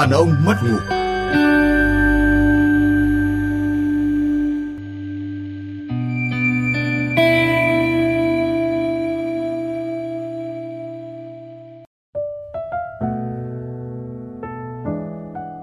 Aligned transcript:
Đàn 0.00 0.10
ông 0.10 0.34
mất 0.44 0.54
ngủ 0.62 0.78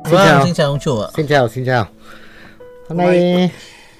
Xin 0.05 0.13
Vâng, 0.13 0.27
chào. 0.27 0.45
xin 0.45 0.53
chào 0.53 0.67
ông 0.67 0.79
chủ 0.79 0.99
ạ. 0.99 1.07
Xin 1.15 1.27
chào, 1.27 1.49
xin 1.49 1.65
chào. 1.65 1.87
Hôm 2.89 2.97
nay 2.97 3.51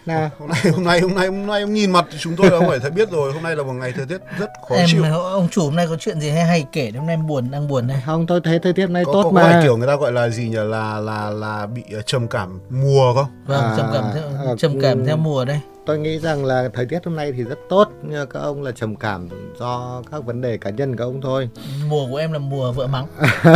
là 0.06 0.30
hôm 0.40 0.50
nay 0.50 0.62
hôm 0.72 0.84
nay 0.84 1.00
hôm 1.02 1.16
nay 1.16 1.28
hôm 1.28 1.48
nay 1.48 1.62
ông 1.62 1.74
nhìn 1.74 1.92
mặt 1.92 2.06
thì 2.12 2.18
chúng 2.20 2.36
tôi 2.36 2.50
là 2.50 2.58
ông 2.58 2.68
phải 2.68 2.80
thấy 2.80 2.92
biết 2.92 3.12
rồi 3.12 3.34
hôm 3.34 3.44
nay 3.44 3.56
là 3.56 3.64
một 3.64 3.74
ngày 3.74 3.94
thời 3.96 4.06
tiết 4.06 4.18
rất 4.40 4.50
khó 4.70 4.76
em 4.76 4.86
chịu 4.88 5.04
ông 5.04 5.48
chủ 5.52 5.64
hôm 5.64 5.76
nay 5.76 5.88
có 5.90 5.96
chuyện 6.00 6.22
gì 6.22 6.30
hay 6.30 6.46
hay 6.46 6.66
kể 6.72 6.92
hôm 6.96 7.06
nay 7.06 7.14
em 7.14 7.28
buồn 7.28 7.52
đang 7.52 7.68
buồn 7.68 7.88
đây. 7.88 7.98
không 8.06 8.28
tôi 8.28 8.42
thấy 8.44 8.60
thời 8.60 8.74
tiết 8.74 8.90
nay 8.90 9.06
có, 9.06 9.14
tốt 9.14 9.24
có, 9.24 9.32
mà. 9.32 9.42
có 9.42 9.48
phải 9.48 9.64
kiểu 9.64 9.78
người 9.78 9.88
ta 9.88 9.96
gọi 9.96 10.12
là 10.12 10.30
gì 10.30 10.50
nhỉ 10.50 10.56
là 10.56 11.00
là 11.00 11.30
là 11.30 11.66
bị 11.66 11.84
ờ, 11.94 12.02
trầm 12.02 12.28
cảm 12.28 12.60
mùa 12.70 13.14
không 13.14 13.28
Vâng, 13.46 13.62
À, 13.62 13.74
trầm 13.78 13.86
cảm 13.94 14.04
à, 14.04 14.12
theo 14.14 14.58
trầm 14.58 14.80
cảm 14.82 15.00
ừ. 15.00 15.04
theo 15.08 15.18
mùa 15.18 15.46
đây. 15.46 15.60
Tôi 15.86 16.00
nghĩ 16.00 16.20
rằng 16.20 16.46
là 16.46 16.70
thời 16.74 16.86
tiết 16.86 17.06
hôm 17.06 17.16
nay 17.16 17.32
thì 17.32 17.44
rất 17.44 17.60
tốt 17.70 17.90
nhưng 18.04 18.28
các 18.28 18.40
ông 18.40 18.62
là 18.62 18.72
trầm 18.72 18.96
cảm 18.96 19.30
do 19.60 20.02
các 20.12 20.26
vấn 20.26 20.42
đề 20.42 20.58
cá 20.58 20.70
nhân 20.70 20.96
các 20.96 21.04
ông 21.04 21.22
thôi. 21.22 21.50
Mùa 21.90 22.08
của 22.08 22.18
em 22.18 22.32
là 22.32 22.40
mùa 22.40 22.72
vợ 22.72 22.88
mắng. 22.88 23.08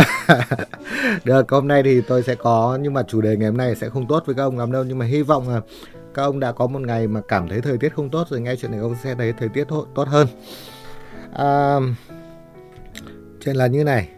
Được, 1.24 1.50
hôm 1.50 1.68
nay 1.68 1.82
thì 1.82 2.00
tôi 2.00 2.22
sẽ 2.22 2.34
có 2.34 2.78
nhưng 2.80 2.94
mà 2.94 3.02
chủ 3.02 3.20
đề 3.20 3.36
ngày 3.36 3.48
hôm 3.48 3.56
nay 3.56 3.74
sẽ 3.74 3.88
không 3.88 4.06
tốt 4.06 4.22
với 4.26 4.34
các 4.34 4.42
ông 4.42 4.58
lắm 4.58 4.72
đâu 4.72 4.84
nhưng 4.84 4.98
mà 4.98 5.06
hy 5.06 5.22
vọng 5.22 5.48
là 5.48 5.60
các 6.14 6.22
ông 6.22 6.40
đã 6.40 6.52
có 6.52 6.66
một 6.66 6.80
ngày 6.80 7.06
mà 7.06 7.20
cảm 7.28 7.48
thấy 7.48 7.60
thời 7.60 7.78
tiết 7.78 7.94
không 7.94 8.10
tốt 8.10 8.28
rồi 8.30 8.40
nghe 8.40 8.56
chuyện 8.56 8.70
này 8.70 8.80
ông 8.80 8.94
sẽ 9.02 9.14
thấy 9.14 9.32
thời 9.32 9.48
tiết 9.48 9.64
tốt, 9.68 10.08
hơn. 10.08 10.26
À, 11.32 11.76
chuyện 13.40 13.56
là 13.56 13.66
như 13.66 13.84
này. 13.84 14.08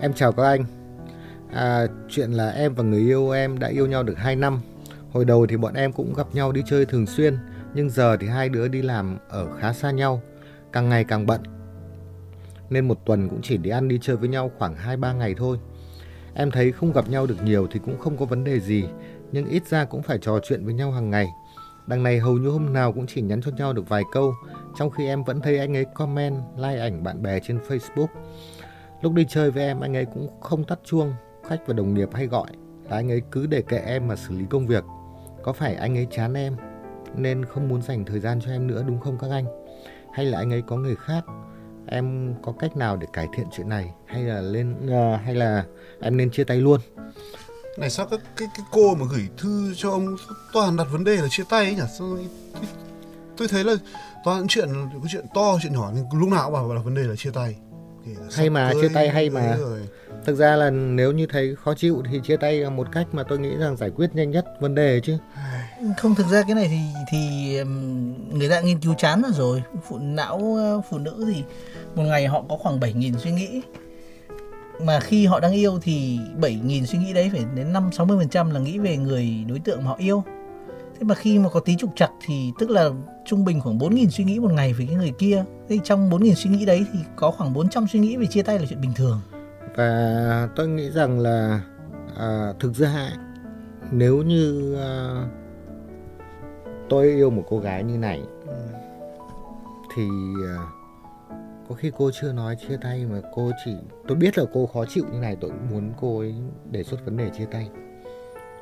Em 0.00 0.12
chào 0.12 0.32
các 0.32 0.42
anh. 0.42 0.64
À, 1.52 1.86
chuyện 2.08 2.32
là 2.32 2.50
em 2.50 2.74
và 2.74 2.84
người 2.84 3.00
yêu 3.00 3.30
em 3.30 3.58
đã 3.58 3.68
yêu 3.68 3.86
nhau 3.86 4.02
được 4.02 4.18
2 4.18 4.36
năm. 4.36 4.60
Hồi 5.12 5.24
đầu 5.24 5.46
thì 5.46 5.56
bọn 5.56 5.74
em 5.74 5.92
cũng 5.92 6.14
gặp 6.14 6.26
nhau 6.32 6.52
đi 6.52 6.62
chơi 6.66 6.86
thường 6.86 7.06
xuyên, 7.06 7.38
nhưng 7.74 7.90
giờ 7.90 8.16
thì 8.16 8.26
hai 8.26 8.48
đứa 8.48 8.68
đi 8.68 8.82
làm 8.82 9.18
ở 9.28 9.48
khá 9.60 9.72
xa 9.72 9.90
nhau, 9.90 10.22
càng 10.72 10.88
ngày 10.88 11.04
càng 11.04 11.26
bận. 11.26 11.40
Nên 12.70 12.88
một 12.88 13.06
tuần 13.06 13.28
cũng 13.28 13.42
chỉ 13.42 13.56
đi 13.56 13.70
ăn 13.70 13.88
đi 13.88 13.98
chơi 14.02 14.16
với 14.16 14.28
nhau 14.28 14.50
khoảng 14.58 14.74
2-3 14.74 15.16
ngày 15.16 15.34
thôi. 15.38 15.58
Em 16.34 16.50
thấy 16.50 16.72
không 16.72 16.92
gặp 16.92 17.08
nhau 17.10 17.26
được 17.26 17.42
nhiều 17.44 17.68
thì 17.70 17.80
cũng 17.84 17.98
không 17.98 18.16
có 18.16 18.24
vấn 18.24 18.44
đề 18.44 18.60
gì, 18.60 18.84
nhưng 19.32 19.46
ít 19.48 19.66
ra 19.66 19.84
cũng 19.84 20.02
phải 20.02 20.18
trò 20.18 20.38
chuyện 20.42 20.64
với 20.64 20.74
nhau 20.74 20.92
hàng 20.92 21.10
ngày. 21.10 21.28
Đằng 21.86 22.02
này 22.02 22.18
hầu 22.18 22.34
như 22.34 22.48
hôm 22.48 22.72
nào 22.72 22.92
cũng 22.92 23.06
chỉ 23.06 23.22
nhắn 23.22 23.40
cho 23.42 23.50
nhau 23.50 23.72
được 23.72 23.88
vài 23.88 24.02
câu, 24.12 24.34
trong 24.76 24.90
khi 24.90 25.06
em 25.06 25.24
vẫn 25.24 25.40
thấy 25.40 25.58
anh 25.58 25.76
ấy 25.76 25.84
comment, 25.94 26.42
like 26.56 26.78
ảnh 26.78 27.02
bạn 27.02 27.22
bè 27.22 27.40
trên 27.40 27.58
Facebook. 27.68 28.06
Lúc 29.02 29.12
đi 29.12 29.26
chơi 29.28 29.50
với 29.50 29.64
em, 29.64 29.80
anh 29.80 29.96
ấy 29.96 30.04
cũng 30.04 30.40
không 30.40 30.64
tắt 30.64 30.78
chuông, 30.84 31.12
khách 31.48 31.66
và 31.66 31.74
đồng 31.74 31.94
nghiệp 31.94 32.08
hay 32.12 32.26
gọi 32.26 32.50
là 32.90 32.96
anh 32.96 33.10
ấy 33.10 33.22
cứ 33.30 33.46
để 33.46 33.62
kệ 33.62 33.78
em 33.78 34.08
mà 34.08 34.16
xử 34.16 34.34
lý 34.34 34.44
công 34.50 34.66
việc. 34.66 34.84
Có 35.42 35.52
phải 35.52 35.74
anh 35.74 35.96
ấy 35.96 36.06
chán 36.10 36.34
em 36.34 36.56
nên 37.14 37.44
không 37.44 37.68
muốn 37.68 37.82
dành 37.82 38.04
thời 38.04 38.20
gian 38.20 38.40
cho 38.40 38.50
em 38.50 38.66
nữa 38.66 38.84
đúng 38.86 39.00
không 39.00 39.18
các 39.18 39.30
anh? 39.30 39.46
Hay 40.12 40.26
là 40.26 40.38
anh 40.38 40.52
ấy 40.52 40.62
có 40.62 40.76
người 40.76 40.96
khác? 40.96 41.24
Em 41.86 42.34
có 42.42 42.52
cách 42.52 42.76
nào 42.76 42.96
để 42.96 43.06
cải 43.12 43.28
thiện 43.36 43.46
chuyện 43.56 43.68
này 43.68 43.90
hay 44.06 44.22
là 44.22 44.40
lên 44.40 44.76
uh, 44.86 45.20
hay 45.20 45.34
là 45.34 45.64
em 46.00 46.16
nên 46.16 46.30
chia 46.30 46.44
tay 46.44 46.56
luôn? 46.56 46.80
Này 47.76 47.90
sao 47.90 48.06
các 48.06 48.20
cái 48.36 48.48
cái 48.56 48.66
cô 48.72 48.94
mà 48.94 49.06
gửi 49.10 49.28
thư 49.38 49.74
cho 49.76 49.90
ông 49.90 50.16
toàn 50.52 50.76
đặt 50.76 50.86
vấn 50.92 51.04
đề 51.04 51.16
là 51.16 51.28
chia 51.30 51.44
tay 51.48 51.64
ấy 51.64 51.74
nhỉ 51.74 51.82
sao, 51.98 52.08
tôi, 52.16 52.28
tôi 53.36 53.48
thấy 53.48 53.64
là 53.64 53.74
toàn 54.24 54.46
chuyện 54.48 54.68
cái 54.92 55.02
chuyện 55.12 55.24
to 55.34 55.58
chuyện 55.62 55.72
nhỏ 55.72 55.92
nhưng 55.94 56.20
lúc 56.20 56.28
nào 56.28 56.44
cũng 56.44 56.52
bảo 56.52 56.74
là 56.74 56.80
vấn 56.80 56.94
đề 56.94 57.02
là 57.02 57.16
chia 57.16 57.30
tay 57.30 57.56
là 58.06 58.26
Hay 58.36 58.50
mà, 58.50 58.70
tới 58.72 58.82
chia 58.82 58.94
tay 58.94 59.08
hay 59.08 59.30
mà. 59.30 59.56
rồi. 59.56 59.80
Thực 60.24 60.34
ra 60.34 60.56
là 60.56 60.70
nếu 60.70 61.12
như 61.12 61.26
thấy 61.26 61.56
khó 61.56 61.74
chịu 61.74 62.02
thì 62.10 62.20
chia 62.24 62.36
tay 62.36 62.58
là 62.58 62.70
một 62.70 62.88
cách 62.92 63.06
mà 63.12 63.22
tôi 63.22 63.38
nghĩ 63.38 63.56
rằng 63.56 63.76
giải 63.76 63.90
quyết 63.90 64.14
nhanh 64.14 64.30
nhất 64.30 64.46
vấn 64.60 64.74
đề 64.74 65.00
chứ. 65.04 65.18
Không 65.98 66.14
thực 66.14 66.26
ra 66.26 66.42
cái 66.42 66.54
này 66.54 66.68
thì 66.68 66.78
thì 67.10 67.18
người 68.32 68.48
ta 68.48 68.60
nghiên 68.60 68.80
cứu 68.80 68.94
chán 68.94 69.22
rồi 69.22 69.32
rồi. 69.36 69.62
Phụ 69.88 69.98
não 69.98 70.58
phụ 70.90 70.98
nữ 70.98 71.24
thì 71.34 71.42
một 71.94 72.02
ngày 72.02 72.26
họ 72.26 72.44
có 72.48 72.56
khoảng 72.56 72.80
7.000 72.80 73.18
suy 73.18 73.30
nghĩ. 73.30 73.62
Mà 74.80 75.00
khi 75.00 75.26
họ 75.26 75.40
đang 75.40 75.52
yêu 75.52 75.78
thì 75.82 76.18
7.000 76.40 76.84
suy 76.84 76.98
nghĩ 76.98 77.12
đấy 77.12 77.30
phải 77.32 77.44
đến 77.54 77.72
5 77.72 77.90
60% 77.90 78.52
là 78.52 78.60
nghĩ 78.60 78.78
về 78.78 78.96
người 78.96 79.44
đối 79.48 79.58
tượng 79.58 79.84
mà 79.84 79.90
họ 79.90 79.96
yêu. 79.98 80.22
Thế 80.98 81.04
mà 81.04 81.14
khi 81.14 81.38
mà 81.38 81.48
có 81.48 81.60
tí 81.60 81.76
trục 81.76 81.90
trặc 81.96 82.10
thì 82.26 82.52
tức 82.58 82.70
là 82.70 82.90
trung 83.26 83.44
bình 83.44 83.60
khoảng 83.60 83.78
4.000 83.78 84.08
suy 84.08 84.24
nghĩ 84.24 84.38
một 84.38 84.52
ngày 84.52 84.72
về 84.72 84.86
cái 84.86 84.96
người 84.96 85.12
kia. 85.18 85.44
Thế 85.68 85.78
trong 85.84 86.10
4.000 86.10 86.34
suy 86.34 86.50
nghĩ 86.50 86.64
đấy 86.64 86.86
thì 86.92 86.98
có 87.16 87.30
khoảng 87.30 87.52
400 87.52 87.86
suy 87.88 87.98
nghĩ 88.00 88.16
về 88.16 88.26
chia 88.26 88.42
tay 88.42 88.58
là 88.58 88.64
chuyện 88.68 88.80
bình 88.80 88.92
thường. 88.96 89.20
Và 89.76 90.48
tôi 90.56 90.68
nghĩ 90.68 90.90
rằng 90.90 91.18
là 91.18 91.60
à, 92.16 92.52
thực 92.60 92.74
ra 92.74 93.10
nếu 93.90 94.22
như 94.22 94.74
à, 94.74 95.24
tôi 96.88 97.06
yêu 97.06 97.30
một 97.30 97.44
cô 97.48 97.58
gái 97.58 97.84
như 97.84 97.98
này 97.98 98.22
thì 99.94 100.08
à, 100.46 100.56
có 101.68 101.74
khi 101.74 101.92
cô 101.96 102.10
chưa 102.10 102.32
nói 102.32 102.56
chia 102.56 102.76
tay 102.82 103.06
mà 103.10 103.20
cô 103.34 103.50
chỉ 103.64 103.76
tôi 104.08 104.16
biết 104.16 104.38
là 104.38 104.44
cô 104.52 104.66
khó 104.66 104.84
chịu 104.88 105.04
như 105.12 105.18
này 105.18 105.36
tôi 105.40 105.50
cũng 105.50 105.70
muốn 105.70 105.92
cô 106.00 106.18
ấy 106.18 106.34
đề 106.70 106.82
xuất 106.82 107.04
vấn 107.04 107.16
đề 107.16 107.30
chia 107.38 107.44
tay. 107.44 107.68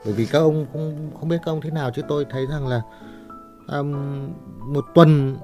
Bởi 0.05 0.15
vì 0.15 0.27
các 0.27 0.39
ông 0.39 0.67
cũng 0.73 1.11
không 1.21 1.29
biết 1.29 1.37
các 1.45 1.53
ông 1.53 1.61
thế 1.61 1.71
nào 1.71 1.91
chứ 1.95 2.03
tôi 2.09 2.27
thấy 2.31 2.47
rằng 2.47 2.67
là 2.67 2.83
um, 3.69 3.93
một 4.73 4.85
tuần 4.95 5.37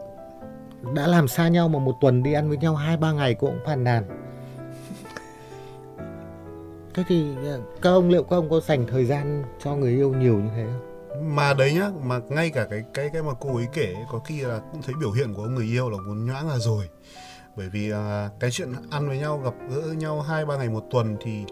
đã 0.94 1.06
làm 1.06 1.28
xa 1.28 1.48
nhau 1.48 1.69
mà 1.69 1.78
một 1.78 1.94
tuần 2.00 2.22
đi 2.22 2.32
ăn 2.32 2.48
với 2.48 2.59
nhau 2.59 2.75
hai 2.76 2.97
ba 2.97 3.12
ngày 3.12 3.34
cô 3.34 3.47
cũng 3.47 3.60
phàn 3.65 3.84
nàn. 3.84 4.04
Thế 6.94 7.03
thì 7.09 7.34
ờ, 7.44 7.60
các 7.82 7.91
ông 7.91 8.09
liệu 8.09 8.22
các 8.22 8.37
ông 8.37 8.50
có 8.50 8.60
dành 8.60 8.87
thời 8.87 9.04
gian 9.04 9.44
cho 9.65 9.77
người 9.77 9.92
yêu 9.92 10.15
nhiều 10.15 10.34
như 10.34 10.50
thế 10.56 10.65
không? 10.65 10.91
mà 11.22 11.54
đấy 11.54 11.72
nhá 11.75 11.91
mà 12.03 12.21
ngay 12.28 12.50
cả 12.50 12.66
cái 12.71 12.84
cái 12.94 13.10
cái 13.12 13.22
mà 13.22 13.32
cô 13.41 13.56
ấy 13.56 13.66
kể 13.72 13.94
có 14.12 14.19
khi 14.19 14.41
là 14.41 14.60
cũng 14.72 14.82
thấy 14.82 14.94
biểu 15.00 15.12
hiện 15.12 15.34
của 15.34 15.42
ông 15.42 15.54
người 15.54 15.66
yêu 15.66 15.91
là 15.91 15.98
muốn 16.06 16.27
nhoãn 16.27 16.48
là 16.48 16.59
rồi 16.59 16.88
bởi 17.60 17.69
vì 17.69 17.91
à, 17.91 18.28
cái 18.41 18.50
chuyện 18.50 18.72
ăn 18.91 19.09
với 19.09 19.19
nhau 19.19 19.41
gặp 19.44 19.54
gỡ 19.71 19.93
nhau 19.93 20.21
hai 20.21 20.47
ba 20.47 20.56
ngày 20.56 20.69
một 20.69 20.84
tuần 20.91 21.16
thì 21.21 21.44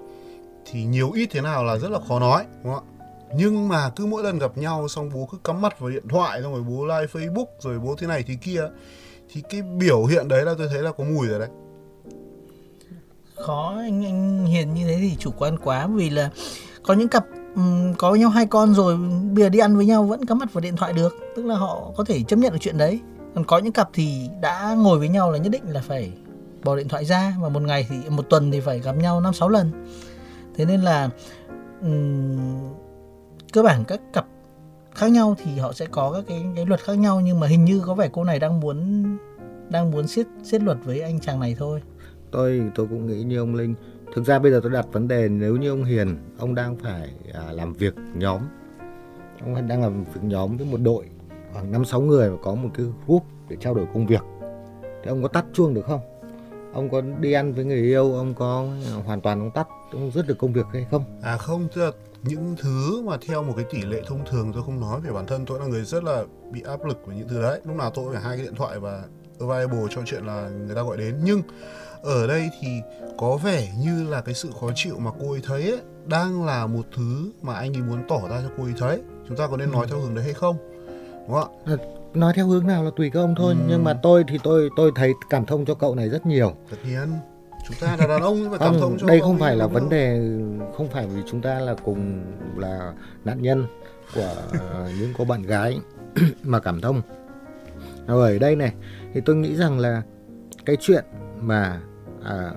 thì 0.70 0.84
nhiều 0.84 1.10
ít 1.12 1.28
thế 1.30 1.41
nào 1.41 1.64
là 1.64 1.78
rất 1.78 1.91
là 1.91 1.98
khó 2.08 2.19
nói 2.19 2.44
đúng 2.64 2.74
không 2.74 2.84
ạ? 2.84 2.92
Nhưng 3.36 3.69
mà 3.69 3.91
cứ 3.96 4.06
mỗi 4.06 4.22
lần 4.22 4.38
gặp 4.38 4.58
nhau 4.58 4.88
xong 4.88 5.10
bố 5.14 5.28
cứ 5.32 5.38
cắm 5.44 5.60
mặt 5.60 5.80
vào 5.80 5.91
điện 5.91 6.08
thoại 6.08 6.42
xong 6.42 6.52
rồi 6.52 6.62
bố 6.62 6.86
like 6.86 7.12
facebook 7.12 7.46
rồi 7.60 7.78
bố 7.78 7.94
thế 7.98 8.06
này 8.06 8.24
thế 8.26 8.34
kia 8.42 8.60
thì 9.32 9.42
cái 9.50 9.62
biểu 9.62 10.04
hiện 10.04 10.28
đấy 10.28 10.44
là 10.44 10.54
tôi 10.58 10.69
thấy 10.69 10.82
là 10.82 10.92
có 10.92 11.04
mùi 11.04 11.26
rồi 11.26 11.38
đấy. 11.38 11.48
Khó 13.36 13.75
anh 13.78 14.04
anh 14.04 14.46
hiền 14.46 14.75
như 14.75 14.86
thế 14.86 14.98
thì 15.00 15.16
chủ 15.19 15.30
quan 15.38 15.58
quá 15.58 15.86
vì 15.86 16.10
là 16.10 16.30
có 16.82 16.94
những 16.94 17.08
cặp 17.08 17.25
um, 17.54 17.94
có 17.94 18.10
với 18.10 18.20
nhau 18.20 18.30
hai 18.30 18.46
con 18.46 18.75
rồi 18.75 18.96
bây 19.34 19.44
giờ 19.44 19.48
đi 19.48 19.58
ăn 19.58 19.76
với 19.76 19.86
nhau 19.86 20.04
vẫn 20.04 20.26
cắm 20.26 20.38
mặt 20.38 20.52
vào 20.52 20.60
điện 20.60 20.76
thoại 20.76 20.92
được 20.92 21.16
tức 21.36 21.46
là 21.46 21.56
họ 21.56 21.92
có 21.96 22.04
thể 22.04 22.22
chấp 22.22 22.36
nhận 22.36 22.52
được 22.52 22.58
chuyện 22.60 22.78
đấy 22.78 23.00
còn 23.34 23.44
có 23.44 23.58
những 23.58 23.72
cặp 23.72 23.90
thì 23.92 24.30
đã 24.40 24.74
ngồi 24.78 24.98
với 24.98 25.08
nhau 25.08 25.30
là 25.30 25.38
nhất 25.38 25.52
định 25.52 25.62
là 25.66 25.80
phải 25.80 26.12
bỏ 26.64 26.76
điện 26.76 26.88
thoại 26.88 27.04
ra 27.04 27.34
và 27.40 27.48
một 27.48 27.62
ngày 27.62 27.86
thì 27.88 27.96
một 28.10 28.22
tuần 28.30 28.50
thì 28.50 28.60
phải 28.60 28.80
gặp 28.80 28.96
nhau 28.96 29.20
năm 29.20 29.34
sáu 29.34 29.48
lần. 29.48 29.86
Thế 30.56 30.64
nên 30.64 30.80
là 30.80 31.10
um, 31.82 32.36
cơ 33.52 33.62
bản 33.62 33.84
các 33.84 34.00
cặp 34.12 34.26
khác 34.94 35.10
nhau 35.10 35.36
thì 35.38 35.58
họ 35.58 35.72
sẽ 35.72 35.86
có 35.86 36.12
các 36.12 36.24
cái 36.28 36.44
cái 36.56 36.66
luật 36.66 36.80
khác 36.80 36.98
nhau 36.98 37.20
nhưng 37.20 37.40
mà 37.40 37.46
hình 37.46 37.64
như 37.64 37.82
có 37.86 37.94
vẻ 37.94 38.08
cô 38.12 38.24
này 38.24 38.38
đang 38.38 38.60
muốn 38.60 39.04
đang 39.70 39.90
muốn 39.90 40.06
siết 40.06 40.26
siết 40.42 40.62
luật 40.62 40.78
với 40.84 41.00
anh 41.00 41.20
chàng 41.20 41.40
này 41.40 41.56
thôi. 41.58 41.82
Tôi 42.30 42.62
tôi 42.74 42.86
cũng 42.86 43.06
nghĩ 43.06 43.22
như 43.22 43.38
ông 43.38 43.54
linh. 43.54 43.74
Thực 44.14 44.26
ra 44.26 44.38
bây 44.38 44.52
giờ 44.52 44.60
tôi 44.62 44.72
đặt 44.72 44.86
vấn 44.92 45.08
đề 45.08 45.28
nếu 45.28 45.56
như 45.56 45.70
ông 45.70 45.84
hiền 45.84 46.16
ông 46.38 46.54
đang 46.54 46.76
phải 46.76 47.10
à, 47.34 47.52
làm 47.52 47.72
việc 47.72 47.94
nhóm 48.14 48.40
ông 49.42 49.69
đang 49.69 49.82
làm 49.82 50.04
việc 50.04 50.22
nhóm 50.22 50.56
với 50.56 50.66
một 50.66 50.81
đội 50.81 51.06
khoảng 51.52 51.72
năm 51.72 51.84
sáu 51.84 52.00
người 52.00 52.30
và 52.30 52.36
có 52.42 52.54
một 52.54 52.68
cái 52.74 52.86
group 53.06 53.22
để 53.48 53.56
trao 53.60 53.74
đổi 53.74 53.86
công 53.94 54.06
việc 54.06 54.22
thì 55.02 55.08
ông 55.08 55.22
có 55.22 55.28
tắt 55.28 55.44
chuông 55.52 55.74
được 55.74 55.86
không 55.86 56.00
ông 56.72 56.90
có 56.90 57.00
đi 57.20 57.32
ăn 57.32 57.52
với 57.52 57.64
người 57.64 57.82
yêu 57.82 58.12
ông 58.14 58.34
có 58.34 58.66
hoàn 59.04 59.20
toàn 59.20 59.40
ông 59.40 59.50
tắt 59.50 59.68
ông 59.92 60.10
dứt 60.10 60.26
được 60.26 60.38
công 60.38 60.52
việc 60.52 60.66
hay 60.72 60.86
không 60.90 61.04
À 61.22 61.36
không, 61.36 61.68
tức 61.74 61.84
là 61.84 61.90
những 62.22 62.56
thứ 62.62 63.02
mà 63.02 63.16
theo 63.26 63.42
một 63.42 63.52
cái 63.56 63.64
tỷ 63.70 63.82
lệ 63.82 64.02
thông 64.06 64.24
thường 64.30 64.52
tôi 64.54 64.62
không 64.62 64.80
nói 64.80 65.00
về 65.00 65.10
bản 65.10 65.26
thân 65.26 65.44
tôi 65.46 65.60
là 65.60 65.66
người 65.66 65.84
rất 65.84 66.04
là 66.04 66.24
bị 66.52 66.62
áp 66.62 66.84
lực 66.84 67.06
với 67.06 67.16
những 67.16 67.28
thứ 67.28 67.42
đấy. 67.42 67.60
Lúc 67.64 67.76
nào 67.76 67.90
tôi 67.90 68.12
phải 68.12 68.22
hai 68.22 68.36
cái 68.36 68.46
điện 68.46 68.54
thoại 68.54 68.78
và 68.78 69.02
available 69.40 69.86
cho 69.90 70.02
chuyện 70.06 70.26
là 70.26 70.48
người 70.48 70.76
ta 70.76 70.82
gọi 70.82 70.96
đến. 70.96 71.20
Nhưng 71.24 71.42
ở 72.02 72.26
đây 72.26 72.50
thì 72.60 72.68
có 73.18 73.36
vẻ 73.36 73.68
như 73.84 74.04
là 74.10 74.20
cái 74.20 74.34
sự 74.34 74.50
khó 74.60 74.70
chịu 74.74 74.98
mà 74.98 75.10
cô 75.20 75.32
ấy 75.32 75.40
thấy 75.44 75.70
ấy, 75.70 75.80
đang 76.06 76.46
là 76.46 76.66
một 76.66 76.82
thứ 76.96 77.32
mà 77.42 77.54
anh 77.54 77.76
ấy 77.76 77.82
muốn 77.82 77.98
tỏ 78.08 78.20
ra 78.30 78.42
cho 78.42 78.54
cô 78.58 78.64
ấy 78.64 78.74
thấy. 78.78 79.02
Chúng 79.28 79.36
ta 79.36 79.46
có 79.46 79.56
nên 79.56 79.72
nói 79.72 79.86
theo 79.90 79.98
hướng 79.98 80.14
đấy 80.14 80.24
hay 80.24 80.34
không? 80.34 80.56
Đúng 81.28 81.36
không 81.36 81.48
ạ? 81.66 81.76
nói 82.14 82.32
theo 82.36 82.46
hướng 82.46 82.66
nào 82.66 82.84
là 82.84 82.90
tùy 82.96 83.10
các 83.10 83.20
ông 83.20 83.34
thôi 83.38 83.54
Ừ. 83.58 83.64
nhưng 83.69 83.84
mà 83.84 83.94
tôi 84.02 84.25
thì 84.28 84.38
tôi 84.42 84.70
tôi 84.76 84.92
thấy 84.94 85.12
cảm 85.30 85.46
thông 85.46 85.64
cho 85.64 85.75
cậu 85.75 85.94
này 85.94 86.08
rất 86.08 86.26
nhiều 86.26 86.52
Tất 86.70 86.76
nhiên 86.86 87.08
chúng 87.69 87.76
ta 87.80 87.96
là 87.96 88.06
đàn 88.06 88.22
ông 88.22 88.50
mà 88.50 88.58
cảm 88.58 88.72
không, 88.72 88.80
thông 88.80 88.96
cho 88.98 89.06
đây 89.06 89.19
ông 89.19 89.28
không 89.28 89.38
phải 89.38 89.56
là 89.56 89.66
vấn 89.66 89.82
không? 89.82 89.90
đề 89.90 90.20
không 90.76 90.88
phải 90.88 91.06
vì 91.06 91.22
chúng 91.30 91.40
ta 91.42 91.58
là 91.60 91.75
cùng 91.84 92.25
là 92.56 92.92
nạn 93.25 93.42
nhân 93.42 93.66
của 94.14 94.34
những 95.00 95.12
cô 95.19 95.25
bạn 95.25 95.42
gái 95.42 95.78
mà 96.42 96.58
cảm 96.60 96.80
thông 96.80 97.02
rồi 98.06 98.32
ở 98.32 98.38
đây 98.38 98.56
này 98.56 98.72
thì 99.14 99.20
tôi 99.20 99.36
nghĩ 99.36 99.56
rằng 99.56 99.78
là 99.78 100.02
cái 100.66 100.76
chuyện 100.81 101.04
mà 101.40 101.81
à, 102.24 102.50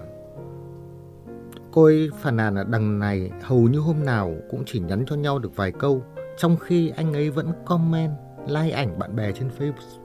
cô 1.71 1.83
ấy 1.83 2.09
phàn 2.21 2.35
nàn 2.35 2.55
là 2.55 2.63
đằng 2.63 2.99
này 2.99 3.31
hầu 3.43 3.59
như 3.61 3.79
hôm 3.79 4.05
nào 4.05 4.33
cũng 4.51 4.63
chỉ 4.65 4.79
nhắn 4.79 5.05
cho 5.07 5.15
nhau 5.15 5.39
được 5.39 5.55
vài 5.55 5.71
câu 5.71 6.03
trong 6.37 6.57
khi 6.57 6.89
anh 6.95 7.13
ấy 7.13 7.29
vẫn 7.29 7.51
comment 7.65 8.11
like 8.47 8.75
ảnh 8.75 8.99
bạn 8.99 9.15
bè 9.15 9.31
trên 9.31 9.49
Facebook. 9.59 9.99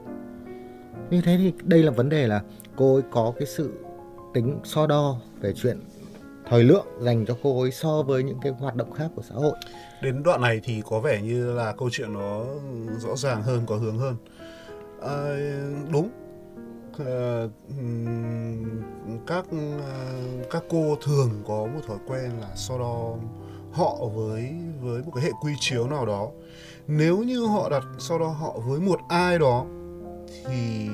Như 1.10 1.20
thế 1.20 1.36
thì 1.38 1.52
đây 1.62 1.82
là 1.82 1.90
vấn 1.90 2.08
đề 2.08 2.26
là 2.26 2.42
cô 2.76 2.94
ấy 2.94 3.02
có 3.10 3.32
cái 3.38 3.46
sự 3.46 3.72
tính 4.34 4.58
so 4.64 4.86
đo 4.86 5.16
về 5.40 5.52
chuyện 5.52 5.80
thời 6.48 6.64
lượng 6.64 6.86
dành 7.00 7.26
cho 7.26 7.36
cô 7.42 7.60
ấy 7.60 7.70
so 7.70 8.02
với 8.02 8.22
những 8.22 8.38
cái 8.42 8.52
hoạt 8.52 8.74
động 8.74 8.92
khác 8.92 9.10
của 9.14 9.22
xã 9.22 9.34
hội. 9.34 9.54
Đến 10.02 10.22
đoạn 10.22 10.40
này 10.40 10.60
thì 10.64 10.82
có 10.90 11.00
vẻ 11.00 11.22
như 11.22 11.52
là 11.52 11.72
câu 11.72 11.88
chuyện 11.92 12.12
nó 12.12 12.44
rõ 12.98 13.16
ràng 13.16 13.42
hơn 13.42 13.62
có 13.66 13.76
hướng 13.76 13.98
hơn. 13.98 14.16
À, 15.02 15.18
đúng. 15.92 16.10
À, 16.98 17.44
các 19.26 19.46
các 20.50 20.64
cô 20.68 20.96
thường 21.04 21.30
có 21.48 21.66
một 21.66 21.80
thói 21.86 21.96
quen 22.06 22.30
là 22.40 22.48
so 22.54 22.78
đo 22.78 23.14
họ 23.72 23.96
với 24.14 24.54
với 24.80 25.02
một 25.02 25.12
cái 25.14 25.24
hệ 25.24 25.30
quy 25.42 25.52
chiếu 25.60 25.88
nào 25.88 26.06
đó 26.06 26.30
nếu 26.88 27.18
như 27.18 27.46
họ 27.46 27.68
đặt 27.68 27.82
so 27.98 28.18
đo 28.18 28.28
họ 28.28 28.58
với 28.66 28.80
một 28.80 29.00
ai 29.08 29.38
đó 29.38 29.64
thì 30.46 30.88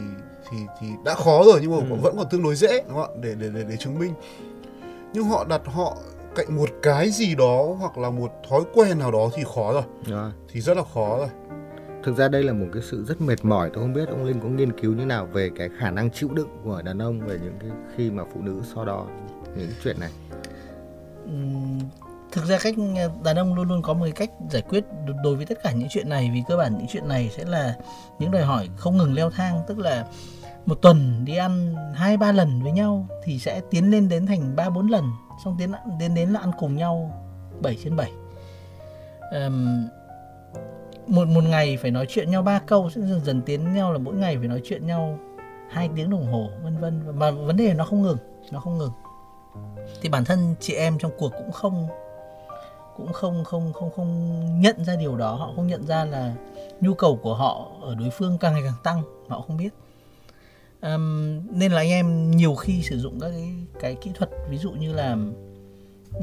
thì 0.51 0.59
thì 0.81 0.87
đã 1.05 1.15
khó 1.15 1.45
rồi 1.45 1.59
nhưng 1.63 1.71
mà 1.71 1.77
ừ. 1.91 1.97
vẫn 2.03 2.17
còn 2.17 2.27
tương 2.31 2.43
đối 2.43 2.55
dễ 2.55 2.83
đúng 2.89 2.97
không 2.97 3.15
ạ? 3.15 3.21
Để 3.23 3.35
để 3.39 3.51
để 3.55 3.65
để 3.69 3.77
chứng 3.77 3.99
minh. 3.99 4.15
Nhưng 5.13 5.25
họ 5.25 5.45
đặt 5.49 5.63
họ 5.65 5.97
cạnh 6.35 6.57
một 6.57 6.69
cái 6.83 7.11
gì 7.11 7.35
đó 7.35 7.77
hoặc 7.79 7.99
là 7.99 8.11
một 8.11 8.33
thói 8.49 8.61
quen 8.75 8.99
nào 8.99 9.13
đó 9.13 9.31
thì 9.35 9.43
khó 9.55 9.73
rồi. 9.73 9.83
À. 10.13 10.33
thì 10.49 10.61
rất 10.61 10.77
là 10.77 10.83
khó 10.95 11.19
rồi. 11.19 11.29
Thực 12.05 12.17
ra 12.17 12.29
đây 12.29 12.43
là 12.43 12.53
một 12.53 12.67
cái 12.73 12.83
sự 12.91 13.05
rất 13.05 13.21
mệt 13.21 13.45
mỏi 13.45 13.71
tôi 13.75 13.85
không 13.85 13.93
biết 13.93 14.09
ông 14.09 14.25
linh 14.25 14.41
có 14.41 14.49
nghiên 14.49 14.81
cứu 14.81 14.95
như 14.95 15.05
nào 15.05 15.27
về 15.27 15.51
cái 15.57 15.69
khả 15.79 15.91
năng 15.91 16.11
chịu 16.11 16.29
đựng 16.33 16.49
của 16.65 16.83
đàn 16.83 16.99
ông 16.99 17.21
về 17.21 17.39
những 17.43 17.55
cái 17.61 17.71
khi 17.97 18.11
mà 18.11 18.25
phụ 18.35 18.41
nữ 18.43 18.61
so 18.75 18.85
đo 18.85 19.07
những 19.57 19.71
chuyện 19.85 19.97
này 20.01 20.11
thực 22.33 22.45
ra 22.45 22.59
cách 22.63 22.75
ờ, 22.97 23.11
đàn 23.25 23.37
ông 23.37 23.55
luôn 23.55 23.69
luôn 23.69 23.83
có 23.83 23.95
một 23.95 24.05
cái 24.05 24.13
cách 24.13 24.31
giải 24.51 24.63
quyết 24.63 24.85
đối 25.25 25.37
với 25.37 25.47
tất 25.47 25.59
cả 25.63 25.73
những 25.73 25.89
chuyện 25.91 26.09
này 26.09 26.31
vì 26.35 26.43
cơ 26.49 26.57
bản 26.57 26.79
những 26.79 26.87
chuyện 26.91 27.09
này 27.09 27.31
sẽ 27.37 27.45
là 27.45 27.77
những 28.19 28.31
đòi 28.31 28.43
hỏi 28.43 28.69
không 28.77 28.97
ngừng 28.97 29.15
leo 29.15 29.31
thang. 29.31 29.63
Tức 29.67 29.79
là 29.79 30.07
một 30.67 30.75
tuần 30.83 31.25
đi 31.25 31.37
ăn 31.37 31.75
hai 31.95 32.17
ba 32.17 32.33
lần 32.33 32.63
với 32.63 32.73
nhau 32.73 33.07
thì 33.25 33.39
sẽ 33.39 33.61
tiến 33.71 33.91
lên 33.91 34.09
đến 34.09 34.27
thành 34.27 34.57
ba 34.57 34.71
bốn 34.71 34.89
lần 34.89 35.05
xong 35.45 35.57
tiến 35.59 35.73
đến 35.99 36.15
đến 36.15 36.31
là 36.31 36.41
ăn 36.41 36.51
cùng 36.59 36.77
nhau 36.77 37.11
7 37.61 37.79
trên 37.85 37.97
7 37.97 38.11
um, 39.33 39.89
một 41.07 41.29
một 41.29 41.45
ngày 41.45 41.77
phải 41.77 41.91
nói 41.91 42.07
chuyện 42.09 42.31
nhau 42.31 42.43
ba 42.43 42.59
câu 42.59 42.91
sẽ 42.91 43.01
dần 43.01 43.21
dần 43.25 43.43
tiến 43.43 43.75
nhau 43.75 43.93
là 43.93 43.99
mỗi 43.99 44.15
ngày 44.15 44.37
phải 44.39 44.49
nói 44.49 44.61
chuyện 44.65 44.87
nhau 44.87 45.19
hai 45.73 45.91
tiếng 45.97 46.11
đồng 46.11 46.33
hồ 46.33 46.51
vân 46.63 46.79
vân. 46.79 47.19
Mà 47.19 47.31
vấn 47.31 47.57
đề 47.57 47.75
nó 47.75 47.85
không 47.85 48.03
ngừng 48.03 48.17
nó 48.51 48.61
không 48.61 48.79
ngừng. 48.79 48.93
Thì 50.01 50.09
bản 50.09 50.25
thân 50.25 50.55
chị 50.61 50.75
em 50.75 50.99
trong 50.99 51.13
cuộc 51.19 51.33
cũng 51.39 51.53
không 51.53 51.89
cũng 52.97 53.13
không 53.13 53.45
không 53.45 53.73
không 53.73 53.91
không 53.91 54.41
nhận 54.61 54.85
ra 54.85 54.97
điều 54.97 55.17
đó. 55.17 55.35
Họ 55.35 55.53
không 55.57 55.67
nhận 55.67 55.87
ra 55.87 56.05
là 56.05 56.35
nhu 56.81 56.95
cầu 56.95 57.19
của 57.23 57.35
họ 57.35 57.67
ở 57.83 57.95
đối 57.95 58.11
phương 58.11 58.39
càng 58.39 58.53
ngày 58.53 58.63
càng 58.65 58.83
tăng 58.83 59.03
họ 59.29 59.41
không 59.41 59.57
biết. 59.57 59.71
Um, 60.83 61.41
nên 61.59 61.73
là 61.73 61.79
anh 61.79 61.89
em 61.89 62.31
nhiều 62.31 62.55
khi 62.55 62.83
sử 62.83 62.99
dụng 62.99 63.21
các 63.21 63.31
cái 63.31 63.55
cái 63.81 63.95
kỹ 63.95 64.11
thuật 64.15 64.31
ví 64.51 64.59
dụ 64.59 64.71
như 64.71 64.93
là 64.93 65.17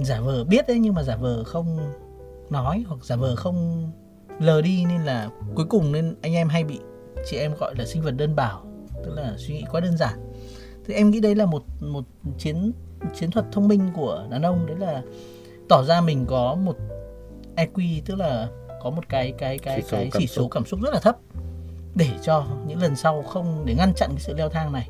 giả 0.04 0.22
vờ 0.22 0.44
biết 0.44 0.68
đấy 0.68 0.80
nhưng 0.80 0.94
mà 0.94 1.04
giả 1.04 1.16
vờ 1.16 1.44
không 1.44 1.94
nói 2.50 2.84
hoặc 2.88 3.06
giả 3.06 3.16
vờ 3.16 3.36
không 3.36 3.92
lờ 4.40 4.62
đi 4.62 4.86
nên 4.86 5.02
là 5.02 5.30
cuối 5.56 5.66
cùng 5.70 5.92
nên 5.92 6.16
anh 6.22 6.34
em 6.34 6.50
hay 6.50 6.64
bị 6.64 6.80
chị 7.26 7.38
em 7.38 7.54
gọi 7.60 7.76
là 7.76 7.86
sinh 7.86 8.02
vật 8.02 8.12
đơn 8.12 8.36
bảo 8.36 8.64
tức 9.06 9.14
là 9.16 9.34
suy 9.38 9.54
nghĩ 9.54 9.64
quá 9.72 9.82
đơn 9.82 9.98
giản. 9.98 10.20
Thì 10.86 10.94
em 10.94 11.10
nghĩ 11.10 11.20
đấy 11.20 11.36
là 11.36 11.46
một 11.46 11.64
một 11.80 12.04
chiến 12.38 12.72
chiến 13.16 13.32
thuật 13.32 13.46
thông 13.52 13.68
minh 13.68 13.90
của 13.96 14.26
đàn 14.30 14.42
ông. 14.42 14.66
Đấy 14.66 14.76
là 14.80 15.02
tỏ 15.70 15.84
ra 15.84 16.02
mình 16.02 16.26
có 16.26 16.56
một 16.56 16.76
EQ 17.56 18.02
tức 18.06 18.16
là 18.16 18.48
có 18.82 18.90
một 18.90 19.10
cái 19.10 19.34
cái 19.38 19.58
cái 19.58 19.82
chỉ 19.82 19.88
cái 19.92 20.10
chỉ 20.14 20.28
số 20.28 20.48
cảm 20.48 20.66
xúc 20.66 20.80
rất 20.82 20.94
là 20.94 21.00
thấp 21.00 21.18
để 21.96 22.10
cho 22.24 22.46
những 22.68 22.82
lần 22.82 22.96
sau 22.96 23.22
không 23.22 23.64
để 23.66 23.76
ngăn 23.76 23.94
chặn 23.94 24.10
cái 24.10 24.20
sự 24.20 24.34
leo 24.34 24.50
thang 24.50 24.72
này. 24.74 24.90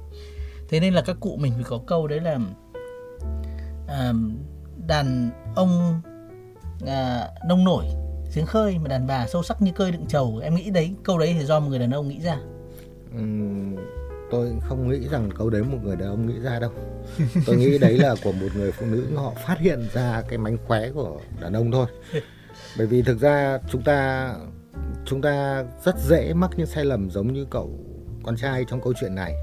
Thế 0.70 0.80
nên 0.80 0.94
là 0.94 1.02
các 1.02 1.18
cụ 1.20 1.38
mình 1.40 1.54
phải 1.56 1.64
có 1.64 1.80
câu 1.88 2.08
đấy 2.08 2.20
là 2.20 2.40
à, 3.88 4.14
đàn 4.88 5.30
ông 5.56 6.02
à, 6.88 7.28
nông 7.48 7.64
nổi 7.64 7.86
giếng 8.36 8.46
khơi 8.46 8.78
mà 8.80 8.88
đàn 8.88 9.08
bà 9.08 9.28
sâu 9.28 9.44
sắc 9.44 9.62
như 9.62 9.72
cơi 9.72 9.92
đựng 9.92 10.06
trầu. 10.08 10.40
Em 10.44 10.56
nghĩ 10.56 10.70
đấy 10.70 10.96
câu 11.04 11.18
đấy 11.18 11.36
thì 11.40 11.46
do 11.46 11.60
một 11.60 11.70
người 11.70 11.80
đàn 11.80 11.92
ông 11.92 12.08
nghĩ 12.08 12.20
ra. 12.22 12.38
Uhm, 13.18 13.76
tôi 14.32 14.52
không 14.62 14.90
nghĩ 14.90 15.08
rằng 15.08 15.30
câu 15.38 15.50
đấy 15.50 15.64
một 15.64 15.78
người 15.84 15.96
đàn 15.96 16.10
ông 16.10 16.28
nghĩ 16.28 16.40
ra 16.40 16.60
đâu. 16.60 16.72
Tôi 17.46 17.56
nghĩ 17.56 17.78
đấy 17.78 17.98
là 17.98 18.16
của 18.24 18.32
một 18.32 18.48
người 18.56 18.72
phụ 18.72 18.86
nữ 18.86 19.16
họ 19.16 19.34
phát 19.48 19.60
hiện 19.60 19.88
ra 19.94 20.22
cái 20.30 20.38
mánh 20.38 20.58
khóe 20.68 20.92
của 20.92 21.20
đàn 21.42 21.54
ông 21.54 21.72
thôi. 21.72 21.88
Bởi 22.78 22.88
vì 22.88 23.02
thực 23.02 23.20
ra 23.20 23.60
chúng 23.72 23.82
ta 23.82 24.34
chúng 25.06 25.22
ta 25.22 25.66
rất 25.86 25.96
dễ 26.08 26.34
mắc 26.34 26.50
những 26.58 26.68
sai 26.68 26.86
lầm 26.86 27.10
giống 27.10 27.34
như 27.34 27.46
cậu 27.50 27.80
con 28.24 28.38
trai 28.38 28.66
trong 28.70 28.82
câu 28.82 28.94
chuyện 29.02 29.16
này. 29.16 29.34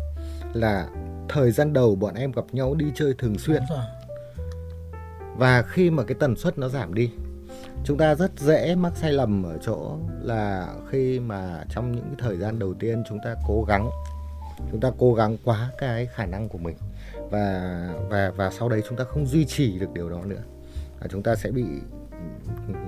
Là 0.55 0.89
thời 1.29 1.51
gian 1.51 1.73
đầu 1.73 1.95
bọn 1.95 2.15
em 2.15 2.33
gặp 2.33 2.45
nhau 2.53 2.75
đi 2.75 2.87
chơi 2.95 3.15
thường 3.19 3.39
xuyên. 3.39 3.63
Và 5.37 5.63
khi 5.63 5.91
mà 5.91 6.03
cái 6.03 6.17
tần 6.21 6.37
suất 6.37 6.59
nó 6.59 6.69
giảm 6.69 6.95
đi 6.95 7.11
chúng 7.85 7.99
ta 7.99 8.15
rất 8.15 8.31
dễ 8.39 8.75
mắc 8.75 8.93
sai 8.97 9.13
lầm 9.13 9.43
ở 9.43 9.59
chỗ 9.63 9.99
là 10.23 10.69
khi 10.91 11.21
mà 11.21 11.65
trong 11.71 11.93
những 11.93 12.05
cái 12.05 12.15
thời 12.19 12.37
gian 12.37 12.59
đầu 12.59 12.75
tiên 12.75 13.03
chúng 13.09 13.19
ta 13.25 13.35
cố 13.47 13.65
gắng 13.69 13.91
chúng 14.71 14.81
ta 14.81 14.91
cố 14.99 15.15
gắng 15.15 15.37
quá 15.45 15.71
cái 15.79 16.07
khả 16.07 16.27
năng 16.27 16.49
của 16.49 16.59
mình. 16.59 16.77
Và 17.31 17.89
và 18.09 18.33
và 18.37 18.51
sau 18.51 18.69
đấy 18.69 18.83
chúng 18.89 18.99
ta 18.99 19.05
không 19.05 19.27
duy 19.27 19.45
trì 19.45 19.79
được 19.79 19.93
điều 19.93 20.11
đó 20.11 20.25
nữa. 20.25 20.43
Và 21.01 21.07
chúng 21.11 21.23
ta 21.23 21.35
sẽ 21.35 21.51
bị 21.51 21.65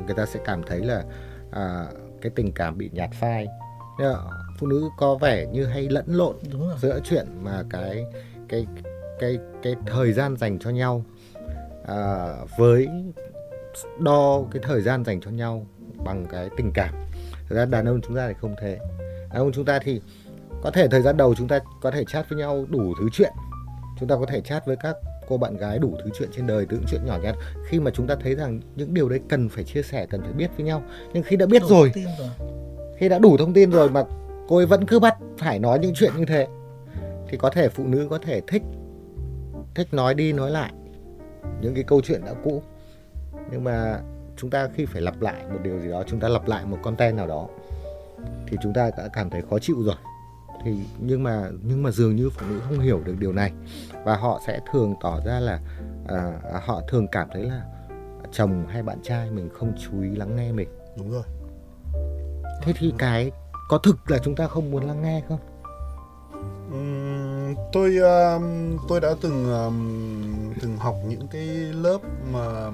người 0.07 0.15
ta 0.17 0.27
sẽ 0.27 0.41
cảm 0.45 0.63
thấy 0.63 0.81
là 0.81 1.05
à, 1.51 1.87
cái 2.21 2.33
tình 2.35 2.53
cảm 2.53 2.79
bị 2.79 2.91
nhạt 2.93 3.11
phai. 3.13 3.47
Phụ 4.59 4.67
nữ 4.67 4.89
có 4.99 5.15
vẻ 5.15 5.47
như 5.47 5.67
hay 5.67 5.89
lẫn 5.89 6.05
lộn 6.07 6.37
giữa 6.81 7.01
chuyện 7.05 7.27
mà 7.43 7.63
cái 7.71 8.05
cái 8.49 8.67
cái 9.19 9.39
cái 9.63 9.75
thời 9.87 10.13
gian 10.13 10.37
dành 10.37 10.59
cho 10.59 10.71
nhau 10.71 11.05
à, 11.87 12.35
với 12.59 12.89
đo 13.99 14.43
cái 14.51 14.63
thời 14.67 14.83
gian 14.83 15.05
dành 15.05 15.21
cho 15.21 15.31
nhau 15.31 15.67
bằng 16.05 16.27
cái 16.31 16.49
tình 16.57 16.71
cảm. 16.75 16.95
Thực 17.49 17.57
ra 17.57 17.65
đàn 17.65 17.87
ông 17.87 18.01
chúng 18.01 18.17
ta 18.17 18.29
thì 18.29 18.35
không 18.41 18.55
thế. 18.61 18.79
Đàn 19.31 19.39
ông 19.39 19.53
chúng 19.53 19.65
ta 19.65 19.79
thì 19.79 20.01
có 20.63 20.71
thể 20.71 20.89
thời 20.89 21.03
gian 21.03 21.17
đầu 21.17 21.35
chúng 21.35 21.49
ta 21.49 21.59
có 21.81 21.91
thể 21.91 22.05
chat 22.05 22.29
với 22.29 22.39
nhau 22.39 22.67
đủ 22.69 22.95
thứ 23.01 23.09
chuyện. 23.13 23.33
Chúng 24.01 24.09
ta 24.09 24.17
có 24.17 24.27
thể 24.27 24.41
chat 24.41 24.67
với 24.67 24.77
các 24.77 24.97
cô 25.29 25.37
bạn 25.37 25.57
gái 25.57 25.79
đủ 25.79 25.97
thứ 26.05 26.11
chuyện 26.19 26.29
trên 26.33 26.47
đời 26.47 26.67
từ 26.69 26.77
những 26.77 26.87
chuyện 26.91 27.07
nhỏ 27.07 27.19
nhặt. 27.23 27.35
Khi 27.67 27.81
mà 27.81 27.91
chúng 27.91 28.07
ta 28.07 28.17
thấy 28.23 28.35
rằng 28.35 28.61
những 28.77 28.95
điều 28.95 29.09
đấy 29.09 29.21
cần 29.29 29.49
phải 29.49 29.65
chia 29.65 29.83
sẻ 29.83 30.07
cần 30.11 30.23
phải 30.23 30.33
biết 30.33 30.51
với 30.57 30.67
nhau. 30.67 30.83
Nhưng 31.13 31.23
khi 31.23 31.37
đã 31.37 31.47
biết 31.47 31.63
rồi, 31.63 31.93
rồi. 32.19 32.29
khi 32.99 33.09
đã 33.09 33.19
đủ 33.19 33.37
thông 33.37 33.53
tin 33.53 33.71
rồi 33.71 33.91
mà 33.91 34.05
cô 34.49 34.57
ấy 34.57 34.67
vẫn 34.67 34.87
cứ 34.87 34.99
bắt 34.99 35.17
phải 35.39 35.59
nói 35.59 35.79
những 35.79 35.95
chuyện 35.95 36.13
như 36.17 36.25
thế 36.25 36.47
thì 37.29 37.37
có 37.37 37.51
thể 37.51 37.69
phụ 37.69 37.85
nữ 37.87 38.07
có 38.11 38.19
thể 38.19 38.41
thích 38.47 38.63
thích 39.75 39.95
nói 39.95 40.15
đi 40.15 40.33
nói 40.33 40.51
lại 40.51 40.73
những 41.61 41.75
cái 41.75 41.85
câu 41.85 42.01
chuyện 42.01 42.25
đã 42.25 42.35
cũ. 42.45 42.63
Nhưng 43.51 43.65
mà 43.65 44.01
chúng 44.37 44.51
ta 44.51 44.69
khi 44.75 44.87
phải 44.87 45.03
lặp 45.03 45.21
lại 45.21 45.45
một 45.53 45.59
điều 45.63 45.81
gì 45.81 45.91
đó 45.91 46.03
chúng 46.07 46.21
ta 46.21 46.29
lặp 46.29 46.49
lại 46.49 46.65
một 46.65 46.79
content 46.83 47.17
nào 47.17 47.27
đó 47.27 47.49
thì 48.47 48.57
chúng 48.63 48.73
ta 48.73 48.91
đã 48.99 49.09
cảm 49.13 49.31
thấy 49.31 49.43
khó 49.51 49.59
chịu 49.59 49.83
rồi 49.83 49.95
thì 50.69 50.77
nhưng 50.99 51.23
mà 51.23 51.51
nhưng 51.63 51.83
mà 51.83 51.91
dường 51.91 52.17
như 52.17 52.31
phụ 52.31 52.47
nữ 52.51 52.61
không 52.69 52.79
hiểu 52.79 53.01
được 53.05 53.15
điều 53.19 53.33
này. 53.33 53.53
Và 54.05 54.17
họ 54.17 54.41
sẽ 54.47 54.61
thường 54.73 54.95
tỏ 55.01 55.21
ra 55.25 55.41
là 55.41 55.61
à, 56.09 56.41
họ 56.67 56.81
thường 56.89 57.07
cảm 57.13 57.29
thấy 57.33 57.43
là 57.43 57.63
chồng 58.33 58.67
hay 58.69 58.83
bạn 58.83 58.99
trai 59.03 59.31
mình 59.31 59.49
không 59.59 59.73
chú 59.79 60.03
ý 60.03 60.09
lắng 60.09 60.37
nghe 60.37 60.53
mình. 60.53 60.69
Đúng 60.97 61.11
rồi. 61.11 61.23
Thế 62.63 62.73
thì 62.79 62.93
cái 62.99 63.31
có 63.69 63.79
thực 63.79 64.11
là 64.11 64.19
chúng 64.25 64.37
ta 64.37 64.47
không 64.47 64.71
muốn 64.71 64.87
lắng 64.87 65.03
nghe 65.03 65.23
không? 65.29 65.39
Uhm, 66.75 67.55
tôi 67.73 67.97
uh, 67.99 68.43
tôi 68.89 69.01
đã 69.01 69.09
từng 69.21 69.53
um, 69.53 70.55
từng 70.63 70.77
học 70.77 70.97
những 71.09 71.29
cái 71.29 71.47
lớp 71.73 71.99
mà 72.33 72.71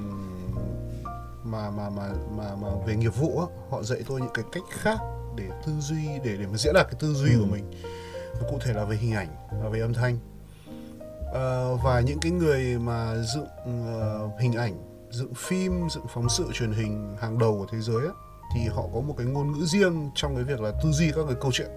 mà 1.45 1.71
mà 1.71 1.91
mà 1.91 2.09
mà, 2.37 2.45
mà 2.63 2.69
về 2.87 2.97
nghiệp 2.97 3.17
vụ 3.17 3.41
á, 3.41 3.47
họ 3.71 3.83
dạy 3.83 3.99
tôi 4.09 4.21
những 4.21 4.33
cái 4.35 4.45
cách 4.53 4.63
khác 4.71 4.99
để 5.37 5.45
tư 5.67 5.73
duy 5.81 6.09
để 6.25 6.37
để 6.37 6.47
mà 6.47 6.57
diễn 6.57 6.75
đạt 6.75 6.87
cái 6.87 6.97
tư 6.99 7.15
duy 7.15 7.33
ừ. 7.33 7.39
của 7.41 7.47
mình. 7.47 7.65
Cụ 8.51 8.59
thể 8.65 8.73
là 8.73 8.85
về 8.85 8.97
hình 8.97 9.15
ảnh 9.15 9.29
và 9.63 9.69
về 9.69 9.81
âm 9.81 9.95
thanh. 9.95 10.19
Uh, 11.29 11.83
và 11.85 12.01
những 12.01 12.19
cái 12.21 12.33
người 12.33 12.79
mà 12.79 13.15
dựng 13.35 13.47
uh, 14.27 14.41
hình 14.41 14.53
ảnh 14.53 14.75
dựng 15.11 15.35
phim 15.35 15.89
dựng 15.91 16.07
phóng 16.15 16.29
sự 16.29 16.45
truyền 16.53 16.73
hình 16.73 17.17
hàng 17.21 17.39
đầu 17.39 17.59
của 17.59 17.67
thế 17.73 17.81
giới 17.81 18.07
á, 18.07 18.13
thì 18.55 18.61
họ 18.69 18.83
có 18.95 19.01
một 19.01 19.15
cái 19.19 19.27
ngôn 19.27 19.53
ngữ 19.53 19.65
riêng 19.67 20.11
trong 20.15 20.35
cái 20.35 20.45
việc 20.45 20.61
là 20.61 20.73
tư 20.83 20.93
duy 20.93 21.11
các 21.11 21.23
cái 21.27 21.37
câu 21.41 21.51
chuyện. 21.55 21.69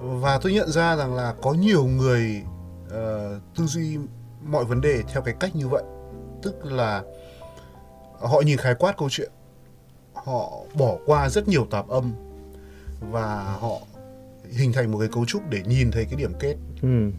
Và 0.00 0.38
tôi 0.42 0.52
nhận 0.52 0.70
ra 0.70 0.96
rằng 0.96 1.14
là 1.14 1.34
có 1.42 1.52
nhiều 1.52 1.84
người 1.84 2.42
uh, 2.86 3.42
tư 3.56 3.66
duy 3.66 3.98
mọi 4.42 4.64
vấn 4.64 4.80
đề 4.80 5.02
theo 5.12 5.22
cái 5.22 5.34
cách 5.40 5.56
như 5.56 5.68
vậy. 5.68 5.82
Tức 6.42 6.64
là 6.64 7.02
họ 8.20 8.40
nhìn 8.40 8.58
khái 8.58 8.74
quát 8.74 8.96
câu 8.96 9.08
chuyện 9.10 9.30
họ 10.14 10.52
bỏ 10.74 10.96
qua 11.06 11.28
rất 11.28 11.48
nhiều 11.48 11.66
tạp 11.70 11.88
âm 11.88 12.12
và 13.00 13.56
họ 13.60 13.80
hình 14.50 14.72
thành 14.72 14.92
một 14.92 14.98
cái 14.98 15.08
cấu 15.12 15.24
trúc 15.24 15.42
để 15.50 15.62
nhìn 15.66 15.90
thấy 15.90 16.04
cái 16.04 16.16
điểm 16.16 16.32
kết. 16.40 16.56
Ừ. 16.82 17.10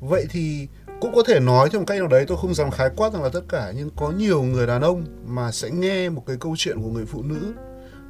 vậy 0.00 0.26
thì 0.30 0.68
cũng 1.00 1.14
có 1.14 1.22
thể 1.26 1.40
nói 1.40 1.70
theo 1.70 1.80
một 1.80 1.84
cách 1.86 1.98
nào 1.98 2.08
đấy 2.08 2.24
tôi 2.28 2.38
không 2.40 2.54
dám 2.54 2.70
khái 2.70 2.90
quát 2.96 3.12
rằng 3.12 3.22
là 3.22 3.28
tất 3.28 3.42
cả 3.48 3.72
nhưng 3.76 3.90
có 3.96 4.10
nhiều 4.10 4.42
người 4.42 4.66
đàn 4.66 4.82
ông 4.82 5.04
mà 5.26 5.52
sẽ 5.52 5.70
nghe 5.70 6.08
một 6.08 6.22
cái 6.26 6.36
câu 6.40 6.54
chuyện 6.58 6.82
của 6.82 6.88
người 6.88 7.06
phụ 7.06 7.22
nữ 7.22 7.54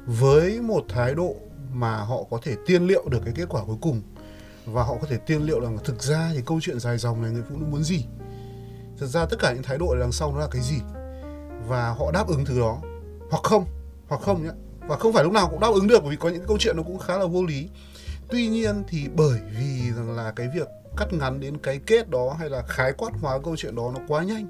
với 0.05 0.61
một 0.61 0.85
thái 0.89 1.15
độ 1.15 1.35
mà 1.73 1.97
họ 1.97 2.23
có 2.29 2.39
thể 2.43 2.55
tiên 2.65 2.87
liệu 2.87 3.09
được 3.09 3.19
cái 3.25 3.33
kết 3.37 3.45
quả 3.49 3.63
cuối 3.65 3.77
cùng. 3.81 4.01
Và 4.65 4.83
họ 4.83 4.95
có 5.01 5.07
thể 5.09 5.17
tiên 5.17 5.41
liệu 5.41 5.61
rằng 5.61 5.77
thực 5.83 6.03
ra 6.03 6.31
thì 6.33 6.41
câu 6.45 6.59
chuyện 6.61 6.79
dài 6.79 6.97
dòng 6.97 7.21
này 7.21 7.31
người 7.31 7.43
phụ 7.49 7.57
nữ 7.57 7.65
muốn 7.65 7.83
gì? 7.83 8.05
Thật 8.99 9.07
ra 9.07 9.25
tất 9.25 9.37
cả 9.39 9.53
những 9.53 9.63
thái 9.63 9.77
độ 9.77 9.95
đằng 9.99 10.11
sau 10.11 10.31
nó 10.33 10.39
là 10.39 10.47
cái 10.51 10.61
gì? 10.61 10.77
Và 11.67 11.89
họ 11.89 12.11
đáp 12.11 12.27
ứng 12.27 12.45
thứ 12.45 12.59
đó 12.59 12.81
hoặc 13.29 13.43
không 13.43 13.65
hoặc 14.07 14.21
không 14.21 14.43
nhé 14.43 14.51
và 14.87 14.97
không 14.97 15.13
phải 15.13 15.23
lúc 15.23 15.33
nào 15.33 15.47
cũng 15.49 15.59
đáp 15.59 15.69
ứng 15.73 15.87
được 15.87 15.99
bởi 16.01 16.11
vì 16.11 16.17
có 16.17 16.29
những 16.29 16.43
câu 16.47 16.57
chuyện 16.59 16.77
nó 16.77 16.83
cũng 16.83 16.99
khá 16.99 17.17
là 17.17 17.25
vô 17.25 17.43
lý. 17.43 17.69
Tuy 18.29 18.47
nhiên 18.47 18.83
thì 18.87 19.07
bởi 19.15 19.39
vì 19.59 19.91
rằng 19.91 20.15
là 20.15 20.31
cái 20.35 20.47
việc 20.55 20.67
cắt 20.97 21.13
ngắn 21.13 21.39
đến 21.39 21.57
cái 21.57 21.79
kết 21.85 22.09
đó 22.09 22.35
hay 22.39 22.49
là 22.49 22.61
khái 22.67 22.93
quát 22.93 23.09
hóa 23.21 23.39
câu 23.43 23.55
chuyện 23.57 23.75
đó 23.75 23.91
nó 23.93 23.99
quá 24.07 24.23
nhanh 24.23 24.47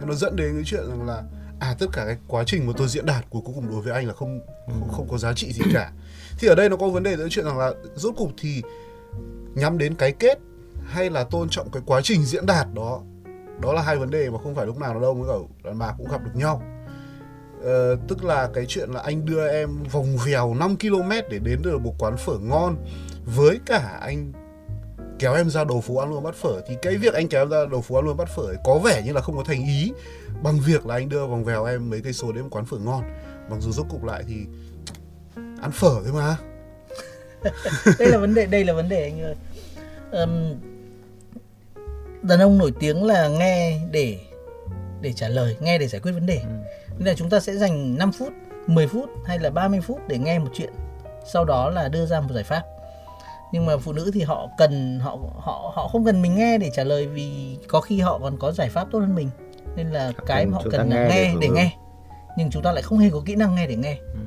nó 0.00 0.14
dẫn 0.14 0.36
đến 0.36 0.52
cái 0.54 0.62
chuyện 0.66 0.88
rằng 0.88 1.06
là 1.06 1.22
à 1.60 1.74
tất 1.78 1.86
cả 1.92 2.04
cái 2.06 2.16
quá 2.28 2.44
trình 2.46 2.66
mà 2.66 2.72
tôi 2.76 2.88
diễn 2.88 3.06
đạt 3.06 3.24
của 3.30 3.40
cuối 3.40 3.52
cùng 3.54 3.70
đối 3.70 3.80
với 3.80 3.92
anh 3.92 4.06
là 4.06 4.14
không 4.14 4.40
không, 4.66 4.88
không 4.92 5.08
có 5.08 5.18
giá 5.18 5.32
trị 5.32 5.52
gì 5.52 5.62
cả. 5.74 5.92
Thì 6.38 6.48
ở 6.48 6.54
đây 6.54 6.68
nó 6.68 6.76
có 6.76 6.88
vấn 6.88 7.02
đề 7.02 7.16
giữa 7.16 7.28
chuyện 7.30 7.44
rằng 7.44 7.58
là 7.58 7.72
rốt 7.94 8.14
cục 8.16 8.30
thì 8.38 8.62
nhắm 9.54 9.78
đến 9.78 9.94
cái 9.94 10.12
kết 10.12 10.38
hay 10.86 11.10
là 11.10 11.24
tôn 11.24 11.48
trọng 11.50 11.70
cái 11.70 11.82
quá 11.86 12.00
trình 12.04 12.24
diễn 12.24 12.46
đạt 12.46 12.66
đó 12.74 13.00
đó 13.60 13.72
là 13.72 13.82
hai 13.82 13.96
vấn 13.96 14.10
đề 14.10 14.30
mà 14.30 14.38
không 14.38 14.54
phải 14.54 14.66
lúc 14.66 14.78
nào 14.78 14.94
đàn 14.94 15.02
ông 15.02 15.22
với 15.22 15.38
cả 15.38 15.46
đàn 15.64 15.78
bà 15.78 15.94
cũng 15.98 16.08
gặp 16.10 16.24
được 16.24 16.30
nhau 16.34 16.62
ờ, 17.64 17.96
tức 18.08 18.24
là 18.24 18.48
cái 18.54 18.64
chuyện 18.68 18.90
là 18.90 19.00
anh 19.00 19.26
đưa 19.26 19.48
em 19.48 19.82
vòng 19.92 20.16
vèo 20.26 20.54
5 20.54 20.76
km 20.76 21.10
để 21.30 21.38
đến 21.38 21.62
được 21.62 21.78
một 21.80 21.94
quán 21.98 22.16
phở 22.16 22.38
ngon 22.40 22.76
với 23.24 23.58
cả 23.66 23.98
anh 24.00 24.32
kéo 25.18 25.34
em 25.34 25.50
ra 25.50 25.64
đầu 25.64 25.80
phố 25.80 25.96
ăn 25.96 26.10
luôn 26.10 26.22
bát 26.22 26.34
phở. 26.34 26.60
Thì 26.68 26.74
cái 26.82 26.96
việc 26.96 27.14
anh 27.14 27.28
kéo 27.28 27.42
em 27.42 27.50
ra 27.50 27.66
đầu 27.70 27.80
phố 27.80 27.96
ăn 27.96 28.04
luôn 28.04 28.16
bát 28.16 28.28
phở 28.28 28.42
ấy, 28.42 28.56
có 28.64 28.78
vẻ 28.78 29.02
như 29.06 29.12
là 29.12 29.20
không 29.20 29.36
có 29.36 29.44
thành 29.46 29.66
ý 29.66 29.92
bằng 30.42 30.60
việc 30.66 30.86
là 30.86 30.94
anh 30.94 31.08
đưa 31.08 31.26
vòng 31.26 31.44
vèo 31.44 31.64
em 31.64 31.90
mấy 31.90 32.00
cây 32.00 32.12
số 32.12 32.32
đến 32.32 32.42
một 32.42 32.48
quán 32.50 32.64
phở 32.64 32.78
ngon. 32.78 33.02
Mặc 33.50 33.56
dù 33.60 33.72
rốt 33.72 33.86
cục 33.90 34.04
lại 34.04 34.24
thì 34.28 34.34
ăn 35.60 35.72
phở 35.72 35.94
thôi 36.04 36.12
mà. 36.14 36.36
Đây 37.98 38.08
là 38.08 38.18
vấn 38.18 38.34
đề 38.34 38.46
đây 38.46 38.64
là 38.64 38.72
vấn 38.72 38.88
đề 38.88 39.02
anh 39.02 39.22
ơi. 39.22 39.34
Um, 40.10 40.54
đàn 42.22 42.40
ông 42.40 42.58
nổi 42.58 42.72
tiếng 42.80 43.04
là 43.04 43.28
nghe 43.28 43.80
để 43.90 44.18
để 45.00 45.12
trả 45.12 45.28
lời 45.28 45.56
nghe 45.60 45.78
để 45.78 45.88
giải 45.88 46.00
quyết 46.00 46.12
vấn 46.12 46.26
đề. 46.26 46.36
Ừ. 46.36 46.48
nên 46.98 47.06
là 47.08 47.14
chúng 47.14 47.30
ta 47.30 47.40
sẽ 47.40 47.54
dành 47.54 47.98
5 47.98 48.12
phút 48.12 48.32
10 48.66 48.86
phút 48.86 49.10
hay 49.26 49.38
là 49.38 49.50
30 49.50 49.80
phút 49.80 50.00
để 50.08 50.18
nghe 50.18 50.38
một 50.38 50.50
chuyện 50.54 50.72
sau 51.32 51.44
đó 51.44 51.70
là 51.70 51.88
đưa 51.88 52.06
ra 52.06 52.20
một 52.20 52.32
giải 52.34 52.44
pháp. 52.44 52.62
Nhưng 53.52 53.66
mà 53.66 53.76
phụ 53.76 53.92
nữ 53.92 54.10
thì 54.14 54.22
họ 54.22 54.48
cần 54.58 54.98
họ 55.00 55.18
họ 55.38 55.72
họ 55.74 55.88
không 55.88 56.04
cần 56.04 56.22
mình 56.22 56.34
nghe 56.34 56.58
để 56.58 56.70
trả 56.74 56.84
lời 56.84 57.06
vì 57.06 57.56
có 57.68 57.80
khi 57.80 58.00
họ 58.00 58.18
còn 58.18 58.36
có 58.38 58.52
giải 58.52 58.68
pháp 58.68 58.88
tốt 58.90 58.98
hơn 58.98 59.14
mình. 59.14 59.30
Nên 59.76 59.90
là 59.90 60.12
cái 60.26 60.46
mà 60.46 60.56
họ 60.56 60.62
cần 60.70 60.90
là 60.90 61.08
nghe 61.08 61.08
để, 61.08 61.34
để 61.40 61.48
nghe. 61.48 61.76
Nhưng 62.36 62.50
chúng 62.50 62.62
ta 62.62 62.72
lại 62.72 62.82
không 62.82 62.98
hề 62.98 63.10
có 63.10 63.22
kỹ 63.26 63.34
năng 63.34 63.54
nghe 63.54 63.66
để 63.66 63.76
nghe. 63.76 63.96
Ừ. 64.12 64.20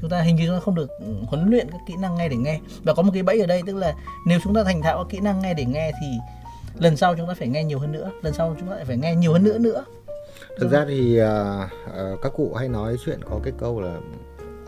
chúng 0.00 0.10
ta 0.10 0.20
hình 0.20 0.36
như 0.36 0.46
chúng 0.46 0.56
ta 0.56 0.60
không 0.60 0.74
được 0.74 0.90
huấn 1.26 1.50
luyện 1.50 1.70
các 1.70 1.80
kỹ 1.86 1.94
năng 1.98 2.14
nghe 2.14 2.28
để 2.28 2.36
nghe. 2.36 2.60
Và 2.82 2.94
có 2.94 3.02
một 3.02 3.10
cái 3.14 3.22
bẫy 3.22 3.40
ở 3.40 3.46
đây 3.46 3.62
tức 3.66 3.76
là 3.76 3.94
nếu 4.26 4.38
chúng 4.44 4.54
ta 4.54 4.64
thành 4.64 4.82
thạo 4.82 5.04
kỹ 5.04 5.20
năng 5.20 5.42
nghe 5.42 5.54
để 5.54 5.64
nghe 5.64 5.92
thì 6.00 6.06
lần 6.78 6.96
sau 6.96 7.16
chúng 7.16 7.28
ta 7.28 7.34
phải 7.38 7.48
nghe 7.48 7.64
nhiều 7.64 7.78
hơn 7.78 7.92
nữa 7.92 8.10
lần 8.22 8.34
sau 8.34 8.56
chúng 8.58 8.68
ta 8.68 8.76
lại 8.76 8.84
phải 8.84 8.96
nghe 8.96 9.14
nhiều 9.14 9.32
hơn 9.32 9.44
nữa 9.44 9.58
nữa 9.58 9.84
thực 10.60 10.70
ra 10.70 10.84
thì 10.88 11.20
uh, 11.22 11.28
uh, 11.86 12.22
các 12.22 12.32
cụ 12.36 12.54
hay 12.54 12.68
nói 12.68 12.96
chuyện 13.04 13.20
có 13.24 13.40
cái 13.44 13.52
câu 13.58 13.80
là 13.80 13.98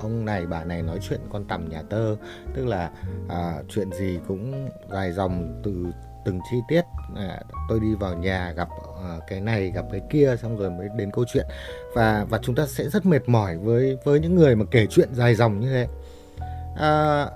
ông 0.02 0.24
này 0.24 0.46
bà 0.46 0.64
này 0.64 0.82
nói 0.82 0.98
chuyện 1.08 1.20
con 1.30 1.44
tầm 1.44 1.68
nhà 1.68 1.82
tơ. 1.82 2.16
Tức 2.54 2.66
là 2.66 2.90
à, 3.28 3.54
chuyện 3.68 3.92
gì 3.92 4.18
cũng 4.28 4.68
dài 4.90 5.12
dòng 5.12 5.60
từ 5.64 5.86
từng 6.24 6.40
chi 6.50 6.56
tiết. 6.68 6.82
À, 7.16 7.40
tôi 7.68 7.80
đi 7.80 7.94
vào 7.94 8.14
nhà 8.14 8.52
gặp 8.56 8.68
à, 9.02 9.18
cái 9.28 9.40
này 9.40 9.70
gặp 9.74 9.84
cái 9.92 10.00
kia 10.10 10.36
xong 10.42 10.56
rồi 10.56 10.70
mới 10.70 10.88
đến 10.96 11.10
câu 11.10 11.24
chuyện. 11.32 11.46
Và 11.94 12.26
và 12.28 12.38
chúng 12.42 12.54
ta 12.54 12.66
sẽ 12.66 12.88
rất 12.88 13.06
mệt 13.06 13.28
mỏi 13.28 13.58
với 13.58 13.98
với 14.04 14.20
những 14.20 14.34
người 14.34 14.56
mà 14.56 14.64
kể 14.70 14.86
chuyện 14.86 15.08
dài 15.14 15.34
dòng 15.34 15.60
như 15.60 15.70
thế. 15.70 15.88
À, 16.76 17.26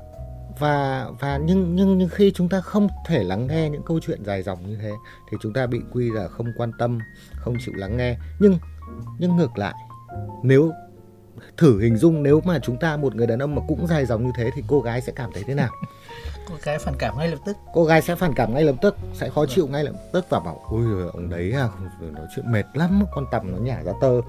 và 0.59 1.07
và 1.21 1.39
nhưng 1.45 1.77
nhưng 1.77 1.99
nhưng 1.99 2.09
khi 2.09 2.33
chúng 2.35 2.49
ta 2.49 2.61
không 2.61 2.89
thể 3.07 3.25
lắng 3.25 3.47
nghe 3.47 3.71
những 3.71 3.83
câu 3.87 4.01
chuyện 4.03 4.25
dài 4.25 4.43
dòng 4.43 4.67
như 4.67 4.77
thế 4.83 4.93
thì 5.31 5.37
chúng 5.41 5.53
ta 5.53 5.67
bị 5.67 5.81
quy 5.93 6.11
là 6.11 6.29
không 6.29 6.47
quan 6.57 6.73
tâm 6.79 6.99
không 7.47 7.57
chịu 7.65 7.75
lắng 7.75 7.97
nghe. 7.97 8.17
Nhưng 8.39 8.59
nhưng 9.19 9.37
ngược 9.37 9.59
lại 9.59 9.75
nếu 10.43 10.73
thử 11.57 11.81
hình 11.81 11.97
dung 11.97 12.23
nếu 12.23 12.41
mà 12.45 12.59
chúng 12.59 12.77
ta 12.77 12.97
một 12.97 13.15
người 13.15 13.27
đàn 13.27 13.39
ông 13.39 13.55
mà 13.55 13.63
cũng 13.69 13.87
dài 13.87 14.07
dòng 14.07 14.27
như 14.27 14.33
thế 14.37 14.51
thì 14.55 14.63
cô 14.69 14.81
gái 14.81 15.01
sẽ 15.01 15.13
cảm 15.17 15.31
thấy 15.35 15.43
thế 15.47 15.55
nào? 15.55 15.71
Cô 16.49 16.55
gái 16.63 16.79
phản 16.79 16.95
cảm 16.99 17.19
ngay 17.19 17.29
lập 17.29 17.39
tức. 17.47 17.57
Cô 17.75 17.85
gái 17.85 18.03
sẽ 18.03 18.15
phản 18.15 18.35
cảm 18.35 18.55
ngay 18.55 18.65
lập 18.65 18.75
tức 18.83 18.97
sẽ 19.15 19.31
khó 19.31 19.47
chịu 19.47 19.67
ngay 19.67 19.85
lập 19.85 19.95
tức 20.13 20.27
và 20.31 20.41
bảo 20.41 20.61
ôi 20.71 20.85
ông 21.13 21.29
đấy 21.29 21.53
à 21.53 21.69
nói 22.01 22.27
chuyện 22.37 22.53
mệt 22.53 22.65
lắm 22.75 23.05
con 23.13 23.27
tầm 23.31 23.53
nó 23.53 23.59
nhả 23.59 23.83
ra 23.83 23.93
tơ. 24.01 24.21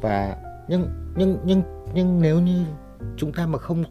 Và 0.00 0.36
nhưng 0.68 1.12
nhưng 1.16 1.38
nhưng 1.44 1.62
nhưng 1.94 2.22
nếu 2.22 2.40
như 2.40 2.64
chúng 3.16 3.32
ta 3.32 3.46
mà 3.46 3.58
không 3.58 3.84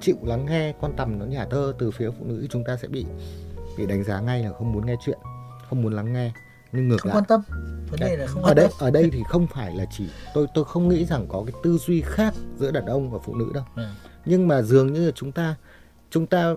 chịu 0.00 0.16
lắng 0.22 0.46
nghe 0.46 0.72
con 0.80 0.92
tầm 0.96 1.18
nó 1.18 1.26
nhả 1.26 1.44
tơ 1.44 1.72
từ 1.78 1.90
phía 1.90 2.10
phụ 2.18 2.24
nữ 2.24 2.46
chúng 2.50 2.64
ta 2.64 2.76
sẽ 2.76 2.88
bị 2.88 3.06
bị 3.78 3.86
đánh 3.86 4.04
giá 4.04 4.20
ngay 4.20 4.42
là 4.42 4.52
không 4.52 4.72
muốn 4.72 4.86
nghe 4.86 4.94
chuyện 5.04 5.18
không 5.68 5.82
muốn 5.82 5.92
lắng 5.92 6.12
nghe 6.12 6.32
nhưng 6.74 6.88
ngược 6.88 6.96
không 7.00 7.08
lại. 7.08 7.16
quan 7.16 7.24
tâm. 7.24 7.40
Vấn 7.90 8.00
đề 8.00 8.16
là 8.16 8.26
không 8.26 8.42
ở 8.42 8.54
đây 8.54 8.68
ở 8.78 8.90
đây 8.90 9.10
thì 9.12 9.22
không 9.28 9.46
phải 9.46 9.74
là 9.74 9.84
chỉ 9.90 10.04
tôi 10.34 10.46
tôi 10.54 10.64
không 10.64 10.88
nghĩ 10.88 11.04
rằng 11.04 11.26
có 11.28 11.44
cái 11.46 11.54
tư 11.62 11.78
duy 11.78 12.00
khác 12.00 12.34
giữa 12.58 12.70
đàn 12.70 12.86
ông 12.86 13.10
và 13.10 13.18
phụ 13.24 13.34
nữ 13.34 13.50
đâu. 13.54 13.64
Ừ. 13.76 13.84
nhưng 14.24 14.48
mà 14.48 14.62
dường 14.62 14.92
như 14.92 15.06
là 15.06 15.12
chúng 15.14 15.32
ta 15.32 15.56
chúng 16.10 16.26
ta 16.26 16.54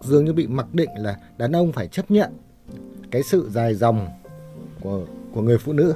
dường 0.00 0.24
như 0.24 0.32
bị 0.32 0.46
mặc 0.46 0.66
định 0.72 0.90
là 0.96 1.16
đàn 1.38 1.52
ông 1.52 1.72
phải 1.72 1.88
chấp 1.88 2.10
nhận 2.10 2.30
cái 3.10 3.22
sự 3.22 3.50
dài 3.50 3.74
dòng 3.74 4.08
của 4.80 5.06
của 5.32 5.42
người 5.42 5.58
phụ 5.58 5.72
nữ. 5.72 5.94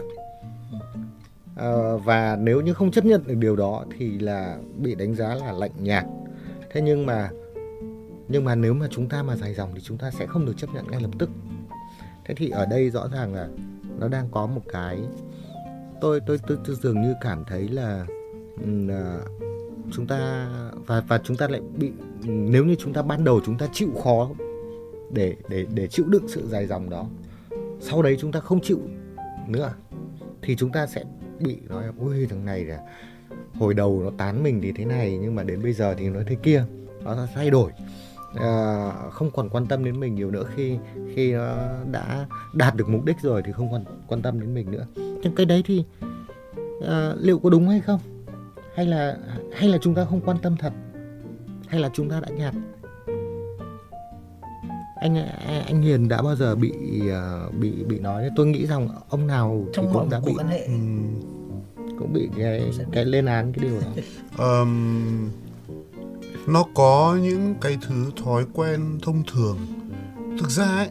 À, 1.56 1.72
và 2.04 2.36
nếu 2.40 2.60
như 2.60 2.74
không 2.74 2.90
chấp 2.90 3.04
nhận 3.04 3.26
được 3.26 3.34
điều 3.34 3.56
đó 3.56 3.84
thì 3.98 4.18
là 4.18 4.58
bị 4.78 4.94
đánh 4.94 5.14
giá 5.14 5.34
là 5.34 5.52
lạnh 5.52 5.72
nhạt. 5.78 6.04
Thế 6.72 6.80
nhưng 6.80 7.06
mà 7.06 7.30
nhưng 8.28 8.44
mà 8.44 8.54
nếu 8.54 8.74
mà 8.74 8.86
chúng 8.90 9.08
ta 9.08 9.22
mà 9.22 9.36
dài 9.36 9.54
dòng 9.54 9.70
thì 9.74 9.80
chúng 9.80 9.98
ta 9.98 10.10
sẽ 10.10 10.26
không 10.26 10.46
được 10.46 10.52
chấp 10.56 10.74
nhận 10.74 10.90
ngay 10.90 11.00
lập 11.00 11.10
tức 11.18 11.30
thế 12.26 12.34
thì 12.34 12.50
ở 12.50 12.66
đây 12.66 12.90
rõ 12.90 13.08
ràng 13.08 13.34
là 13.34 13.48
nó 13.98 14.08
đang 14.08 14.28
có 14.30 14.46
một 14.46 14.62
cái 14.72 14.98
tôi 16.00 16.20
tôi 16.26 16.38
tôi, 16.46 16.58
tôi 16.66 16.76
dường 16.82 17.02
như 17.02 17.14
cảm 17.20 17.44
thấy 17.44 17.68
là 17.68 18.06
uh, 18.62 19.30
chúng 19.92 20.06
ta 20.06 20.48
và 20.86 21.02
và 21.08 21.18
chúng 21.24 21.36
ta 21.36 21.48
lại 21.48 21.60
bị 21.76 21.92
nếu 22.24 22.64
như 22.64 22.74
chúng 22.74 22.92
ta 22.92 23.02
ban 23.02 23.24
đầu 23.24 23.40
chúng 23.46 23.58
ta 23.58 23.68
chịu 23.72 23.90
khó 24.04 24.30
để 25.12 25.36
để 25.48 25.66
để 25.74 25.86
chịu 25.86 26.06
đựng 26.08 26.28
sự 26.28 26.48
dài 26.48 26.66
dòng 26.66 26.90
đó 26.90 27.06
sau 27.80 28.02
đấy 28.02 28.16
chúng 28.20 28.32
ta 28.32 28.40
không 28.40 28.60
chịu 28.60 28.80
nữa 29.48 29.72
thì 30.42 30.56
chúng 30.56 30.72
ta 30.72 30.86
sẽ 30.86 31.04
bị 31.40 31.56
nói 31.68 31.84
ui 31.98 32.26
thằng 32.26 32.44
này 32.44 32.64
là 32.64 32.78
hồi 33.58 33.74
đầu 33.74 34.00
nó 34.04 34.10
tán 34.18 34.42
mình 34.42 34.60
thì 34.62 34.72
thế 34.72 34.84
này 34.84 35.18
nhưng 35.22 35.34
mà 35.34 35.42
đến 35.42 35.62
bây 35.62 35.72
giờ 35.72 35.94
thì 35.94 36.08
nó 36.08 36.20
thế 36.26 36.36
kia. 36.42 36.64
Nó 37.04 37.26
thay 37.34 37.50
đổi 37.50 37.72
à, 38.36 38.92
không 39.10 39.30
còn 39.30 39.48
quan 39.48 39.66
tâm 39.66 39.84
đến 39.84 40.00
mình 40.00 40.14
nhiều 40.14 40.30
nữa 40.30 40.44
khi 40.54 40.78
khi 41.14 41.32
nó 41.32 41.56
đã 41.92 42.26
đạt 42.54 42.74
được 42.74 42.88
mục 42.88 43.04
đích 43.04 43.20
rồi 43.22 43.42
thì 43.46 43.52
không 43.52 43.72
còn 43.72 43.84
quan 44.06 44.22
tâm 44.22 44.40
đến 44.40 44.54
mình 44.54 44.70
nữa. 44.70 44.86
Nhưng 44.94 45.34
cái 45.36 45.46
đấy 45.46 45.62
thì 45.66 45.84
à, 46.86 47.14
liệu 47.18 47.38
có 47.38 47.50
đúng 47.50 47.68
hay 47.68 47.80
không? 47.80 48.00
Hay 48.74 48.86
là 48.86 49.16
hay 49.52 49.68
là 49.68 49.78
chúng 49.78 49.94
ta 49.94 50.04
không 50.04 50.20
quan 50.20 50.38
tâm 50.42 50.56
thật? 50.56 50.72
Hay 51.68 51.80
là 51.80 51.90
chúng 51.94 52.10
ta 52.10 52.20
đã 52.20 52.28
nhạt? 52.28 52.54
Anh 55.00 55.16
anh 55.66 55.82
Hiền 55.82 56.08
đã 56.08 56.22
bao 56.22 56.36
giờ 56.36 56.54
bị 56.54 56.72
uh, 57.02 57.54
bị 57.54 57.70
bị 57.70 57.98
nói 57.98 58.30
tôi 58.36 58.46
nghĩ 58.46 58.66
rằng 58.66 58.88
ông 59.08 59.26
nào 59.26 59.66
Trong 59.72 59.86
thì 59.86 59.92
cũng 59.92 60.10
đã 60.10 60.20
bị 60.20 60.32
hệ. 60.48 60.68
cũng 61.98 62.12
bị 62.12 62.28
cái 62.36 62.70
cái 62.92 63.04
lên 63.04 63.26
án 63.26 63.52
cái 63.52 63.68
điều 63.68 63.80
đó. 63.80 63.86
Um, 64.38 65.30
nó 66.46 66.64
có 66.74 67.18
những 67.22 67.54
cái 67.60 67.78
thứ 67.88 68.10
thói 68.24 68.46
quen 68.52 68.98
thông 69.02 69.22
thường. 69.32 69.58
Thực 70.38 70.50
ra 70.50 70.64
ấy 70.64 70.90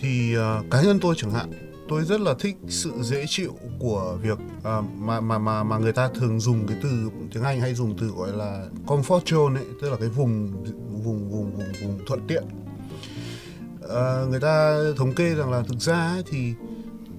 thì 0.00 0.36
uh, 0.36 0.70
cá 0.70 0.82
nhân 0.82 0.98
tôi 1.00 1.14
chẳng 1.16 1.30
hạn 1.30 1.50
tôi 1.88 2.04
rất 2.04 2.20
là 2.20 2.34
thích 2.38 2.56
sự 2.68 2.92
dễ 3.02 3.24
chịu 3.28 3.58
của 3.78 4.18
việc 4.22 4.38
uh, 4.58 4.84
mà 4.98 5.20
mà 5.20 5.38
mà 5.38 5.62
mà 5.62 5.78
người 5.78 5.92
ta 5.92 6.08
thường 6.08 6.40
dùng 6.40 6.66
cái 6.66 6.76
từ 6.82 7.10
tiếng 7.34 7.42
Anh 7.42 7.60
hay 7.60 7.74
dùng 7.74 7.96
từ 7.98 8.06
gọi 8.06 8.32
là 8.32 8.66
comfort 8.86 9.20
zone 9.20 9.54
ấy 9.54 9.64
tức 9.82 9.90
là 9.90 9.96
cái 9.96 10.08
vùng 10.08 10.64
vùng 11.04 11.30
vùng 11.30 11.52
vùng 11.52 11.72
vùng 11.82 11.98
thuận 12.06 12.20
tiện. 12.26 12.44
Uh, 13.84 14.30
người 14.30 14.40
ta 14.40 14.78
thống 14.96 15.14
kê 15.14 15.34
rằng 15.34 15.50
là 15.50 15.62
thực 15.62 15.80
ra 15.80 16.08
ấy, 16.08 16.22
thì 16.26 16.54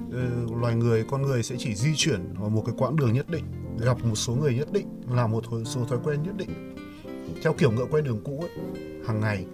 uh, 0.07 0.57
loài 0.61 0.75
người 0.75 1.05
con 1.11 1.21
người 1.21 1.43
sẽ 1.43 1.55
chỉ 1.59 1.75
di 1.75 1.93
chuyển 1.95 2.35
ở 2.41 2.49
một 2.49 2.63
cái 2.65 2.75
quãng 2.77 2.95
đường 2.95 3.13
nhất 3.13 3.29
định 3.29 3.45
gặp 3.79 4.05
một 4.05 4.15
số 4.15 4.33
người 4.33 4.55
nhất 4.55 4.73
định 4.73 4.87
làm 5.09 5.31
một 5.31 5.43
số 5.65 5.85
thói 5.85 5.99
quen 6.03 6.23
nhất 6.23 6.37
định 6.37 6.76
theo 7.43 7.53
kiểu 7.53 7.71
ngựa 7.71 7.85
quen 7.91 8.03
đường 8.03 8.21
cũ 8.23 8.39
ấy, 8.41 8.65
hàng 9.07 9.19
ngày. 9.19 9.45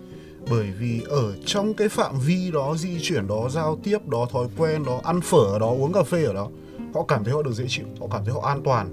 Bởi 0.49 0.71
vì 0.79 1.01
ở 1.09 1.35
trong 1.45 1.73
cái 1.73 1.89
phạm 1.89 2.19
vi 2.19 2.51
đó 2.51 2.75
di 2.77 2.99
chuyển 3.01 3.27
đó 3.27 3.49
giao 3.49 3.79
tiếp 3.83 4.07
đó 4.07 4.27
thói 4.31 4.47
quen 4.57 4.83
đó 4.85 5.01
ăn 5.03 5.21
phở 5.21 5.37
ở 5.37 5.59
đó 5.59 5.67
uống 5.67 5.93
cà 5.93 6.03
phê 6.03 6.23
ở 6.23 6.33
đó 6.33 6.49
họ 6.93 7.03
cảm 7.07 7.23
thấy 7.23 7.33
họ 7.33 7.41
được 7.41 7.53
dễ 7.53 7.65
chịu 7.67 7.85
họ 7.99 8.07
cảm 8.11 8.25
thấy 8.25 8.33
họ 8.33 8.41
an 8.41 8.61
toàn. 8.63 8.89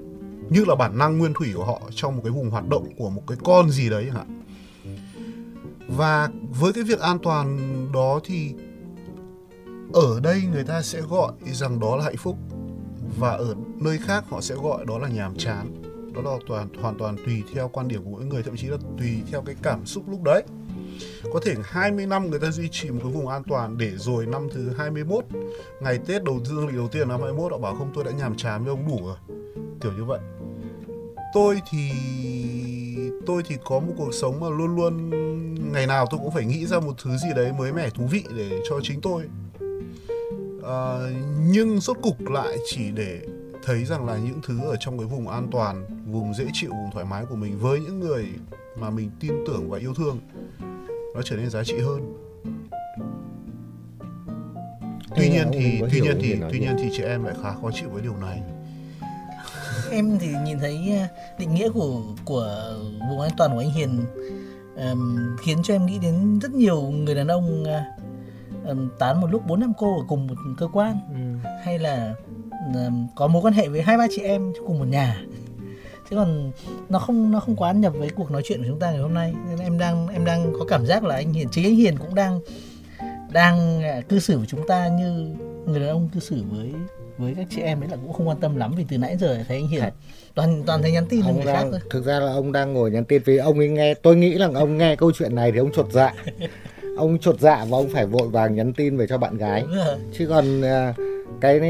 Như 0.50 0.64
là 0.64 0.75
bản 0.75 0.99
năng 0.99 1.18
nguyên 1.18 1.32
thủy 1.35 1.49
của 1.54 1.64
họ 1.64 1.80
trong 1.94 2.16
một 2.16 2.23
cái 2.25 2.32
vùng 2.32 2.50
hoạt 2.50 2.68
động 2.68 2.88
của 2.99 3.11
một 3.11 3.23
cái 3.26 3.38
con 3.44 3.70
gì 3.70 3.90
đấy 3.90 4.11
hả 4.14 4.25
và 5.97 6.28
với 6.61 6.73
cái 6.73 6.85
việc 6.85 7.00
an 7.00 7.18
toàn 7.18 7.59
đó 7.92 8.20
thì 8.25 8.54
ở 9.92 10.20
đây 10.20 10.42
người 10.52 10.64
ta 10.64 10.82
sẽ 10.82 11.00
gọi 11.00 11.32
rằng 11.52 11.80
đó 11.80 11.97
là 11.97 12.04
hạnh 12.04 12.16
phúc 12.16 12.37
và 13.18 13.30
ở 13.30 13.54
nơi 13.80 13.99
khác 13.99 14.25
họ 14.30 14.40
sẽ 14.40 14.54
gọi 14.54 14.85
đó 14.87 14.99
là 14.99 15.09
nhàm 15.09 15.37
chán 15.37 15.82
đó 16.14 16.23
là 16.23 16.38
toàn 16.47 16.69
hoàn 16.81 16.99
toàn 16.99 17.17
tùy 17.26 17.43
theo 17.55 17.69
quan 17.69 17.88
điểm 17.88 18.05
của 18.05 18.11
mỗi 18.11 18.25
người 18.25 18.43
thậm 18.43 18.57
chí 18.57 18.67
là 18.67 18.76
tùy 18.99 19.11
theo 19.31 19.43
cái 19.43 19.55
cảm 19.62 19.87
xúc 19.87 20.05
lúc 20.11 20.23
đấy. 20.23 20.43
Có 21.33 21.40
thể 21.45 21.55
20 21.62 22.07
năm 22.07 22.31
người 22.31 22.40
ta 22.40 22.50
duy 22.50 22.69
trì 22.69 22.90
một 22.90 23.00
cái 23.02 23.12
vùng 23.12 23.29
an 23.29 23.43
toàn 23.45 23.79
để 23.79 23.90
rồi 23.97 24.26
năm 24.26 24.49
thứ 24.52 24.71
21 24.79 25.25
ngày 25.81 25.99
Tết 26.07 26.25
đầu 26.25 26.40
dương 26.45 26.67
lịch 26.67 26.76
đầu 26.76 26.88
tiên 26.88 27.09
năm 27.09 27.21
21 27.21 27.52
họ 27.52 27.59
bảo 27.59 27.75
không 27.75 27.90
tôi 27.95 28.05
đã 28.05 28.11
nhàm 28.11 28.37
chán 28.37 28.64
với 28.64 28.71
ông 28.71 28.88
đủ 28.88 29.07
rồi. 29.07 29.17
Kiểu 29.81 29.93
như 29.93 30.05
vậy. 30.05 30.21
Tôi 31.35 31.61
thì 31.71 31.90
tôi 33.26 33.43
thì 33.47 33.57
có 33.64 33.81
một 33.81 33.93
cuộc 33.97 34.14
sống 34.14 34.40
mà 34.40 34.49
luôn 34.49 34.76
luôn 34.76 35.11
ngày 35.73 35.87
nào 35.87 36.07
tôi 36.11 36.21
cũng 36.23 36.31
phải 36.31 36.45
nghĩ 36.45 36.67
ra 36.67 36.81
một 36.81 36.93
thứ 37.02 37.17
gì 37.17 37.29
đấy 37.37 37.52
mới 37.59 37.73
mẻ 37.73 37.90
thú 37.90 38.07
vị 38.07 38.25
để 38.37 38.61
cho 38.69 38.81
chính 38.83 39.00
tôi. 39.00 39.23
À, 40.64 40.99
nhưng 41.47 41.81
rốt 41.81 41.97
cục 42.02 42.21
lại 42.21 42.59
chỉ 42.67 42.90
để 42.95 43.21
thấy 43.64 43.85
rằng 43.85 44.07
là 44.07 44.19
những 44.19 44.40
thứ 44.47 44.61
ở 44.64 44.76
trong 44.81 44.99
cái 44.99 45.07
vùng 45.07 45.29
an 45.29 45.49
toàn 45.52 45.87
vùng 46.12 46.35
dễ 46.35 46.45
chịu 46.52 46.71
vùng 46.71 46.90
thoải 46.90 47.05
mái 47.05 47.25
của 47.26 47.37
mình 47.37 47.59
với 47.59 47.81
những 47.81 48.00
người 48.00 48.26
mà 48.76 48.90
mình 48.90 49.11
tin 49.21 49.33
tưởng 49.47 49.71
và 49.71 49.79
yêu 49.79 49.95
thương. 49.95 50.19
Nó 51.14 51.23
trở 51.25 51.37
nên 51.37 51.50
giá 51.50 51.64
trị 51.64 51.75
hơn. 51.79 52.14
Tuy 55.17 55.29
nhiên 55.29 55.49
thì 55.52 55.81
tuy 55.93 56.00
nhiên 56.00 56.19
thì 56.21 56.37
tuy 56.50 56.59
nhiên 56.59 56.76
thì 56.79 56.90
chị 56.97 57.02
em 57.02 57.25
lại 57.25 57.35
khá 57.43 57.52
khó 57.62 57.71
chịu 57.75 57.88
với 57.90 58.02
điều 58.02 58.17
này. 58.17 58.43
Em 59.90 60.19
thì 60.21 60.29
nhìn 60.45 60.59
thấy 60.59 60.97
à, 60.97 61.09
định 61.38 61.55
nghĩa 61.55 61.69
của 61.69 62.02
của 62.25 62.75
vùng 63.11 63.21
an 63.21 63.31
toàn 63.37 63.52
của 63.52 63.59
anh 63.59 63.71
Hiền 63.71 64.05
um, 64.76 65.19
khiến 65.43 65.59
cho 65.62 65.75
em 65.75 65.87
nghĩ 65.87 65.99
đến 65.99 66.38
rất 66.38 66.50
nhiều 66.50 66.81
người 66.81 67.14
đàn 67.14 67.29
ông 67.29 67.64
um, 68.64 68.88
tán 68.99 69.21
một 69.21 69.26
lúc 69.31 69.47
bốn 69.47 69.61
năm 69.61 69.73
cô 69.79 70.00
ở 70.00 70.05
cùng 70.09 70.26
một 70.26 70.35
cơ 70.59 70.69
quan. 70.73 70.99
Ừ. 71.14 71.49
hay 71.64 71.79
là 71.79 72.14
um, 72.75 73.07
có 73.17 73.26
mối 73.26 73.43
quan 73.43 73.55
hệ 73.55 73.69
với 73.69 73.83
hai 73.83 73.99
ba 73.99 74.07
chị 74.11 74.23
em 74.23 74.52
cùng 74.67 74.79
một 74.79 74.85
nhà 74.85 75.23
chứ 76.11 76.17
còn 76.17 76.52
nó 76.88 76.99
không 76.99 77.31
nó 77.31 77.40
không 77.40 77.57
quá 77.57 77.73
nhập 77.73 77.93
với 77.97 78.11
cuộc 78.11 78.31
nói 78.31 78.43
chuyện 78.45 78.59
của 78.59 78.69
chúng 78.69 78.79
ta 78.79 78.90
ngày 78.90 79.00
hôm 79.00 79.14
nay 79.14 79.35
nên 79.49 79.59
em 79.59 79.79
đang 79.79 80.09
em 80.09 80.25
đang 80.25 80.52
có 80.59 80.64
cảm 80.69 80.87
giác 80.87 81.05
là 81.05 81.14
anh 81.14 81.33
Hiền 81.33 81.49
chính 81.52 81.64
anh 81.64 81.75
Hiền 81.75 81.99
cũng 81.99 82.14
đang 82.14 82.40
đang 83.33 83.83
à, 83.83 84.00
cư 84.09 84.19
xử 84.19 84.37
của 84.37 84.47
chúng 84.49 84.67
ta 84.67 84.88
như 84.88 85.35
người 85.67 85.81
đàn 85.81 85.88
ông 85.88 86.09
cư 86.14 86.21
xử 86.21 86.43
với 86.50 86.73
với 87.19 87.35
các 87.37 87.47
chị 87.50 87.61
em 87.61 87.81
ấy 87.81 87.88
là 87.88 87.97
cũng 87.97 88.12
không 88.12 88.29
quan 88.29 88.40
tâm 88.40 88.57
lắm 88.57 88.75
vì 88.76 88.85
từ 88.88 88.99
nãy 88.99 89.17
giờ 89.21 89.38
thấy 89.49 89.57
anh 89.57 89.69
Hiền 89.69 89.85
toàn 90.35 90.62
toàn 90.67 90.83
thấy 90.83 90.93
nhắn 90.93 91.07
tin 91.07 91.21
ông 91.23 91.37
người 91.37 91.45
đang, 91.45 91.57
khác 91.57 91.69
thôi. 91.71 91.81
Thực 91.90 92.05
ra 92.05 92.21
là 92.21 92.33
ông 92.33 92.52
đang 92.52 92.73
ngồi 92.73 92.90
nhắn 92.90 93.05
tin 93.05 93.23
vì 93.25 93.37
ông 93.37 93.59
ấy 93.59 93.69
nghe 93.69 93.95
tôi 93.95 94.17
nghĩ 94.17 94.35
là 94.35 94.49
ông 94.55 94.79
nghe 94.79 94.97
câu 94.97 95.12
chuyện 95.12 95.35
này 95.35 95.52
thì 95.52 95.59
ông 95.59 95.73
chột 95.73 95.87
dạ. 95.93 96.14
ông 96.97 97.19
chột 97.19 97.40
dạ 97.40 97.64
và 97.69 97.79
ông 97.79 97.88
phải 97.93 98.07
vội 98.07 98.29
vàng 98.29 98.55
nhắn 98.55 98.73
tin 98.73 98.97
về 98.97 99.07
cho 99.07 99.19
bạn 99.19 99.37
gái. 99.37 99.64
Chứ 100.19 100.26
còn 100.26 100.62
à, 100.62 100.95
cái 101.41 101.61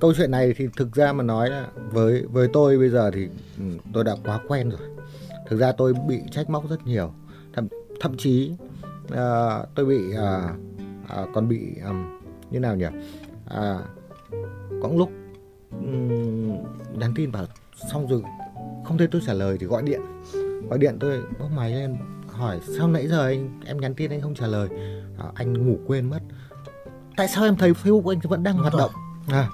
câu 0.00 0.14
chuyện 0.16 0.30
này 0.30 0.54
thì 0.56 0.68
thực 0.76 0.94
ra 0.94 1.12
mà 1.12 1.24
nói 1.24 1.50
là 1.50 1.68
với 1.90 2.24
với 2.32 2.48
tôi 2.52 2.78
bây 2.78 2.88
giờ 2.88 3.10
thì 3.10 3.28
ừ, 3.58 3.64
tôi 3.92 4.04
đã 4.04 4.12
quá 4.24 4.40
quen 4.48 4.70
rồi. 4.70 4.80
Thực 5.48 5.56
ra 5.56 5.72
tôi 5.72 5.94
bị 6.08 6.20
trách 6.30 6.50
móc 6.50 6.70
rất 6.70 6.86
nhiều. 6.86 7.12
Thậm 7.52 7.68
thậm 8.00 8.16
chí 8.16 8.52
uh, 9.04 9.68
tôi 9.74 9.86
bị 9.86 9.98
uh, 10.12 10.50
uh, 11.22 11.28
còn 11.34 11.48
bị 11.48 11.74
um, 11.84 12.20
như 12.50 12.60
nào 12.60 12.76
nhỉ? 12.76 12.86
Uh, 13.46 13.84
có 14.82 14.88
lúc 14.96 15.10
um, 15.70 16.48
nhắn 16.98 17.12
tin 17.14 17.32
bảo 17.32 17.44
xong 17.92 18.08
rồi 18.08 18.22
không 18.84 18.98
thấy 18.98 19.08
tôi 19.10 19.22
trả 19.26 19.32
lời 19.32 19.56
thì 19.60 19.66
gọi 19.66 19.82
điện 19.82 20.00
gọi 20.68 20.78
điện 20.78 20.96
tôi 21.00 21.22
bốc 21.38 21.50
máy 21.50 21.74
lên 21.74 21.96
hỏi 22.28 22.60
sao 22.78 22.88
nãy 22.88 23.08
giờ 23.08 23.26
anh 23.26 23.60
em 23.66 23.80
nhắn 23.80 23.94
tin 23.94 24.10
anh 24.10 24.20
không 24.20 24.34
trả 24.34 24.46
lời 24.46 24.68
à, 25.18 25.26
anh 25.34 25.52
ngủ 25.52 25.78
quên 25.86 26.10
mất 26.10 26.20
tại 27.18 27.28
sao 27.28 27.44
em 27.44 27.56
thấy 27.56 27.72
facebook 27.72 28.08
anh 28.10 28.18
vẫn 28.22 28.42
đang 28.42 28.54
Đúng 28.54 28.62
hoạt 28.62 28.72
rồi. 28.72 28.80
động 28.80 28.92
à, 29.28 29.48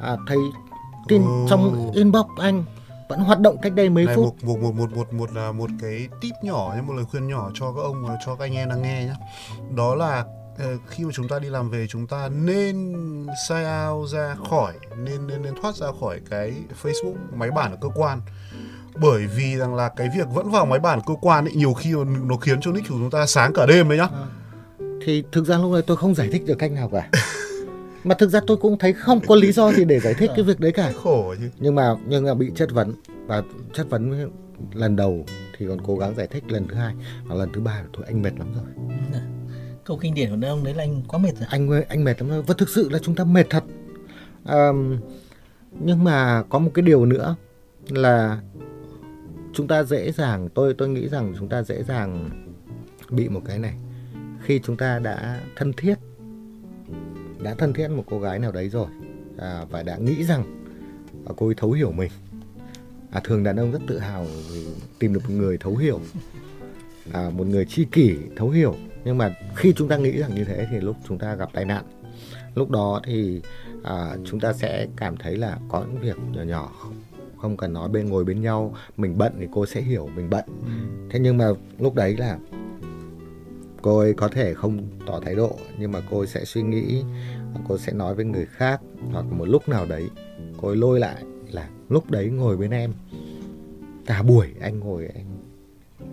à 0.00 0.16
thấy 0.26 0.38
tin 1.08 1.22
ừ. 1.22 1.46
trong 1.50 1.90
inbox 1.94 2.26
anh 2.40 2.64
vẫn 3.08 3.20
hoạt 3.20 3.40
động 3.40 3.56
cách 3.62 3.72
đây 3.74 3.90
mấy 3.90 4.04
Này, 4.04 4.16
phút 4.16 4.44
một 4.44 4.58
một 4.58 4.74
một 4.74 4.74
một 4.74 4.96
một 4.96 5.12
một 5.12 5.32
là 5.32 5.52
một 5.52 5.70
cái 5.80 6.08
tip 6.20 6.34
nhỏ 6.42 6.72
nhé 6.76 6.82
một 6.82 6.92
lời 6.92 7.04
khuyên 7.04 7.28
nhỏ 7.28 7.50
cho 7.54 7.72
các 7.72 7.82
ông 7.82 8.06
cho 8.26 8.34
các 8.36 8.44
anh 8.44 8.54
em 8.54 8.68
đang 8.68 8.82
nghe 8.82 9.04
nhé 9.04 9.14
đó 9.76 9.94
là 9.94 10.24
Ờ, 10.60 10.78
khi 10.88 11.04
mà 11.04 11.10
chúng 11.14 11.28
ta 11.28 11.38
đi 11.38 11.48
làm 11.48 11.70
về 11.70 11.86
chúng 11.86 12.06
ta 12.06 12.28
nên 12.28 12.92
sign 13.48 13.64
out 13.90 14.08
ra 14.10 14.36
khỏi 14.50 14.72
nên 14.96 15.26
nên 15.26 15.42
nên 15.42 15.54
thoát 15.62 15.76
ra 15.76 15.86
khỏi 16.00 16.20
cái 16.30 16.54
Facebook 16.82 17.14
máy 17.36 17.50
bản 17.50 17.70
ở 17.70 17.76
cơ 17.80 17.88
quan 17.94 18.20
bởi 18.94 19.26
vì 19.26 19.56
rằng 19.56 19.74
là 19.74 19.88
cái 19.88 20.08
việc 20.16 20.28
vẫn 20.34 20.50
vào 20.50 20.66
máy 20.66 20.78
bản 20.78 21.00
cơ 21.06 21.14
quan 21.20 21.44
ấy 21.44 21.54
nhiều 21.54 21.74
khi 21.74 21.94
nó 22.22 22.36
khiến 22.36 22.60
cho 22.60 22.72
nick 22.72 22.88
của 22.88 22.94
chúng 22.98 23.10
ta 23.10 23.26
sáng 23.26 23.52
cả 23.54 23.66
đêm 23.66 23.88
đấy 23.88 23.98
nhá 23.98 24.04
à. 24.04 24.26
Thì 25.04 25.22
thực 25.32 25.46
ra 25.46 25.58
lúc 25.58 25.72
này 25.72 25.82
tôi 25.82 25.96
không 25.96 26.14
giải 26.14 26.28
thích 26.32 26.42
được 26.46 26.58
cách 26.58 26.72
nào 26.72 26.88
cả. 26.88 27.10
Mà 28.04 28.14
thực 28.14 28.30
ra 28.30 28.40
tôi 28.46 28.56
cũng 28.56 28.78
thấy 28.78 28.92
không 28.92 29.20
có 29.26 29.36
lý 29.36 29.52
do 29.52 29.72
gì 29.72 29.84
để 29.84 30.00
giải 30.00 30.14
thích 30.14 30.30
cái 30.36 30.44
việc 30.44 30.60
đấy 30.60 30.72
cả. 30.72 30.92
Khổ 31.02 31.34
chứ. 31.40 31.50
Nhưng 31.58 31.74
mà 31.74 31.94
nhưng 32.06 32.24
mà 32.24 32.34
bị 32.34 32.50
chất 32.54 32.70
vấn. 32.72 32.94
Và 33.26 33.42
chất 33.74 33.90
vấn 33.90 34.30
lần 34.72 34.96
đầu 34.96 35.24
thì 35.58 35.66
còn 35.68 35.78
cố 35.86 35.96
gắng 35.96 36.14
giải 36.14 36.26
thích 36.26 36.44
lần 36.48 36.68
thứ 36.68 36.74
hai. 36.74 36.94
Và 37.24 37.34
lần 37.34 37.52
thứ 37.52 37.60
ba 37.60 37.82
thôi 37.92 38.04
anh 38.08 38.22
mệt 38.22 38.32
lắm 38.38 38.48
rồi. 38.54 38.88
Câu 39.84 39.98
kinh 39.98 40.14
điển 40.14 40.40
của 40.40 40.46
ông 40.46 40.64
đấy 40.64 40.74
là 40.74 40.82
anh 40.82 41.02
quá 41.08 41.18
mệt 41.18 41.32
rồi. 41.38 41.46
Anh 41.50 41.82
anh 41.88 42.04
mệt 42.04 42.20
lắm 42.20 42.30
rồi. 42.30 42.42
Và 42.42 42.54
thực 42.58 42.68
sự 42.68 42.88
là 42.88 42.98
chúng 42.98 43.14
ta 43.14 43.24
mệt 43.24 43.46
thật. 43.50 43.64
À, 44.44 44.68
nhưng 45.80 46.04
mà 46.04 46.42
có 46.48 46.58
một 46.58 46.70
cái 46.74 46.82
điều 46.82 47.06
nữa 47.06 47.36
là 47.88 48.40
chúng 49.52 49.68
ta 49.68 49.82
dễ 49.82 50.12
dàng 50.12 50.48
tôi 50.54 50.74
tôi 50.74 50.88
nghĩ 50.88 51.08
rằng 51.08 51.34
chúng 51.38 51.48
ta 51.48 51.62
dễ 51.62 51.82
dàng 51.82 52.30
bị 53.10 53.28
một 53.28 53.40
cái 53.46 53.58
này 53.58 53.74
khi 54.50 54.60
chúng 54.64 54.76
ta 54.76 54.98
đã 54.98 55.40
thân 55.56 55.72
thiết 55.72 55.94
đã 57.38 57.54
thân 57.54 57.72
thiết 57.72 57.88
một 57.88 58.04
cô 58.10 58.20
gái 58.20 58.38
nào 58.38 58.52
đấy 58.52 58.68
rồi 58.68 58.86
à, 59.38 59.64
và 59.70 59.82
đã 59.82 59.96
nghĩ 59.96 60.24
rằng 60.24 60.64
à, 61.26 61.32
cô 61.36 61.46
ấy 61.46 61.54
thấu 61.54 61.72
hiểu 61.72 61.92
mình. 61.92 62.10
À, 63.10 63.20
thường 63.24 63.44
đàn 63.44 63.56
ông 63.56 63.72
rất 63.72 63.78
tự 63.86 63.98
hào 63.98 64.26
vì 64.50 64.66
tìm 64.98 65.14
được 65.14 65.20
một 65.28 65.34
người 65.34 65.58
thấu 65.58 65.76
hiểu 65.76 66.00
à, 67.12 67.30
một 67.30 67.46
người 67.46 67.64
chi 67.64 67.86
kỷ 67.92 68.16
thấu 68.36 68.50
hiểu. 68.50 68.74
Nhưng 69.04 69.18
mà 69.18 69.36
khi 69.56 69.72
chúng 69.76 69.88
ta 69.88 69.96
nghĩ 69.96 70.18
rằng 70.18 70.34
như 70.34 70.44
thế 70.44 70.66
thì 70.70 70.80
lúc 70.80 70.96
chúng 71.08 71.18
ta 71.18 71.34
gặp 71.34 71.48
tai 71.52 71.64
nạn. 71.64 71.84
Lúc 72.54 72.70
đó 72.70 73.00
thì 73.04 73.42
à, 73.82 74.16
chúng 74.24 74.40
ta 74.40 74.52
sẽ 74.52 74.86
cảm 74.96 75.16
thấy 75.16 75.36
là 75.36 75.58
có 75.68 75.84
những 75.88 76.00
việc 76.00 76.16
nhỏ 76.32 76.42
nhỏ 76.42 76.72
không 77.36 77.56
cần 77.56 77.72
nói 77.72 77.88
bên 77.88 78.08
ngồi 78.08 78.24
bên 78.24 78.42
nhau. 78.42 78.74
Mình 78.96 79.18
bận 79.18 79.32
thì 79.40 79.46
cô 79.52 79.66
sẽ 79.66 79.80
hiểu 79.80 80.08
mình 80.16 80.30
bận. 80.30 80.44
Ừ. 80.46 80.72
thế 81.10 81.18
nhưng 81.18 81.38
mà 81.38 81.48
lúc 81.78 81.94
đấy 81.94 82.16
là 82.16 82.38
cô 83.82 83.98
ấy 83.98 84.14
có 84.14 84.28
thể 84.28 84.54
không 84.54 84.88
tỏ 85.06 85.20
thái 85.20 85.34
độ 85.34 85.58
nhưng 85.78 85.92
mà 85.92 86.00
cô 86.10 86.18
ấy 86.18 86.26
sẽ 86.26 86.44
suy 86.44 86.62
nghĩ 86.62 87.02
cô 87.68 87.78
sẽ 87.78 87.92
nói 87.92 88.14
với 88.14 88.24
người 88.24 88.46
khác 88.46 88.80
hoặc 89.12 89.24
một 89.30 89.44
lúc 89.44 89.68
nào 89.68 89.86
đấy 89.86 90.08
cô 90.56 90.68
ấy 90.68 90.76
lôi 90.76 91.00
lại 91.00 91.24
là 91.52 91.68
lúc 91.88 92.10
đấy 92.10 92.30
ngồi 92.30 92.56
bên 92.56 92.70
em. 92.70 92.92
Cả 94.06 94.22
buổi 94.22 94.54
anh 94.60 94.80
ngồi 94.80 95.08
anh 95.14 95.26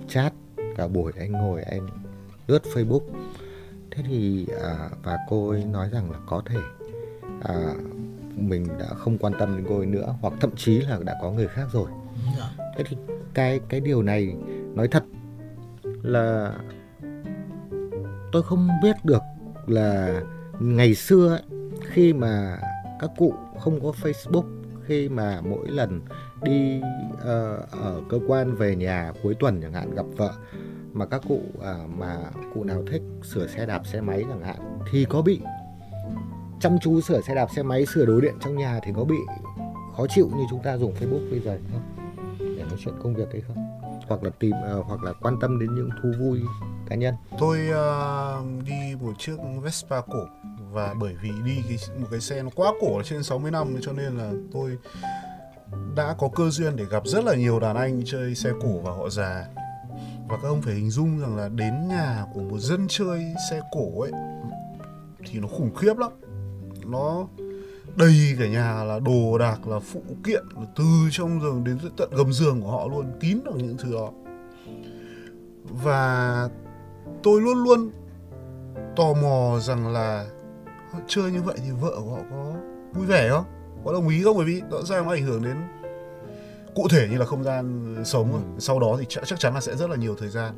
chat 0.08 0.34
cả 0.78 0.88
buổi 0.88 1.12
anh 1.20 1.32
ngồi 1.32 1.62
anh 1.62 1.88
lướt 2.48 2.64
Facebook. 2.74 3.02
Thế 3.92 4.04
thì 4.08 4.48
à, 4.64 4.90
và 5.04 5.18
cô 5.30 5.50
ấy 5.50 5.66
nói 5.66 5.90
rằng 5.90 6.12
là 6.12 6.18
có 6.26 6.42
thể 6.46 6.60
à, 7.44 7.74
mình 8.36 8.68
đã 8.80 8.86
không 8.86 9.18
quan 9.18 9.34
tâm 9.40 9.58
đến 9.58 9.66
cô 9.70 9.78
ấy 9.78 9.86
nữa 9.86 10.16
hoặc 10.22 10.34
thậm 10.40 10.50
chí 10.56 10.80
là 10.80 11.00
đã 11.06 11.16
có 11.22 11.32
người 11.32 11.48
khác 11.48 11.68
rồi. 11.74 11.90
Dạ. 12.38 12.50
thế 12.78 12.84
thì 12.90 12.98
cái 13.34 13.60
cái 13.70 13.80
điều 13.80 14.02
này 14.02 14.36
nói 14.76 14.88
thật 14.88 15.04
là 15.84 16.54
tôi 18.32 18.44
không 18.44 18.68
biết 18.84 18.96
được 19.04 19.22
là 19.68 20.22
ngày 20.60 20.96
xưa 20.96 21.30
ấy, 21.30 21.42
khi 21.82 22.14
mà 22.14 22.58
các 23.00 23.12
cụ 23.18 23.34
không 23.60 23.80
có 23.82 23.92
Facebook 24.02 24.44
khi 24.86 25.10
mà 25.10 25.42
mỗi 25.42 25.68
lần 25.68 26.02
đi 26.42 26.82
uh, 27.14 27.72
ở 27.72 28.02
cơ 28.10 28.20
quan 28.28 28.56
về 28.56 28.76
nhà 28.76 29.12
cuối 29.24 29.36
tuần 29.40 29.62
chẳng 29.62 29.74
hạn 29.74 29.96
gặp 29.96 30.06
vợ 30.18 30.34
mà 30.94 31.06
các 31.06 31.22
cụ 31.28 31.42
uh, 31.58 31.90
mà 31.98 32.18
cụ 32.54 32.64
nào 32.64 32.84
thích 32.92 33.02
sửa 33.24 33.48
xe 33.48 33.66
đạp 33.66 33.88
xe 33.88 34.02
máy 34.02 34.24
chẳng 34.30 34.44
hạn 34.44 34.80
thì 34.92 35.06
có 35.10 35.22
bị. 35.22 35.42
Chăm 36.60 36.78
chú 36.82 37.02
sửa 37.02 37.22
xe 37.22 37.36
đạp 37.36 37.48
xe 37.56 37.64
máy 37.64 37.86
sửa 37.86 38.06
đồ 38.06 38.20
điện 38.20 38.34
trong 38.42 38.58
nhà 38.58 38.80
thì 38.84 38.92
có 38.96 39.04
bị 39.04 39.16
khó 39.98 40.08
chịu 40.10 40.30
như 40.38 40.44
chúng 40.50 40.64
ta 40.64 40.78
dùng 40.78 40.94
Facebook 40.94 41.32
bây 41.32 41.40
giờ 41.40 41.58
không? 41.72 41.82
Để 42.40 42.64
nói 42.70 42.80
chuyện 42.84 42.96
công 43.04 43.14
việc 43.14 43.28
hay 43.32 43.42
không? 43.42 43.77
Hoặc 44.08 44.24
là 44.24 44.30
tìm 44.30 44.56
uh, 44.80 44.86
hoặc 44.86 45.04
là 45.04 45.14
quan 45.22 45.40
tâm 45.42 45.60
đến 45.60 45.76
những 45.76 45.90
thú 46.02 46.12
vui 46.20 46.42
cá 46.90 46.96
nhân. 46.96 47.16
Tôi 47.40 47.60
uh, 47.70 48.64
đi 48.66 48.96
một 49.02 49.14
chiếc 49.20 49.38
Vespa 49.64 50.02
cổ 50.02 50.26
và 50.72 50.94
bởi 51.00 51.16
vì 51.22 51.32
đi 51.46 51.64
cái, 51.68 51.78
một 52.00 52.08
cái 52.12 52.20
xe 52.20 52.44
nó 52.44 52.50
quá 52.56 52.72
cổ 52.82 53.02
trên 53.06 53.24
60 53.24 53.52
năm 53.52 53.76
cho 53.82 53.94
nên 53.94 54.18
là 54.18 54.32
tôi 54.54 54.78
đã 55.96 56.16
có 56.20 56.30
cơ 56.36 56.50
duyên 56.50 56.76
để 56.76 56.86
gặp 56.90 57.08
rất 57.08 57.24
là 57.24 57.36
nhiều 57.36 57.60
đàn 57.60 57.76
anh 57.76 58.02
chơi 58.06 58.36
xe 58.36 58.50
cổ 58.62 58.80
và 58.84 58.92
họ 58.92 59.10
già. 59.10 59.46
Và 60.28 60.38
các 60.42 60.48
ông 60.48 60.62
phải 60.62 60.74
hình 60.74 60.90
dung 60.90 61.20
rằng 61.20 61.38
là 61.38 61.50
đến 61.50 61.88
nhà 61.88 62.26
của 62.34 62.42
một 62.42 62.60
dân 62.60 62.86
chơi 62.90 63.34
xe 63.50 63.62
cổ 63.72 64.02
ấy 64.02 64.12
thì 65.26 65.40
nó 65.40 65.48
khủng 65.48 65.76
khiếp 65.76 65.98
lắm. 65.98 66.12
Nó 66.86 67.28
đầy 67.98 68.36
cả 68.40 68.48
nhà 68.48 68.84
là 68.84 69.00
đồ 69.00 69.38
đạc 69.38 69.68
là 69.68 69.80
phụ 69.80 70.02
kiện 70.24 70.44
từ 70.76 70.84
trong 71.12 71.42
giường 71.42 71.64
đến 71.64 71.78
tận 71.98 72.10
gầm 72.12 72.34
giường 72.34 72.62
của 72.62 72.72
họ 72.72 72.88
luôn 72.88 73.12
kín 73.20 73.40
bằng 73.46 73.58
những 73.58 73.78
thứ 73.78 73.94
đó. 73.94 74.12
Và 75.64 76.50
tôi 77.24 77.42
luôn 77.42 77.64
luôn 77.64 77.92
tò 78.96 79.14
mò 79.14 79.60
rằng 79.60 79.88
là 79.94 80.26
họ 80.92 81.00
chơi 81.08 81.32
như 81.32 81.42
vậy 81.42 81.56
thì 81.64 81.72
vợ 81.72 81.92
của 81.96 82.12
họ 82.12 82.22
có 82.32 82.54
vui 82.94 83.06
vẻ 83.06 83.30
không? 83.30 83.46
Có 83.86 83.94
đồng 83.94 84.08
ý 84.08 84.24
không? 84.24 84.38
Bởi 84.38 84.46
vì 84.46 84.62
rõ 84.72 84.82
ràng 84.82 85.06
nó 85.06 85.12
ảnh 85.12 85.24
hưởng 85.24 85.44
đến 85.44 85.58
cụ 86.76 86.88
thể 86.92 87.08
như 87.12 87.18
là 87.18 87.26
không 87.26 87.44
gian 87.44 87.96
sống. 88.06 88.34
Ừ. 88.34 88.40
sau 88.60 88.80
đó 88.80 88.96
thì 89.00 89.06
chắc, 89.10 89.24
chắc 89.26 89.40
chắn 89.40 89.54
là 89.54 89.62
sẽ 89.62 89.76
rất 89.76 89.90
là 89.90 89.96
nhiều 89.96 90.16
thời 90.20 90.30
gian. 90.30 90.54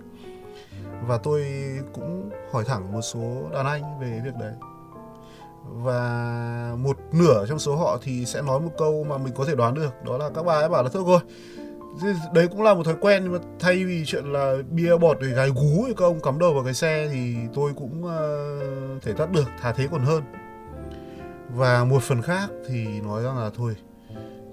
Và 1.08 1.17
tôi 1.17 1.45
cũng 1.93 2.30
hỏi 2.52 2.63
thẳng 2.67 2.91
một 2.91 3.02
số 3.02 3.49
đàn 3.54 3.65
anh 3.65 3.99
về 3.99 4.21
việc 4.25 4.34
đấy 4.39 4.54
và 5.73 6.75
một 6.77 6.97
nửa 7.12 7.45
trong 7.49 7.60
số 7.60 7.75
họ 7.75 7.97
thì 8.01 8.25
sẽ 8.25 8.41
nói 8.41 8.60
một 8.60 8.71
câu 8.77 9.03
mà 9.03 9.17
mình 9.17 9.34
có 9.34 9.45
thể 9.45 9.55
đoán 9.55 9.73
được 9.73 10.03
đó 10.05 10.17
là 10.17 10.29
các 10.36 10.45
bà 10.45 10.53
ấy 10.53 10.69
bảo 10.69 10.84
là 10.84 10.89
thôi 10.93 11.03
rồi 11.08 11.19
đấy 12.34 12.47
cũng 12.47 12.62
là 12.62 12.73
một 12.73 12.86
thói 12.86 12.95
quen 13.01 13.23
nhưng 13.23 13.34
mà 13.34 13.39
thay 13.60 13.86
vì 13.86 14.03
chuyện 14.05 14.25
là 14.25 14.55
bia 14.71 14.97
bọt 14.97 15.17
để 15.21 15.27
gái 15.27 15.49
gú 15.49 15.86
thì 15.88 15.93
các 15.97 16.05
ông 16.05 16.19
cắm 16.21 16.39
đầu 16.39 16.53
vào 16.53 16.63
cái 16.63 16.73
xe 16.73 17.10
thì 17.12 17.36
tôi 17.53 17.73
cũng 17.75 18.03
uh, 18.03 19.03
thể 19.03 19.13
thoát 19.13 19.32
được 19.32 19.45
thà 19.62 19.71
thế 19.71 19.88
còn 19.91 20.03
hơn. 20.03 20.23
Và 21.55 21.84
một 21.84 22.03
phần 22.03 22.21
khác 22.21 22.49
thì 22.67 23.01
nói 23.01 23.23
rằng 23.23 23.38
là 23.38 23.49
thôi 23.55 23.75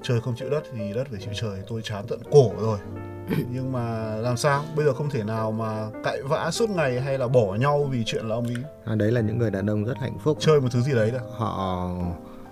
trời 0.02 0.20
không 0.20 0.34
chịu 0.36 0.50
đất 0.50 0.62
thì 0.72 0.92
đất 0.94 1.06
phải 1.10 1.20
chịu 1.20 1.32
trời 1.34 1.62
tôi 1.68 1.80
chán 1.84 2.04
tận 2.08 2.20
cổ 2.30 2.52
rồi. 2.60 2.78
nhưng 3.52 3.72
mà 3.72 4.16
làm 4.16 4.36
sao? 4.36 4.64
Bây 4.76 4.84
giờ 4.84 4.92
không 4.94 5.10
thể 5.10 5.24
nào 5.24 5.52
mà 5.52 5.86
cãi 6.04 6.22
vã 6.22 6.50
suốt 6.50 6.70
ngày 6.70 7.00
hay 7.00 7.18
là 7.18 7.28
bỏ 7.28 7.54
nhau 7.54 7.88
vì 7.90 8.04
chuyện 8.06 8.24
là 8.28 8.34
ông 8.34 8.46
ấy. 8.46 8.64
À, 8.84 8.94
đấy 8.94 9.12
là 9.12 9.20
những 9.20 9.38
người 9.38 9.50
đàn 9.50 9.66
ông 9.66 9.84
rất 9.84 9.98
hạnh 9.98 10.18
phúc. 10.18 10.36
Chơi 10.40 10.60
một 10.60 10.68
thứ 10.72 10.80
gì 10.80 10.92
đấy 10.92 11.10
đó 11.10 11.18
họ 11.36 11.90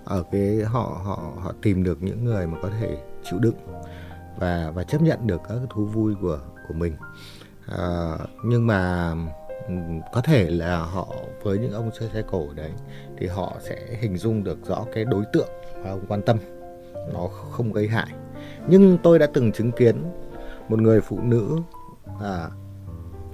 ở 0.05 0.23
cái 0.33 0.61
họ 0.65 1.01
họ 1.05 1.33
họ 1.43 1.53
tìm 1.63 1.85
được 1.85 2.03
những 2.03 2.25
người 2.25 2.47
mà 2.47 2.59
có 2.63 2.71
thể 2.81 2.97
chịu 3.25 3.39
đựng 3.39 3.57
và 4.39 4.71
và 4.75 4.85
chấp 4.85 5.03
nhận 5.03 5.27
được 5.27 5.41
các 5.49 5.57
thú 5.71 5.85
vui 5.85 6.15
của 6.21 6.39
của 6.69 6.75
mình. 6.75 6.97
À, 7.67 8.13
nhưng 8.45 8.67
mà 8.67 9.15
có 10.13 10.21
thể 10.25 10.51
là 10.51 10.79
họ 10.79 11.09
với 11.43 11.59
những 11.59 11.73
ông 11.73 11.91
chơi 12.01 12.09
xe 12.15 12.23
cổ 12.31 12.49
đấy 12.55 12.71
thì 13.19 13.27
họ 13.27 13.57
sẽ 13.61 13.77
hình 14.01 14.19
dung 14.19 14.45
được 14.45 14.59
rõ 14.67 14.85
cái 14.95 15.05
đối 15.05 15.25
tượng 15.33 15.49
mà 15.85 15.91
ông 15.91 16.05
quan 16.09 16.23
tâm. 16.23 16.39
Nó 17.13 17.29
không 17.51 17.73
gây 17.73 17.89
hại. 17.89 18.09
Nhưng 18.69 18.99
tôi 19.03 19.19
đã 19.19 19.27
từng 19.35 19.53
chứng 19.53 19.73
kiến 19.73 19.97
một 20.69 20.81
người 20.81 21.01
phụ 21.01 21.21
nữ 21.23 21.59
à, 22.21 22.51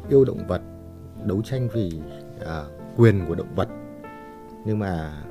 yêu 0.09 0.25
động 0.25 0.47
vật 0.49 0.63
đấu 1.25 1.43
tranh 1.45 1.69
vì 1.73 2.01
à, 2.47 2.63
quyền 2.97 3.27
của 3.29 3.35
động 3.35 3.55
vật 3.55 3.69
nhưng 4.65 4.79
mà 4.79 5.23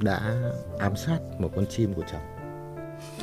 đã 0.00 0.34
ám 0.78 0.96
sát 0.96 1.18
một 1.38 1.50
con 1.56 1.66
chim 1.66 1.94
của 1.94 2.02
chồng. 2.12 2.20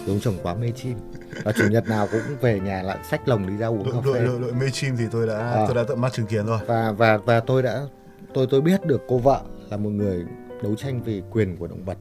Đúng 0.07 0.19
chồng 0.19 0.35
quá 0.43 0.55
mê 0.55 0.71
chim. 0.71 0.97
Và 1.43 1.51
chủ 1.51 1.63
nhật 1.71 1.87
nào 1.87 2.07
cũng 2.11 2.21
về 2.41 2.59
nhà 2.59 2.81
lại 2.81 2.97
xách 3.09 3.27
lồng 3.27 3.47
đi 3.47 3.57
ra 3.57 3.67
uống 3.67 3.91
cà 3.91 3.99
phê. 4.13 4.25
đội, 4.25 4.39
đội 4.41 4.53
mê 4.53 4.69
chim 4.71 4.95
thì 4.97 5.03
tôi 5.11 5.27
đã 5.27 5.37
à. 5.37 5.65
tôi 5.67 5.75
đã 5.75 5.83
tận 5.87 6.01
mắt 6.01 6.13
chứng 6.13 6.25
kiến 6.25 6.45
rồi. 6.45 6.59
Và 6.67 6.91
và 6.91 7.17
và 7.17 7.39
tôi 7.39 7.63
đã 7.63 7.85
tôi 8.33 8.47
tôi 8.49 8.61
biết 8.61 8.85
được 8.85 9.01
cô 9.07 9.17
vợ 9.17 9.41
là 9.69 9.77
một 9.77 9.89
người 9.89 10.25
đấu 10.63 10.75
tranh 10.75 11.03
vì 11.03 11.23
quyền 11.31 11.57
của 11.57 11.67
động 11.67 11.83
vật 11.85 11.97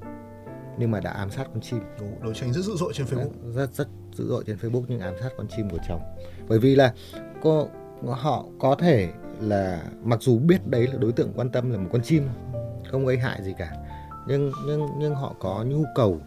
nhưng 0.78 0.90
mà 0.90 1.00
đã 1.00 1.10
ám 1.10 1.30
sát 1.30 1.44
con 1.54 1.60
chim. 1.60 1.80
Đúng, 2.00 2.22
đấu 2.22 2.34
tranh 2.34 2.52
rất 2.52 2.64
dữ 2.64 2.76
dội 2.76 2.92
trên 2.94 3.06
Facebook. 3.06 3.52
Rất 3.54 3.74
rất 3.74 3.88
dữ 4.14 4.28
dội 4.28 4.44
trên 4.46 4.56
Facebook 4.56 4.84
nhưng 4.88 5.00
ám 5.00 5.14
sát 5.20 5.30
con 5.36 5.46
chim 5.56 5.70
của 5.70 5.78
chồng. 5.88 6.00
Bởi 6.48 6.58
vì 6.58 6.74
là 6.74 6.94
cô 7.42 7.68
họ 8.06 8.44
có 8.58 8.74
thể 8.74 9.08
là 9.40 9.82
mặc 10.02 10.22
dù 10.22 10.38
biết 10.38 10.66
đấy 10.66 10.86
là 10.86 10.98
đối 10.98 11.12
tượng 11.12 11.32
quan 11.36 11.50
tâm 11.50 11.70
là 11.70 11.78
một 11.78 11.88
con 11.92 12.02
chim 12.02 12.28
không 12.90 13.06
gây 13.06 13.18
hại 13.18 13.42
gì 13.42 13.54
cả. 13.58 13.72
Nhưng 14.28 14.52
nhưng 14.66 14.88
nhưng 14.98 15.14
họ 15.14 15.34
có 15.38 15.64
nhu 15.68 15.84
cầu 15.94 16.20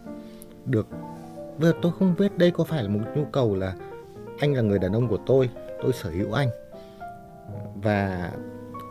được 0.66 0.86
bây 1.58 1.70
giờ 1.70 1.78
tôi 1.82 1.92
không 1.98 2.14
biết 2.18 2.38
đây 2.38 2.50
có 2.50 2.64
phải 2.64 2.82
là 2.82 2.88
một 2.88 3.00
nhu 3.16 3.24
cầu 3.32 3.54
là 3.54 3.74
anh 4.38 4.54
là 4.54 4.62
người 4.62 4.78
đàn 4.78 4.92
ông 4.92 5.08
của 5.08 5.18
tôi 5.26 5.50
tôi 5.82 5.92
sở 5.92 6.10
hữu 6.10 6.32
anh. 6.32 6.48
Và 7.74 8.30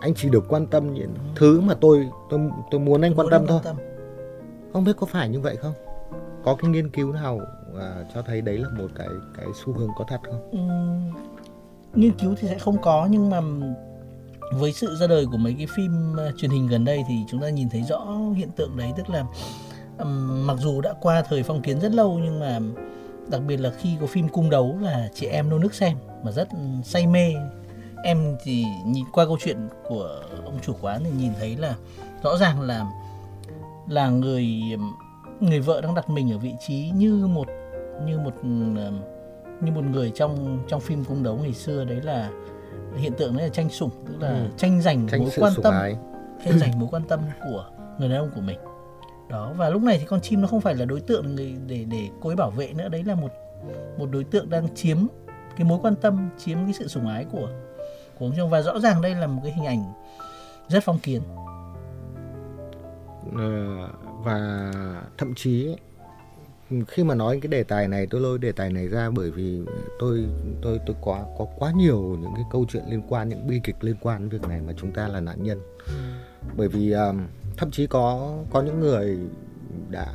anh 0.01 0.13
chỉ 0.13 0.29
được 0.29 0.43
quan 0.49 0.67
tâm 0.67 0.93
những 0.93 1.13
thứ 1.35 1.61
mà 1.61 1.73
tôi 1.81 2.09
tôi 2.29 2.39
tôi 2.71 2.79
muốn 2.79 3.01
anh 3.01 3.15
quan 3.15 3.27
tâm 3.31 3.45
thôi 3.47 3.61
không 4.73 4.83
biết 4.83 4.93
có 4.97 5.05
phải 5.05 5.29
như 5.29 5.39
vậy 5.39 5.55
không? 5.55 5.73
Có 6.43 6.55
cái 6.55 6.71
nghiên 6.71 6.89
cứu 6.89 7.11
nào 7.11 7.39
à, 7.79 8.03
cho 8.13 8.21
thấy 8.21 8.41
đấy 8.41 8.57
là 8.57 8.69
một 8.69 8.87
cái 8.95 9.07
cái 9.37 9.45
xu 9.63 9.73
hướng 9.73 9.89
có 9.97 10.05
thật 10.07 10.21
không? 10.23 10.51
Ừ, 10.51 10.59
nghiên 11.93 12.11
cứu 12.11 12.35
thì 12.39 12.47
sẽ 12.47 12.59
không 12.59 12.81
có 12.81 13.07
nhưng 13.11 13.29
mà 13.29 13.41
với 14.53 14.73
sự 14.73 14.95
ra 14.95 15.07
đời 15.07 15.25
của 15.25 15.37
mấy 15.37 15.55
cái 15.57 15.67
phim 15.75 16.19
à, 16.19 16.31
truyền 16.37 16.51
hình 16.51 16.67
gần 16.67 16.85
đây 16.85 17.03
thì 17.07 17.15
chúng 17.29 17.41
ta 17.41 17.49
nhìn 17.49 17.69
thấy 17.69 17.83
rõ 17.83 18.05
hiện 18.35 18.49
tượng 18.51 18.77
đấy. 18.77 18.91
Tức 18.97 19.09
là 19.09 19.25
um, 19.97 20.47
mặc 20.47 20.57
dù 20.59 20.81
đã 20.81 20.93
qua 21.01 21.21
thời 21.21 21.43
phong 21.43 21.61
kiến 21.61 21.79
rất 21.79 21.91
lâu 21.91 22.19
nhưng 22.23 22.39
mà 22.39 22.59
đặc 23.27 23.41
biệt 23.47 23.57
là 23.57 23.71
khi 23.77 23.97
có 24.01 24.07
phim 24.07 24.29
cung 24.29 24.49
đấu 24.49 24.77
là 24.81 25.09
chị 25.13 25.27
em 25.27 25.49
nô 25.49 25.57
nước 25.57 25.73
xem 25.73 25.97
mà 26.23 26.31
rất 26.31 26.47
say 26.83 27.07
mê. 27.07 27.33
Em 28.03 28.37
thì 28.43 28.65
nhìn 28.85 29.05
qua 29.13 29.25
câu 29.25 29.37
chuyện 29.43 29.57
của 29.87 30.21
ông 30.45 30.59
chủ 30.61 30.73
quán 30.81 31.01
thì 31.03 31.11
nhìn 31.17 31.31
thấy 31.39 31.55
là 31.55 31.75
rõ 32.23 32.37
ràng 32.37 32.61
là 32.61 32.85
là 33.89 34.09
người 34.09 34.47
người 35.39 35.59
vợ 35.59 35.81
đang 35.81 35.95
đặt 35.95 36.09
mình 36.09 36.31
ở 36.31 36.37
vị 36.37 36.53
trí 36.59 36.91
như 36.95 37.27
một 37.27 37.47
như 38.05 38.19
một 38.19 38.45
như 39.61 39.71
một 39.71 39.83
người 39.83 40.11
trong 40.15 40.59
trong 40.67 40.81
phim 40.81 41.05
cung 41.05 41.23
đấu 41.23 41.39
ngày 41.41 41.53
xưa. 41.53 41.85
Đấy 41.85 42.01
là 42.01 42.29
hiện 42.97 43.13
tượng 43.17 43.37
đấy 43.37 43.47
là 43.47 43.53
tranh 43.53 43.69
sủng 43.69 43.91
tức 44.07 44.13
là 44.19 44.29
ừ. 44.29 44.47
tranh 44.57 44.81
giành 44.81 45.07
tranh 45.07 45.21
mối 45.21 45.31
quan 45.37 45.53
tâm 45.63 45.73
tranh 46.45 46.59
giành 46.59 46.79
mối 46.79 46.89
quan 46.91 47.03
tâm 47.03 47.19
của 47.43 47.65
người 47.99 48.09
đàn 48.09 48.17
ông 48.19 48.31
của 48.35 48.41
mình. 48.41 48.59
Đó 49.29 49.53
và 49.57 49.69
lúc 49.69 49.81
này 49.81 49.97
thì 49.99 50.05
con 50.05 50.21
chim 50.21 50.41
nó 50.41 50.47
không 50.47 50.61
phải 50.61 50.75
là 50.75 50.85
đối 50.85 51.01
tượng 51.01 51.35
để 51.67 51.85
để 51.89 52.09
cô 52.21 52.29
ấy 52.29 52.35
bảo 52.35 52.49
vệ 52.49 52.73
nữa. 52.73 52.89
Đấy 52.89 53.03
là 53.03 53.15
một 53.15 53.31
một 53.97 54.09
đối 54.11 54.23
tượng 54.23 54.49
đang 54.49 54.75
chiếm 54.75 54.97
cái 55.57 55.67
mối 55.67 55.79
quan 55.81 55.95
tâm 55.95 56.29
chiếm 56.37 56.57
cái 56.63 56.73
sự 56.73 56.87
sủng 56.87 57.07
ái 57.07 57.25
của 57.31 57.49
của 58.19 58.25
ông 58.25 58.33
chồng 58.37 58.49
và 58.49 58.61
rõ 58.61 58.79
ràng 58.79 59.01
đây 59.01 59.15
là 59.15 59.27
một 59.27 59.41
cái 59.43 59.53
hình 59.53 59.65
ảnh 59.65 59.93
rất 60.67 60.83
phong 60.83 60.99
kiến. 60.99 61.21
ờ, 61.35 61.48
Ờ, 63.35 63.89
và 64.23 64.71
thậm 65.17 65.35
chí 65.35 65.75
khi 66.87 67.03
mà 67.03 67.15
nói 67.15 67.39
cái 67.41 67.47
đề 67.47 67.63
tài 67.63 67.87
này 67.87 68.07
tôi 68.09 68.21
lôi 68.21 68.37
đề 68.37 68.51
tài 68.51 68.69
này 68.69 68.87
ra 68.87 69.09
bởi 69.09 69.31
vì 69.31 69.61
tôi 69.99 70.25
tôi 70.61 70.79
tôi 70.85 70.95
quá 71.01 71.23
có 71.37 71.47
quá 71.57 71.71
nhiều 71.77 72.17
những 72.21 72.31
cái 72.35 72.43
câu 72.51 72.65
chuyện 72.69 72.83
liên 72.89 73.01
quan 73.09 73.29
những 73.29 73.47
bi 73.47 73.61
kịch 73.63 73.75
liên 73.81 73.95
quan 74.01 74.21
đến 74.21 74.29
việc 74.29 74.49
này 74.49 74.61
mà 74.61 74.73
chúng 74.77 74.91
ta 74.91 75.07
là 75.07 75.19
nạn 75.19 75.43
nhân. 75.43 75.61
Bởi 76.57 76.67
vì 76.67 76.91
um, 76.91 77.21
thậm 77.57 77.71
chí 77.71 77.87
có 77.87 78.37
có 78.49 78.61
những 78.61 78.79
người 78.79 79.17
đã 79.89 80.13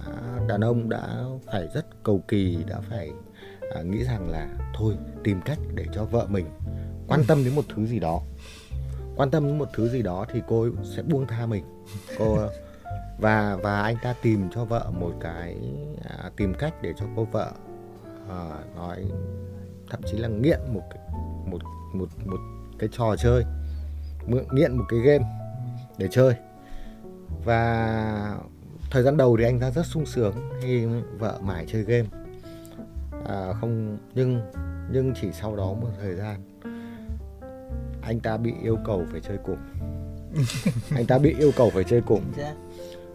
đàn 0.49 0.61
ông 0.61 0.89
đã 0.89 1.25
phải 1.47 1.69
rất 1.75 1.87
cầu 2.03 2.23
kỳ 2.29 2.59
đã 2.69 2.81
phải 2.91 3.11
à, 3.75 3.83
nghĩ 3.83 4.05
rằng 4.05 4.31
là 4.31 4.49
thôi 4.75 4.95
tìm 5.25 5.41
cách 5.45 5.59
để 5.75 5.85
cho 5.95 6.05
vợ 6.05 6.27
mình 6.29 6.47
quan 7.09 7.25
tâm 7.29 7.45
đến 7.45 7.55
một 7.55 7.65
thứ 7.75 7.87
gì 7.87 7.99
đó. 7.99 8.21
Quan 9.17 9.31
tâm 9.31 9.47
đến 9.47 9.59
một 9.59 9.69
thứ 9.75 9.89
gì 9.89 10.03
đó 10.03 10.27
thì 10.33 10.41
cô 10.49 10.69
sẽ 10.97 11.03
buông 11.03 11.27
tha 11.27 11.47
mình. 11.47 11.65
Cô 12.19 12.39
và 13.19 13.57
và 13.63 13.83
anh 13.83 13.97
ta 14.03 14.15
tìm 14.23 14.49
cho 14.55 14.65
vợ 14.65 14.91
một 14.99 15.13
cái 15.21 15.57
à, 16.05 16.31
tìm 16.37 16.55
cách 16.55 16.75
để 16.83 16.93
cho 16.97 17.07
cô 17.17 17.25
vợ 17.25 17.53
à, 18.29 18.59
nói 18.77 19.05
thậm 19.91 20.01
chí 20.07 20.17
là 20.17 20.29
nghiện 20.29 20.61
một 20.73 20.83
một 21.47 21.63
một 21.93 22.09
một 22.27 22.41
cái 22.79 22.89
trò 22.93 23.17
chơi 23.17 23.45
nghiện 24.27 24.77
một 24.77 24.85
cái 24.89 25.01
game 25.01 25.25
để 25.99 26.09
chơi. 26.11 26.35
Và 27.45 28.39
thời 28.91 29.03
gian 29.03 29.17
đầu 29.17 29.37
thì 29.37 29.45
anh 29.45 29.61
ta 29.61 29.71
rất 29.71 29.87
sung 29.87 30.07
sướng 30.07 30.35
khi 30.63 30.87
vợ 31.19 31.39
mãi 31.43 31.65
chơi 31.69 31.83
game. 31.83 32.09
À, 33.29 33.53
không 33.61 33.99
nhưng 34.15 34.41
nhưng 34.93 35.15
chỉ 35.21 35.29
sau 35.33 35.57
đó 35.57 35.67
một 35.67 35.89
thời 36.01 36.15
gian 36.15 36.41
anh 38.03 38.21
ta 38.21 38.37
bị 38.37 38.53
yêu 38.63 38.79
cầu 38.85 39.05
phải 39.13 39.21
chơi 39.21 39.39
cùng. 39.45 39.59
Anh 40.97 41.07
ta 41.07 41.19
bị 41.19 41.35
yêu 41.39 41.53
cầu 41.57 41.71
phải 41.71 41.85
chơi 41.85 42.01
cùng 42.01 42.23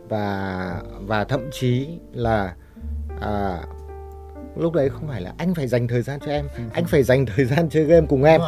và 0.10 0.82
và 1.08 1.24
thậm 1.24 1.50
chí 1.52 1.88
là 2.13 2.56
à, 3.22 3.63
lúc 4.56 4.74
đấy 4.74 4.89
không 4.89 5.08
phải 5.08 5.22
là 5.22 5.34
anh 5.38 5.56
phải 5.56 5.67
dành 5.67 5.88
thời 5.88 6.02
gian 6.02 6.19
cho 6.19 6.32
em 6.32 6.48
ừ. 6.56 6.62
anh 6.74 6.86
phải 6.86 7.04
dành 7.04 7.26
thời 7.26 7.45
gian 7.45 7.69
chơi 7.69 7.84
game 7.84 8.08
cùng 8.10 8.24
em 8.24 8.41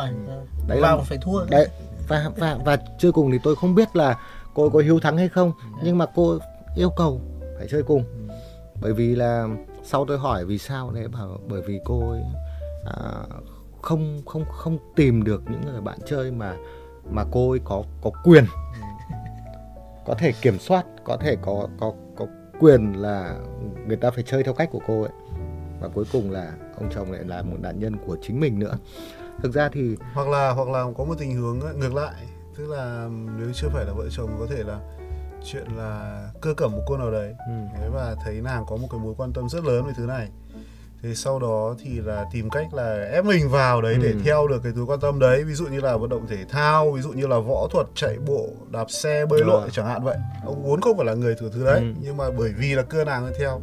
đấy 0.68 0.82
là 0.82 0.98
phải 0.98 1.18
thua 1.18 1.46
đấy 1.46 1.68
và 2.08 2.32
và 2.38 2.58
và 2.66 2.78
chơi 3.00 3.12
cùng 3.12 3.32
thì 3.32 3.38
tôi 3.44 3.56
không 3.56 3.76
biết 3.76 3.96
là 3.96 4.20
cô 4.54 4.70
có 4.70 4.80
hiếu 4.80 5.00
thắng 5.00 5.18
hay 5.18 5.30
không 5.30 5.52
yeah. 5.74 5.84
nhưng 5.86 5.98
mà 5.98 6.06
cô 6.16 6.38
yêu 6.76 6.90
cầu 6.90 7.22
phải 7.58 7.68
chơi 7.70 7.84
cùng 7.84 8.04
ừ. 8.04 8.34
bởi 8.82 8.94
vì 8.94 9.16
là 9.16 9.48
sau 9.84 10.06
tôi 10.06 10.18
hỏi 10.18 10.46
vì 10.46 10.58
sao 10.58 10.92
đấy 10.92 11.08
bảo 11.08 11.40
bởi 11.48 11.62
vì 11.62 11.80
cô 11.86 12.10
ấy 12.12 12.22
à, 12.86 13.02
không 13.82 14.22
không 14.26 14.46
không 14.52 14.78
tìm 14.96 15.24
được 15.24 15.44
những 15.52 15.62
người 15.72 15.82
bạn 15.82 16.00
chơi 16.06 16.32
mà 16.32 16.56
mà 17.10 17.26
cô 17.32 17.52
ấy 17.52 17.60
có 17.64 17.84
có 18.02 18.12
quyền 18.24 18.46
ừ. 18.71 18.71
Có 20.06 20.16
thể 20.16 20.32
kiểm 20.42 20.60
soát 20.60 20.86
có 21.04 21.18
thể 21.18 21.38
có 21.42 21.68
có 21.80 21.94
có 22.16 22.26
quyền 22.60 22.94
là 22.94 23.36
người 23.88 23.98
ta 23.98 24.12
phải 24.12 24.24
chơi 24.28 24.44
theo 24.44 24.54
cách 24.54 24.70
của 24.72 24.82
cô 24.88 25.02
ấy. 25.02 25.12
Và 25.80 25.88
cuối 25.88 26.06
cùng 26.12 26.32
là 26.32 26.54
ông 26.78 26.90
chồng 26.96 27.12
lại 27.12 27.24
là 27.26 27.42
một 27.42 27.58
nạn 27.60 27.80
nhân 27.80 27.98
của 28.06 28.18
chính 28.22 28.40
mình 28.40 28.60
nữa. 28.60 28.78
Thực 29.44 29.54
ra 29.54 29.70
thì 29.74 29.98
hoặc 30.14 30.28
là 30.28 30.52
hoặc 30.52 30.70
là 30.70 30.86
có 30.98 31.04
một 31.04 31.16
tình 31.20 31.42
huống 31.42 31.80
ngược 31.80 31.94
lại. 31.94 32.14
Tức 32.58 32.68
là 32.68 33.10
nếu 33.38 33.48
chưa 33.54 33.70
phải 33.70 33.86
là 33.86 33.94
vợ 33.94 34.10
chồng 34.10 34.30
có 34.40 34.48
thể 34.50 34.64
là 34.64 34.80
chuyện 35.46 35.68
là 35.78 36.24
cơ 36.42 36.54
cẩm 36.58 36.72
một 36.72 36.82
cô 36.88 36.98
nào 36.98 37.12
đấy. 37.12 37.36
Ừ. 37.48 37.90
và 37.94 38.16
thấy 38.26 38.42
nàng 38.42 38.66
có 38.68 38.76
một 38.76 38.88
cái 38.92 39.00
mối 39.00 39.14
quan 39.18 39.34
tâm 39.34 39.50
rất 39.50 39.64
lớn 39.64 39.86
về 39.86 39.94
thứ 39.98 40.06
này 40.06 40.30
thế 41.04 41.16
sau 41.16 41.40
đó 41.40 41.76
thì 41.84 41.90
là 42.00 42.26
tìm 42.32 42.50
cách 42.50 42.74
là 42.74 43.10
ép 43.12 43.26
mình 43.26 43.50
vào 43.50 43.82
đấy 43.82 43.98
để 44.02 44.12
Ừ. 44.12 44.18
theo 44.24 44.48
được 44.48 44.64
cái 44.64 44.72
thứ 44.76 44.86
quan 44.88 45.00
tâm 45.00 45.20
đấy 45.20 45.44
ví 45.44 45.54
dụ 45.54 45.66
như 45.68 45.80
là 45.80 45.98
vận 45.98 46.10
động 46.10 46.28
thể 46.30 46.38
thao 46.50 46.92
ví 46.92 47.02
dụ 47.02 47.12
như 47.12 47.28
là 47.28 47.40
võ 47.40 47.68
thuật 47.72 47.88
chạy 47.96 48.18
bộ 48.26 48.48
đạp 48.72 48.92
xe 48.92 49.26
bơi 49.26 49.40
lội 49.44 49.70
chẳng 49.72 49.86
hạn 49.86 50.04
vậy 50.04 50.18
ông 50.46 50.64
vốn 50.64 50.82
không 50.82 50.98
phải 50.98 51.06
là 51.06 51.14
người 51.14 51.36
thứ 51.40 51.50
thứ 51.54 51.66
đấy 51.66 51.80
Ừ. 51.80 51.86
nhưng 52.02 52.18
mà 52.18 52.26
bởi 52.38 52.54
vì 52.58 52.76
là 52.76 52.82
cưa 52.84 53.04
nàng 53.04 53.32
theo 53.40 53.62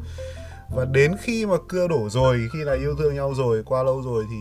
và 0.75 0.85
đến 0.85 1.15
khi 1.21 1.47
mà 1.47 1.57
cưa 1.69 1.89
đổ 1.89 2.09
rồi 2.11 2.41
khi 2.53 2.59
là 2.65 2.73
yêu 2.75 2.95
thương 2.99 3.15
nhau 3.15 3.35
rồi 3.37 3.63
qua 3.67 3.83
lâu 3.83 4.03
rồi 4.03 4.25
thì 4.31 4.37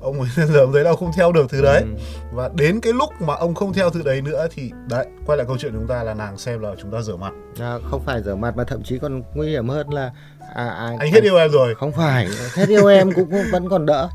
ông 0.00 0.26
dần 0.36 0.48
dần 0.48 0.72
thấy 0.72 0.84
là 0.84 0.90
ông 0.90 0.98
không 0.98 1.12
theo 1.16 1.32
được 1.32 1.50
thứ 1.50 1.62
đấy. 1.62 1.82
Ừ. 1.82 1.88
và 2.32 2.50
đến 2.54 2.80
cái 2.80 2.92
lúc 2.92 3.10
mà 3.20 3.34
ông 3.34 3.54
không 3.54 3.72
theo 3.72 3.90
thứ 3.90 4.02
đấy 4.02 4.22
nữa 4.22 4.46
thì 4.54 4.70
đấy 4.88 5.06
quay 5.26 5.38
lại 5.38 5.46
câu 5.46 5.56
chuyện 5.58 5.72
của 5.72 5.78
chúng 5.78 5.88
ta 5.88 6.02
là 6.02 6.14
nàng 6.14 6.38
xem 6.38 6.60
là 6.60 6.70
chúng 6.82 6.90
ta 6.90 7.02
rửa 7.02 7.16
mặt. 7.16 7.32
À, 7.60 7.78
không 7.90 8.02
phải 8.06 8.22
rửa 8.22 8.34
mặt 8.34 8.56
mà 8.56 8.64
thậm 8.64 8.82
chí 8.82 8.98
còn 8.98 9.22
nguy 9.34 9.50
hiểm 9.50 9.68
hơn 9.68 9.92
là 9.92 10.12
à, 10.54 10.68
à, 10.68 10.96
anh 10.98 11.12
hết 11.12 11.22
yêu 11.22 11.36
em 11.36 11.50
rồi. 11.50 11.74
Không 11.74 11.92
phải 11.92 12.28
hết 12.54 12.68
yêu 12.68 12.86
em 12.86 13.12
cũng 13.12 13.30
cũng 13.30 13.44
vẫn 13.52 13.68
còn 13.68 13.86
đỡ. 13.86 14.08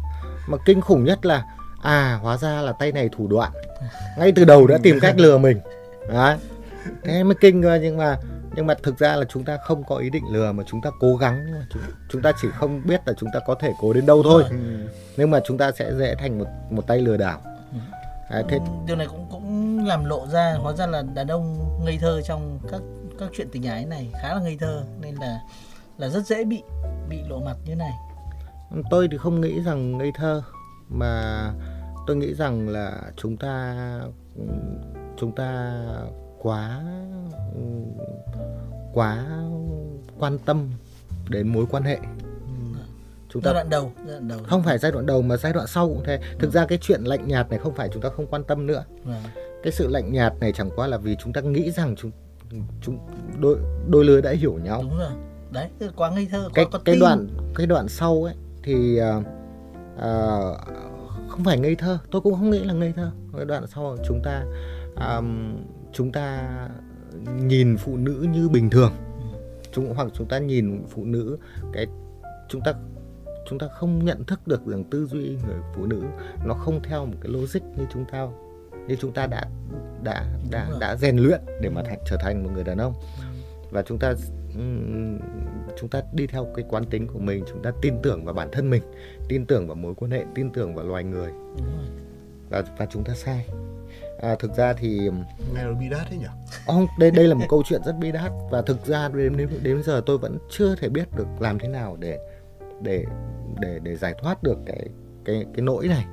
Mà 0.47 0.57
kinh 0.65 0.81
khủng 0.81 1.03
nhất 1.03 1.25
là 1.25 1.43
à 1.81 2.19
hóa 2.21 2.37
ra 2.37 2.61
là 2.61 2.71
tay 2.71 2.91
này 2.91 3.09
thủ 3.17 3.27
đoạn. 3.27 3.51
Ngay 4.17 4.31
từ 4.35 4.45
đầu 4.45 4.67
đã 4.67 4.77
tìm 4.83 4.99
cách 5.01 5.19
lừa 5.19 5.37
mình. 5.37 5.59
Đấy. 6.09 6.37
Thế 7.03 7.23
mới 7.23 7.35
kinh 7.41 7.63
cơ 7.63 7.79
nhưng 7.81 7.97
mà 7.97 8.17
nhưng 8.55 8.67
mà 8.67 8.73
thực 8.83 8.97
ra 8.97 9.15
là 9.15 9.25
chúng 9.25 9.43
ta 9.43 9.57
không 9.57 9.83
có 9.83 9.95
ý 9.95 10.09
định 10.09 10.23
lừa 10.31 10.51
mà 10.51 10.63
chúng 10.67 10.81
ta 10.81 10.89
cố 10.99 11.15
gắng. 11.15 11.45
Chúng, 11.69 11.81
chúng 12.09 12.21
ta 12.21 12.31
chỉ 12.41 12.47
không 12.51 12.81
biết 12.85 13.01
là 13.05 13.13
chúng 13.17 13.29
ta 13.33 13.39
có 13.45 13.55
thể 13.55 13.73
cố 13.79 13.93
đến 13.93 14.05
đâu 14.05 14.23
thôi. 14.23 14.43
Ừ. 14.49 14.57
nhưng 15.17 15.31
mà 15.31 15.39
chúng 15.45 15.57
ta 15.57 15.71
sẽ 15.71 15.93
dễ 15.93 16.15
thành 16.15 16.39
một 16.39 16.45
một 16.69 16.87
tay 16.87 17.01
lừa 17.01 17.17
đảo. 17.17 17.41
Đấy, 18.31 18.43
thế 18.49 18.57
Ừ, 18.57 18.63
điều 18.87 18.95
này 18.95 19.07
cũng 19.07 19.27
cũng 19.31 19.79
làm 19.85 20.05
lộ 20.05 20.27
ra 20.27 20.53
hóa 20.59 20.73
ra 20.73 20.87
là 20.87 21.03
đàn 21.13 21.27
ông 21.27 21.69
ngây 21.85 21.97
thơ 22.01 22.21
trong 22.21 22.59
các 22.71 22.81
các 23.19 23.29
chuyện 23.33 23.47
tình 23.51 23.63
ái 23.63 23.85
này 23.85 24.11
khá 24.21 24.33
là 24.33 24.39
ngây 24.39 24.57
thơ 24.59 24.83
nên 25.01 25.15
là 25.15 25.39
là 25.97 26.09
rất 26.09 26.25
dễ 26.25 26.43
bị 26.43 26.63
bị 27.09 27.17
lộ 27.29 27.39
mặt 27.39 27.55
như 27.65 27.75
này. 27.75 27.93
Tôi 28.89 29.07
thì 29.11 29.17
không 29.17 29.41
nghĩ 29.41 29.61
rằng 29.61 29.97
ngây 29.97 30.11
thơ 30.15 30.41
mà 30.89 31.51
tôi 32.07 32.15
nghĩ 32.15 32.33
rằng 32.33 32.69
là 32.69 33.01
chúng 33.17 33.37
ta 33.37 33.75
chúng 35.17 35.35
ta 35.35 35.73
quá 36.45 36.81
quá 38.93 39.25
quan 40.19 40.37
tâm 40.45 40.69
đến 41.29 41.47
mối 41.47 41.65
quan 41.71 41.83
hệ. 41.83 41.99
Chúng 43.29 43.41
giai 43.43 43.53
ta 43.53 43.53
đoạn 43.53 43.69
đầu 43.69 43.91
giai 43.97 44.07
đoạn 44.07 44.27
đầu. 44.27 44.39
không 44.47 44.63
phải 44.63 44.77
giai 44.77 44.91
đoạn 44.91 45.05
đầu 45.05 45.21
mà 45.21 45.37
giai 45.37 45.53
đoạn 45.53 45.67
sau 45.67 45.87
cũng 45.87 46.03
thế. 46.05 46.19
Thực 46.39 46.53
ra 46.53 46.65
cái 46.65 46.77
chuyện 46.81 47.01
lạnh 47.03 47.27
nhạt 47.27 47.49
này 47.49 47.59
không 47.59 47.75
phải 47.75 47.89
chúng 47.93 48.01
ta 48.01 48.09
không 48.09 48.27
quan 48.27 48.43
tâm 48.43 48.65
nữa. 48.65 48.83
Vâng. 49.03 49.21
cái 49.63 49.71
sự 49.71 49.87
lạnh 49.87 50.13
nhạt 50.13 50.33
này 50.39 50.51
chẳng 50.51 50.69
qua 50.75 50.87
là 50.87 50.97
vì 50.97 51.15
chúng 51.23 51.33
ta 51.33 51.41
nghĩ 51.41 51.71
rằng 51.71 51.95
chúng 51.95 52.11
chúng 52.81 52.99
đôi 53.39 53.57
đôi 53.87 54.05
lứa 54.05 54.21
đã 54.21 54.31
hiểu 54.31 54.59
nhau. 54.63 54.81
Đúng 54.81 54.97
rồi. 54.97 55.11
Đấy 55.51 55.69
quá 55.95 56.11
ngây 56.11 56.27
thơ 56.31 56.43
quá 56.43 56.51
cái 56.53 56.65
có 56.71 56.79
cái 56.85 56.95
tin. 56.95 56.99
đoạn 56.99 57.27
cái 57.55 57.67
đoạn 57.67 57.87
sau 57.87 58.23
ấy 58.23 58.35
thì 58.63 58.97
à, 58.97 59.21
à, 59.99 60.39
không 61.27 61.43
phải 61.43 61.59
ngây 61.59 61.75
thơ. 61.75 61.97
Tôi 62.11 62.21
cũng 62.21 62.33
không 62.33 62.49
nghĩ 62.49 62.59
là 62.59 62.73
ngây 62.73 62.93
thơ. 62.95 63.11
Cái 63.37 63.45
đoạn 63.45 63.67
sau 63.67 63.97
chúng 64.07 64.21
ta 64.23 64.43
à, 64.95 65.21
chúng 65.95 66.11
ta 66.11 66.49
nhìn 67.41 67.77
phụ 67.77 67.97
nữ 67.97 68.27
như 68.33 68.49
bình 68.49 68.69
thường. 68.69 68.91
Chúng 69.71 69.93
hoặc 69.95 70.07
chúng 70.13 70.27
ta 70.27 70.39
nhìn 70.39 70.83
phụ 70.89 71.05
nữ 71.05 71.37
cái 71.73 71.87
chúng 72.49 72.61
ta 72.65 72.73
chúng 73.49 73.59
ta 73.59 73.67
không 73.67 74.05
nhận 74.05 74.23
thức 74.23 74.47
được 74.47 74.65
rằng 74.65 74.83
tư 74.83 75.05
duy 75.05 75.37
người 75.47 75.57
phụ 75.75 75.85
nữ 75.85 76.03
nó 76.45 76.53
không 76.53 76.79
theo 76.83 77.05
một 77.05 77.15
cái 77.21 77.31
logic 77.31 77.59
như 77.77 77.85
chúng 77.93 78.05
ta 78.11 78.27
như 78.87 78.95
chúng 78.95 79.13
ta 79.13 79.27
đã 79.27 79.45
đã 80.03 80.25
đã 80.51 80.69
đã 80.79 80.95
rèn 80.95 81.17
luyện 81.17 81.41
để 81.61 81.69
mà 81.69 81.83
thành, 81.83 81.99
trở 82.05 82.17
thành 82.19 82.43
một 82.43 82.49
người 82.53 82.63
đàn 82.63 82.77
ông. 82.77 82.93
Và 83.71 83.81
chúng 83.81 83.99
ta 83.99 84.13
chúng 85.77 85.89
ta 85.89 86.01
đi 86.13 86.27
theo 86.27 86.47
cái 86.55 86.65
quán 86.69 86.85
tính 86.85 87.07
của 87.07 87.19
mình 87.19 87.43
chúng 87.47 87.61
ta 87.61 87.71
tin 87.81 87.93
tưởng 88.03 88.25
vào 88.25 88.33
bản 88.33 88.49
thân 88.51 88.69
mình 88.69 88.83
tin 89.27 89.45
tưởng 89.45 89.67
vào 89.67 89.75
mối 89.75 89.93
quan 89.95 90.11
hệ 90.11 90.25
tin 90.35 90.49
tưởng 90.51 90.75
vào 90.75 90.85
loài 90.85 91.03
người. 91.03 91.31
Và 92.49 92.63
và 92.77 92.85
chúng 92.85 93.03
ta 93.03 93.13
sai 93.13 93.47
à, 94.21 94.35
thực 94.39 94.55
ra 94.55 94.73
thì 94.73 95.09
nghe 95.53 95.63
nó 95.63 95.73
bi 95.73 95.89
đát 95.89 96.07
thế 96.09 96.17
nhỉ? 96.17 96.25
Không 96.65 96.87
đây 96.99 97.11
đây 97.11 97.27
là 97.27 97.35
một 97.35 97.45
câu 97.49 97.63
chuyện 97.65 97.81
rất 97.85 97.97
bi 97.99 98.11
đát. 98.11 98.31
Và 98.51 98.61
thực 98.61 98.85
ra 98.85 99.09
đến 99.09 99.37
đến 99.37 99.49
đến 99.63 99.83
giờ 99.83 100.01
tôi 100.05 100.17
vẫn 100.17 100.37
chưa 100.49 100.75
thể 100.75 100.89
biết 100.89 101.15
được 101.15 101.27
làm 101.39 101.59
thế 101.59 101.67
nào 101.67 101.97
để 101.99 102.19
để 102.81 103.05
để 103.59 103.79
để 103.83 103.95
giải 103.95 104.13
thoát 104.21 104.43
được 104.43 104.57
cái 104.65 104.89
cái 105.25 105.45
cái 105.53 105.61
nỗi 105.61 105.87
này. 105.87 106.05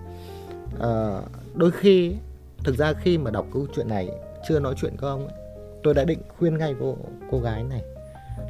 À, 0.81 1.21
đôi 1.55 1.71
khi 1.71 2.15
thực 2.65 2.77
ra 2.79 2.93
khi 2.93 3.19
mà 3.19 3.31
đọc 3.31 3.47
câu 3.53 3.67
chuyện 3.75 3.89
này 3.89 4.09
chưa 4.49 4.61
nói 4.61 4.75
chuyện 4.77 4.97
với 4.97 5.11
ông 5.11 5.29
ấy, 5.29 5.37
tôi 5.83 5.95
đã 5.95 6.05
định 6.05 6.23
khuyên 6.39 6.59
ngay 6.59 6.75
cô 6.81 6.97
cô 7.31 7.41
gái 7.41 7.65
này 7.65 7.83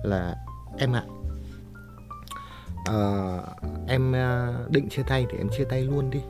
là 0.03 0.37
em 0.79 0.93
ạ 0.93 1.05
ờ, 2.87 3.41
em 3.89 4.13
à, 4.15 4.55
định 4.71 4.89
chia 4.89 5.03
tay 5.03 5.27
thì 5.31 5.39
em 5.39 5.49
chia 5.59 5.65
tay 5.65 5.83
luôn 5.83 6.11
đi. 6.11 6.21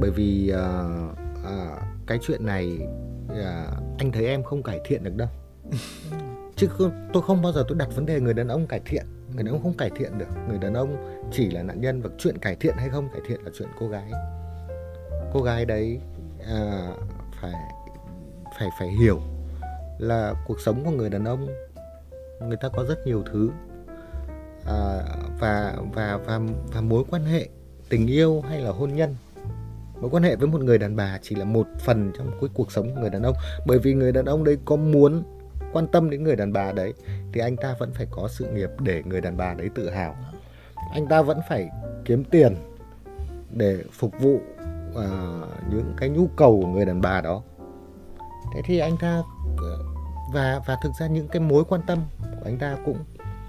Bởi 0.00 0.10
vì 0.10 0.48
à, 0.48 0.84
à, 1.44 1.76
cái 2.06 2.18
chuyện 2.22 2.46
này 2.46 2.78
à, 3.28 3.66
anh 3.98 4.12
thấy 4.12 4.26
em 4.26 4.42
không 4.42 4.62
cải 4.62 4.80
thiện 4.84 5.04
được 5.04 5.16
đâu. 5.16 5.28
Chứ 6.56 6.66
không, 6.66 7.08
tôi 7.12 7.22
không 7.22 7.42
bao 7.42 7.52
giờ 7.52 7.64
tôi 7.68 7.78
đặt 7.78 7.88
vấn 7.94 8.06
đề 8.06 8.20
người 8.20 8.34
đàn 8.34 8.48
ông 8.48 8.66
cải 8.66 8.80
thiện. 8.86 9.06
Người 9.34 9.44
đàn 9.44 9.54
ông 9.54 9.62
không 9.62 9.74
cải 9.74 9.90
thiện 9.96 10.18
được. 10.18 10.28
Người 10.48 10.58
đàn 10.58 10.74
ông 10.74 10.96
chỉ 11.32 11.50
là 11.50 11.62
nạn 11.62 11.80
nhân 11.80 12.02
và 12.02 12.10
chuyện 12.18 12.38
cải 12.38 12.56
thiện 12.56 12.74
hay 12.76 12.88
không 12.88 13.08
cải 13.12 13.20
thiện 13.26 13.40
là 13.44 13.50
chuyện 13.58 13.68
cô 13.80 13.88
gái. 13.88 14.10
Cô 15.32 15.42
gái 15.42 15.64
đấy 15.64 16.00
à, 16.46 16.88
phải 17.40 17.52
phải 18.58 18.68
phải 18.78 18.88
hiểu 18.88 19.20
là 19.98 20.34
cuộc 20.46 20.60
sống 20.60 20.84
của 20.84 20.90
người 20.90 21.10
đàn 21.10 21.24
ông 21.24 21.48
người 22.40 22.56
ta 22.56 22.68
có 22.68 22.84
rất 22.84 23.06
nhiều 23.06 23.22
thứ. 23.32 23.50
À, 24.66 25.02
và 25.40 25.76
và 25.92 26.18
và 26.26 26.40
và 26.72 26.80
mối 26.80 27.04
quan 27.10 27.24
hệ 27.24 27.48
tình 27.88 28.06
yêu 28.06 28.40
hay 28.40 28.60
là 28.60 28.70
hôn 28.70 28.94
nhân 28.94 29.16
mối 30.04 30.10
quan 30.10 30.22
hệ 30.22 30.36
với 30.36 30.48
một 30.48 30.60
người 30.60 30.78
đàn 30.78 30.96
bà 30.96 31.18
chỉ 31.22 31.34
là 31.34 31.44
một 31.44 31.66
phần 31.78 32.12
trong 32.18 32.30
cái 32.40 32.50
cuộc 32.54 32.72
sống 32.72 32.94
của 32.94 33.00
người 33.00 33.10
đàn 33.10 33.22
ông. 33.22 33.34
Bởi 33.66 33.78
vì 33.78 33.94
người 33.94 34.12
đàn 34.12 34.24
ông 34.24 34.44
đấy 34.44 34.58
có 34.64 34.76
muốn 34.76 35.22
quan 35.72 35.86
tâm 35.86 36.10
đến 36.10 36.24
người 36.24 36.36
đàn 36.36 36.52
bà 36.52 36.72
đấy 36.72 36.94
thì 37.32 37.40
anh 37.40 37.56
ta 37.56 37.74
vẫn 37.78 37.92
phải 37.94 38.06
có 38.10 38.28
sự 38.28 38.46
nghiệp 38.52 38.68
để 38.78 39.02
người 39.04 39.20
đàn 39.20 39.36
bà 39.36 39.54
đấy 39.54 39.70
tự 39.74 39.90
hào. 39.90 40.16
Anh 40.92 41.06
ta 41.06 41.22
vẫn 41.22 41.40
phải 41.48 41.68
kiếm 42.04 42.24
tiền 42.24 42.56
để 43.50 43.78
phục 43.92 44.12
vụ 44.20 44.34
uh, 44.90 45.00
những 45.70 45.94
cái 45.96 46.08
nhu 46.08 46.26
cầu 46.36 46.60
của 46.62 46.68
người 46.68 46.84
đàn 46.84 47.00
bà 47.00 47.20
đó. 47.20 47.42
Thế 48.54 48.60
thì 48.64 48.78
anh 48.78 48.96
ta 49.00 49.22
ờ, 49.56 49.78
và 50.34 50.60
và 50.66 50.76
thực 50.82 50.92
ra 51.00 51.06
những 51.06 51.28
cái 51.28 51.40
mối 51.40 51.64
quan 51.64 51.80
tâm 51.86 51.98
của 52.20 52.44
anh 52.44 52.58
ta 52.58 52.76
cũng 52.84 52.98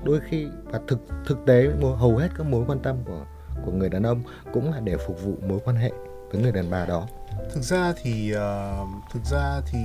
đôi 0.03 0.19
khi 0.29 0.47
và 0.63 0.79
thực 0.87 0.99
thực 1.25 1.45
tế 1.45 1.69
hầu 1.97 2.17
hết 2.17 2.29
các 2.37 2.47
mối 2.47 2.63
quan 2.67 2.79
tâm 2.79 2.95
của 3.05 3.25
của 3.65 3.71
người 3.71 3.89
đàn 3.89 4.03
ông 4.03 4.21
cũng 4.53 4.71
là 4.71 4.79
để 4.79 4.97
phục 4.97 5.23
vụ 5.23 5.33
mối 5.47 5.59
quan 5.65 5.75
hệ 5.75 5.91
với 6.31 6.41
người 6.41 6.51
đàn 6.51 6.69
bà 6.69 6.85
đó. 6.85 7.07
Thực 7.53 7.61
ra 7.61 7.93
thì 8.01 8.33
uh, 8.35 8.88
thực 9.13 9.25
ra 9.31 9.61
thì 9.71 9.79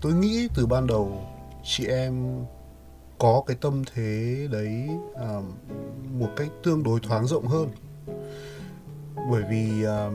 tôi 0.00 0.12
nghĩ 0.12 0.48
từ 0.54 0.66
ban 0.66 0.86
đầu 0.86 1.22
chị 1.64 1.86
em 1.86 2.44
có 3.18 3.42
cái 3.46 3.56
tâm 3.60 3.82
thế 3.94 4.48
đấy 4.50 4.88
uh, 5.12 5.44
một 6.12 6.28
cách 6.36 6.48
tương 6.62 6.82
đối 6.82 7.00
thoáng 7.00 7.26
rộng 7.26 7.46
hơn. 7.46 7.68
Bởi 9.30 9.42
vì 9.50 9.84
uh, 9.84 10.12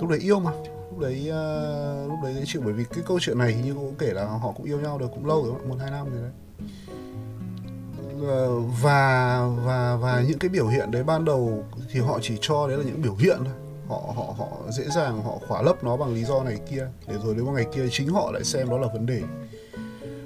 lúc 0.00 0.10
đấy 0.10 0.18
yêu 0.18 0.40
mà 0.40 0.52
lúc 0.90 0.98
đấy 1.00 1.30
uh, 1.30 2.08
lúc 2.10 2.18
đấy 2.22 2.34
dễ 2.34 2.42
chịu 2.46 2.62
bởi 2.64 2.72
vì 2.72 2.84
cái 2.84 3.04
câu 3.06 3.18
chuyện 3.20 3.38
này 3.38 3.52
hình 3.52 3.64
như 3.64 3.74
cũng 3.74 3.94
kể 3.98 4.12
là 4.12 4.24
họ 4.24 4.52
cũng 4.56 4.66
yêu 4.66 4.80
nhau 4.80 4.98
được 4.98 5.08
cũng 5.14 5.26
lâu 5.26 5.44
rồi 5.44 5.54
một 5.68 5.76
hai 5.80 5.90
năm 5.90 6.06
rồi 6.10 6.22
đấy. 6.22 6.32
Và 8.82 9.40
và 9.64 9.96
và 9.96 10.22
những 10.28 10.38
cái 10.38 10.48
biểu 10.48 10.68
hiện 10.68 10.90
đấy 10.90 11.04
ban 11.04 11.24
đầu 11.24 11.64
thì 11.92 12.00
họ 12.00 12.18
chỉ 12.22 12.38
cho 12.40 12.68
đấy 12.68 12.78
là 12.78 12.84
những 12.84 13.02
biểu 13.02 13.14
hiện 13.14 13.38
thôi 13.38 13.54
họ 13.90 14.12
họ 14.16 14.34
họ 14.38 14.46
dễ 14.70 14.84
dàng 14.94 15.22
họ 15.22 15.38
khỏa 15.48 15.62
lấp 15.62 15.84
nó 15.84 15.96
bằng 15.96 16.14
lý 16.14 16.24
do 16.24 16.42
này 16.42 16.58
kia. 16.70 16.86
Để 17.08 17.14
rồi 17.24 17.34
đến 17.34 17.44
một 17.44 17.52
ngày 17.54 17.66
kia 17.74 17.82
chính 17.90 18.08
họ 18.08 18.30
lại 18.32 18.44
xem 18.44 18.70
đó 18.70 18.78
là 18.78 18.88
vấn 18.92 19.06
đề. 19.06 19.22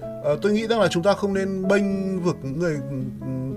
À, 0.00 0.30
tôi 0.42 0.52
nghĩ 0.52 0.66
rằng 0.66 0.80
là 0.80 0.88
chúng 0.90 1.02
ta 1.02 1.14
không 1.14 1.34
nên 1.34 1.68
bênh 1.68 2.20
vực 2.20 2.36
những 2.42 2.58
người 2.58 2.76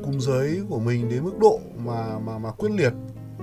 cùng 0.04 0.22
giới 0.22 0.62
của 0.70 0.80
mình 0.80 1.10
đến 1.10 1.24
mức 1.24 1.38
độ 1.40 1.60
mà 1.86 2.20
mà 2.20 2.38
mà 2.38 2.52
quyết 2.52 2.72
liệt. 2.72 2.94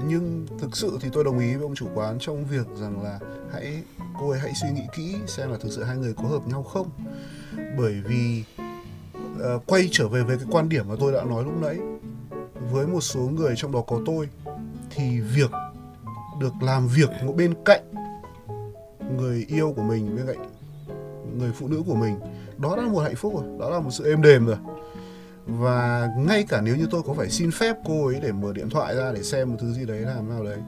Nhưng 0.08 0.46
thực 0.58 0.76
sự 0.76 0.98
thì 1.00 1.08
tôi 1.12 1.24
đồng 1.24 1.38
ý 1.38 1.54
với 1.54 1.62
ông 1.62 1.74
chủ 1.74 1.86
quán 1.94 2.18
trong 2.20 2.44
việc 2.44 2.66
rằng 2.80 3.02
là 3.02 3.18
hãy 3.52 3.82
cô 4.20 4.30
ấy 4.30 4.40
hãy 4.40 4.52
suy 4.62 4.68
nghĩ 4.70 4.82
kỹ 4.96 5.16
xem 5.26 5.50
là 5.50 5.56
thực 5.60 5.72
sự 5.72 5.82
hai 5.82 5.96
người 5.96 6.14
có 6.14 6.22
hợp 6.22 6.46
nhau 6.46 6.62
không. 6.62 6.90
Bởi 7.78 7.94
vì 8.08 8.44
uh, 9.36 9.66
quay 9.66 9.88
trở 9.92 10.08
về 10.08 10.22
với 10.22 10.36
cái 10.36 10.46
quan 10.50 10.68
điểm 10.68 10.88
mà 10.88 10.94
tôi 11.00 11.12
đã 11.12 11.24
nói 11.24 11.44
lúc 11.44 11.54
nãy 11.62 11.78
với 12.72 12.86
một 12.86 13.00
số 13.00 13.20
người 13.20 13.54
trong 13.56 13.72
đó 13.72 13.80
có 13.86 14.00
tôi 14.06 14.28
thì 14.90 15.20
việc 15.20 15.50
được 16.40 16.52
làm 16.60 16.88
việc 16.88 17.10
một 17.24 17.32
bên 17.36 17.54
cạnh 17.64 17.82
người 19.16 19.46
yêu 19.48 19.72
của 19.76 19.82
mình, 19.82 20.16
bên 20.16 20.26
cạnh 20.26 20.50
người 21.38 21.52
phụ 21.58 21.68
nữ 21.68 21.82
của 21.86 21.94
mình. 21.94 22.16
Đó 22.58 22.76
đã 22.76 22.82
là 22.82 22.88
một 22.88 23.00
hạnh 23.00 23.14
phúc 23.16 23.32
rồi, 23.34 23.44
đó 23.60 23.70
là 23.70 23.80
một 23.80 23.90
sự 23.90 24.04
êm 24.10 24.22
đềm 24.22 24.46
rồi. 24.46 24.56
Và 25.46 26.08
ngay 26.18 26.44
cả 26.48 26.60
nếu 26.60 26.76
như 26.76 26.86
tôi 26.90 27.02
có 27.02 27.14
phải 27.14 27.30
xin 27.30 27.50
phép 27.50 27.76
cô 27.86 28.06
ấy 28.06 28.20
để 28.22 28.32
mở 28.32 28.52
điện 28.52 28.70
thoại 28.70 28.96
ra 28.96 29.12
để 29.12 29.22
xem 29.22 29.50
một 29.50 29.56
thứ 29.60 29.72
gì 29.72 29.84
đấy 29.84 30.00
làm 30.00 30.28
nào 30.28 30.44
đấy, 30.44 30.58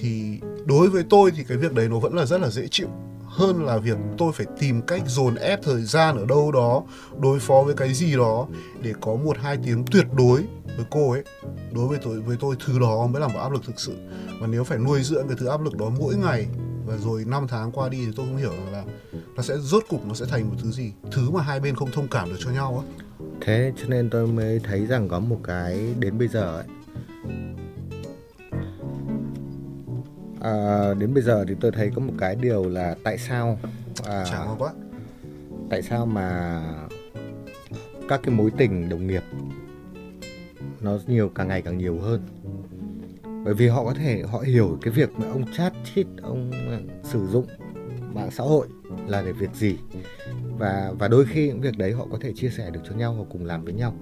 thì 0.00 0.40
đối 0.64 0.88
với 0.88 1.04
tôi 1.10 1.30
thì 1.30 1.44
cái 1.44 1.58
việc 1.58 1.74
đấy 1.74 1.88
nó 1.88 1.98
vẫn 1.98 2.14
là 2.14 2.26
rất 2.26 2.40
là 2.40 2.48
dễ 2.48 2.68
chịu 2.70 2.88
hơn 3.30 3.64
là 3.64 3.78
việc 3.78 3.96
tôi 4.18 4.32
phải 4.32 4.46
tìm 4.58 4.82
cách 4.82 5.02
dồn 5.06 5.34
ép 5.34 5.62
thời 5.62 5.82
gian 5.82 6.16
ở 6.16 6.26
đâu 6.26 6.52
đó, 6.52 6.82
đối 7.18 7.40
phó 7.40 7.62
với 7.62 7.74
cái 7.74 7.94
gì 7.94 8.16
đó 8.16 8.46
để 8.82 8.92
có 9.00 9.14
một 9.14 9.38
hai 9.38 9.56
tiếng 9.64 9.84
tuyệt 9.90 10.06
đối 10.16 10.44
với 10.76 10.86
cô 10.90 11.10
ấy, 11.10 11.24
đối 11.72 11.88
với 11.88 11.98
tôi 12.02 12.20
với 12.20 12.36
tôi 12.40 12.56
thứ 12.66 12.78
đó 12.78 13.06
mới 13.06 13.20
là 13.20 13.28
một 13.28 13.38
áp 13.38 13.52
lực 13.52 13.62
thực 13.66 13.80
sự. 13.80 13.96
Và 14.40 14.46
nếu 14.46 14.64
phải 14.64 14.78
nuôi 14.78 15.02
dưỡng 15.02 15.28
cái 15.28 15.36
thứ 15.40 15.46
áp 15.46 15.60
lực 15.60 15.76
đó 15.76 15.90
mỗi 15.98 16.16
ngày 16.16 16.46
và 16.86 16.96
rồi 16.96 17.24
năm 17.26 17.46
tháng 17.48 17.72
qua 17.72 17.88
đi 17.88 18.06
thì 18.06 18.12
tôi 18.16 18.26
không 18.26 18.36
hiểu 18.36 18.52
là 18.72 18.84
nó 19.36 19.42
sẽ, 19.42 19.54
rốt 19.58 19.84
cục 19.88 20.06
nó 20.06 20.14
sẽ 20.14 20.26
thành 20.26 20.48
một 20.48 20.56
thứ 20.62 20.70
gì, 20.70 20.92
thứ 21.12 21.30
mà 21.30 21.42
hai 21.42 21.60
bên 21.60 21.74
không 21.74 21.90
thông 21.90 22.08
cảm 22.08 22.28
được 22.28 22.36
cho 22.38 22.50
nhau 22.50 22.84
á. 22.86 23.04
Thế 23.40 23.72
cho 23.76 23.84
nên 23.88 24.10
tôi 24.10 24.26
mới 24.26 24.58
thấy 24.58 24.86
rằng 24.86 25.08
có 25.08 25.20
một 25.20 25.38
cái 25.44 25.94
đến 25.98 26.18
bây 26.18 26.28
giờ 26.28 26.56
ấy 26.56 26.66
à, 30.40 30.94
đến 30.94 31.14
bây 31.14 31.22
giờ 31.22 31.44
thì 31.48 31.54
tôi 31.60 31.72
thấy 31.72 31.90
có 31.94 32.00
một 32.00 32.12
cái 32.18 32.36
điều 32.36 32.68
là 32.68 32.96
tại 33.04 33.18
sao 33.18 33.58
à, 34.04 34.24
quá. 34.58 34.72
tại 35.70 35.82
sao 35.82 36.06
mà 36.06 36.62
các 38.08 38.20
cái 38.22 38.34
mối 38.34 38.50
tình 38.56 38.88
đồng 38.88 39.06
nghiệp 39.06 39.22
nó 40.80 40.98
nhiều 41.06 41.30
càng 41.34 41.48
ngày 41.48 41.62
càng 41.62 41.78
nhiều 41.78 41.98
hơn? 41.98 42.20
Bởi 43.44 43.54
vì 43.54 43.68
họ 43.68 43.84
có 43.84 43.94
thể 43.94 44.22
họ 44.22 44.38
hiểu 44.38 44.78
cái 44.82 44.92
việc 44.92 45.10
mà 45.18 45.26
ông 45.30 45.44
chat 45.56 45.72
chít 45.94 46.06
ông 46.22 46.50
sử 47.04 47.26
dụng 47.26 47.46
mạng 48.14 48.30
xã 48.30 48.44
hội 48.44 48.66
là 49.06 49.22
để 49.22 49.32
việc 49.32 49.54
gì. 49.54 49.76
Và 50.58 50.92
và 50.98 51.08
đôi 51.08 51.24
khi 51.24 51.48
những 51.48 51.60
việc 51.60 51.78
đấy 51.78 51.92
họ 51.92 52.06
có 52.12 52.18
thể 52.20 52.32
chia 52.36 52.48
sẻ 52.48 52.70
được 52.70 52.80
cho 52.88 52.94
nhau 52.94 53.14
hoặc 53.14 53.26
cùng 53.30 53.44
làm 53.44 53.64
với 53.64 53.72
nhau. 53.72 53.94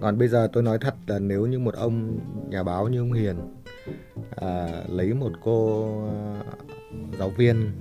Còn 0.00 0.18
bây 0.18 0.28
giờ 0.28 0.48
tôi 0.52 0.62
nói 0.62 0.78
thật 0.78 0.94
là 1.06 1.18
nếu 1.18 1.46
như 1.46 1.58
một 1.58 1.74
ông 1.74 2.18
nhà 2.48 2.62
báo 2.62 2.88
như 2.88 2.98
ông 2.98 3.12
Hiền 3.12 3.36
à, 4.36 4.82
lấy 4.88 5.14
một 5.14 5.32
cô 5.44 5.88
à, 6.08 6.42
giáo 7.18 7.30
viên 7.30 7.72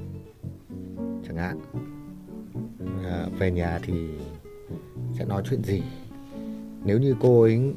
chẳng 1.28 1.38
hạn. 1.38 1.60
À, 3.06 3.26
về 3.39 3.52
nhà 3.52 3.80
thì 3.84 3.93
sẽ 5.20 5.26
nói 5.26 5.43
chuyện 5.50 5.63
gì? 5.63 5.84
Nếu 6.86 7.00
như 7.00 7.15
cô 7.22 7.41
ấy 7.41 7.74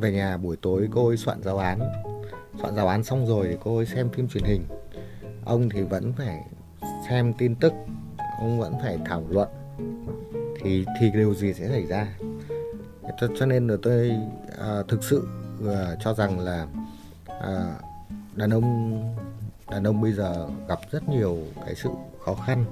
về 0.00 0.12
nhà 0.12 0.36
buổi 0.36 0.56
tối 0.56 0.88
cô 0.92 1.08
ấy 1.08 1.16
soạn 1.16 1.42
giáo 1.42 1.58
án 1.58 1.78
soạn 2.60 2.74
giáo 2.74 2.88
án 2.88 3.04
xong 3.04 3.26
rồi 3.26 3.46
thì 3.50 3.56
cô 3.64 3.76
ấy 3.76 3.86
xem 3.86 4.08
phim 4.08 4.28
truyền 4.28 4.44
hình. 4.44 4.62
Ông 5.44 5.68
thì 5.68 5.82
vẫn 5.82 6.12
phải 6.12 6.42
xem 7.08 7.32
tin 7.38 7.54
tức 7.54 7.72
ông 8.38 8.58
vẫn 8.58 8.74
phải 8.82 8.98
thảo 9.04 9.24
luận. 9.30 9.48
Thì 10.62 10.84
thì 11.00 11.10
điều 11.14 11.34
gì 11.34 11.52
sẽ 11.52 11.68
xảy 11.68 11.86
ra? 11.86 12.06
Cho, 13.20 13.28
cho 13.38 13.46
nên 13.46 13.68
là 13.68 13.76
tôi 13.82 14.12
à, 14.58 14.82
thực 14.88 15.04
sự 15.04 15.28
à, 15.68 15.96
cho 16.00 16.14
rằng 16.14 16.40
là 16.40 16.66
à, 17.40 17.74
đàn 18.36 18.50
ông 18.50 18.98
đàn 19.70 19.84
ông 19.84 20.00
bây 20.00 20.12
giờ 20.12 20.48
gặp 20.68 20.78
rất 20.90 21.08
nhiều 21.08 21.38
cái 21.66 21.74
sự 21.74 21.88
khó 22.24 22.34
khăn. 22.34 22.64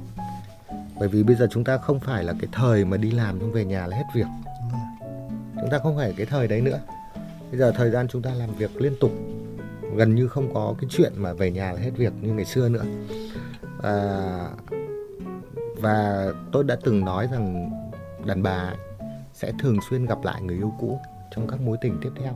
Bởi 0.98 1.08
vì 1.08 1.22
bây 1.22 1.36
giờ 1.36 1.46
chúng 1.50 1.64
ta 1.64 1.78
không 1.78 2.00
phải 2.00 2.24
là 2.24 2.32
cái 2.40 2.48
thời 2.52 2.84
mà 2.84 2.96
đi 2.96 3.10
làm 3.10 3.40
xong 3.40 3.52
về 3.52 3.64
nhà 3.64 3.86
là 3.86 3.96
hết 3.96 4.04
việc. 4.14 4.26
Chúng 5.60 5.70
ta 5.70 5.78
không 5.78 5.96
phải 5.96 6.14
cái 6.16 6.26
thời 6.26 6.48
đấy 6.48 6.60
nữa. 6.60 6.78
Bây 7.50 7.58
giờ 7.58 7.72
thời 7.72 7.90
gian 7.90 8.08
chúng 8.08 8.22
ta 8.22 8.30
làm 8.34 8.54
việc 8.54 8.80
liên 8.80 8.92
tục 9.00 9.10
gần 9.96 10.14
như 10.14 10.28
không 10.28 10.54
có 10.54 10.74
cái 10.80 10.88
chuyện 10.90 11.12
mà 11.16 11.32
về 11.32 11.50
nhà 11.50 11.72
là 11.72 11.80
hết 11.80 11.90
việc 11.96 12.12
như 12.20 12.32
ngày 12.32 12.44
xưa 12.44 12.68
nữa. 12.68 12.84
À, 13.82 14.48
và 15.80 16.26
tôi 16.52 16.64
đã 16.64 16.76
từng 16.84 17.04
nói 17.04 17.28
rằng 17.32 17.70
đàn 18.24 18.42
bà 18.42 18.74
sẽ 19.34 19.52
thường 19.58 19.78
xuyên 19.90 20.06
gặp 20.06 20.18
lại 20.24 20.42
người 20.42 20.56
yêu 20.56 20.72
cũ 20.80 21.00
trong 21.30 21.48
các 21.48 21.60
mối 21.60 21.76
tình 21.80 21.98
tiếp 22.02 22.10
theo 22.16 22.32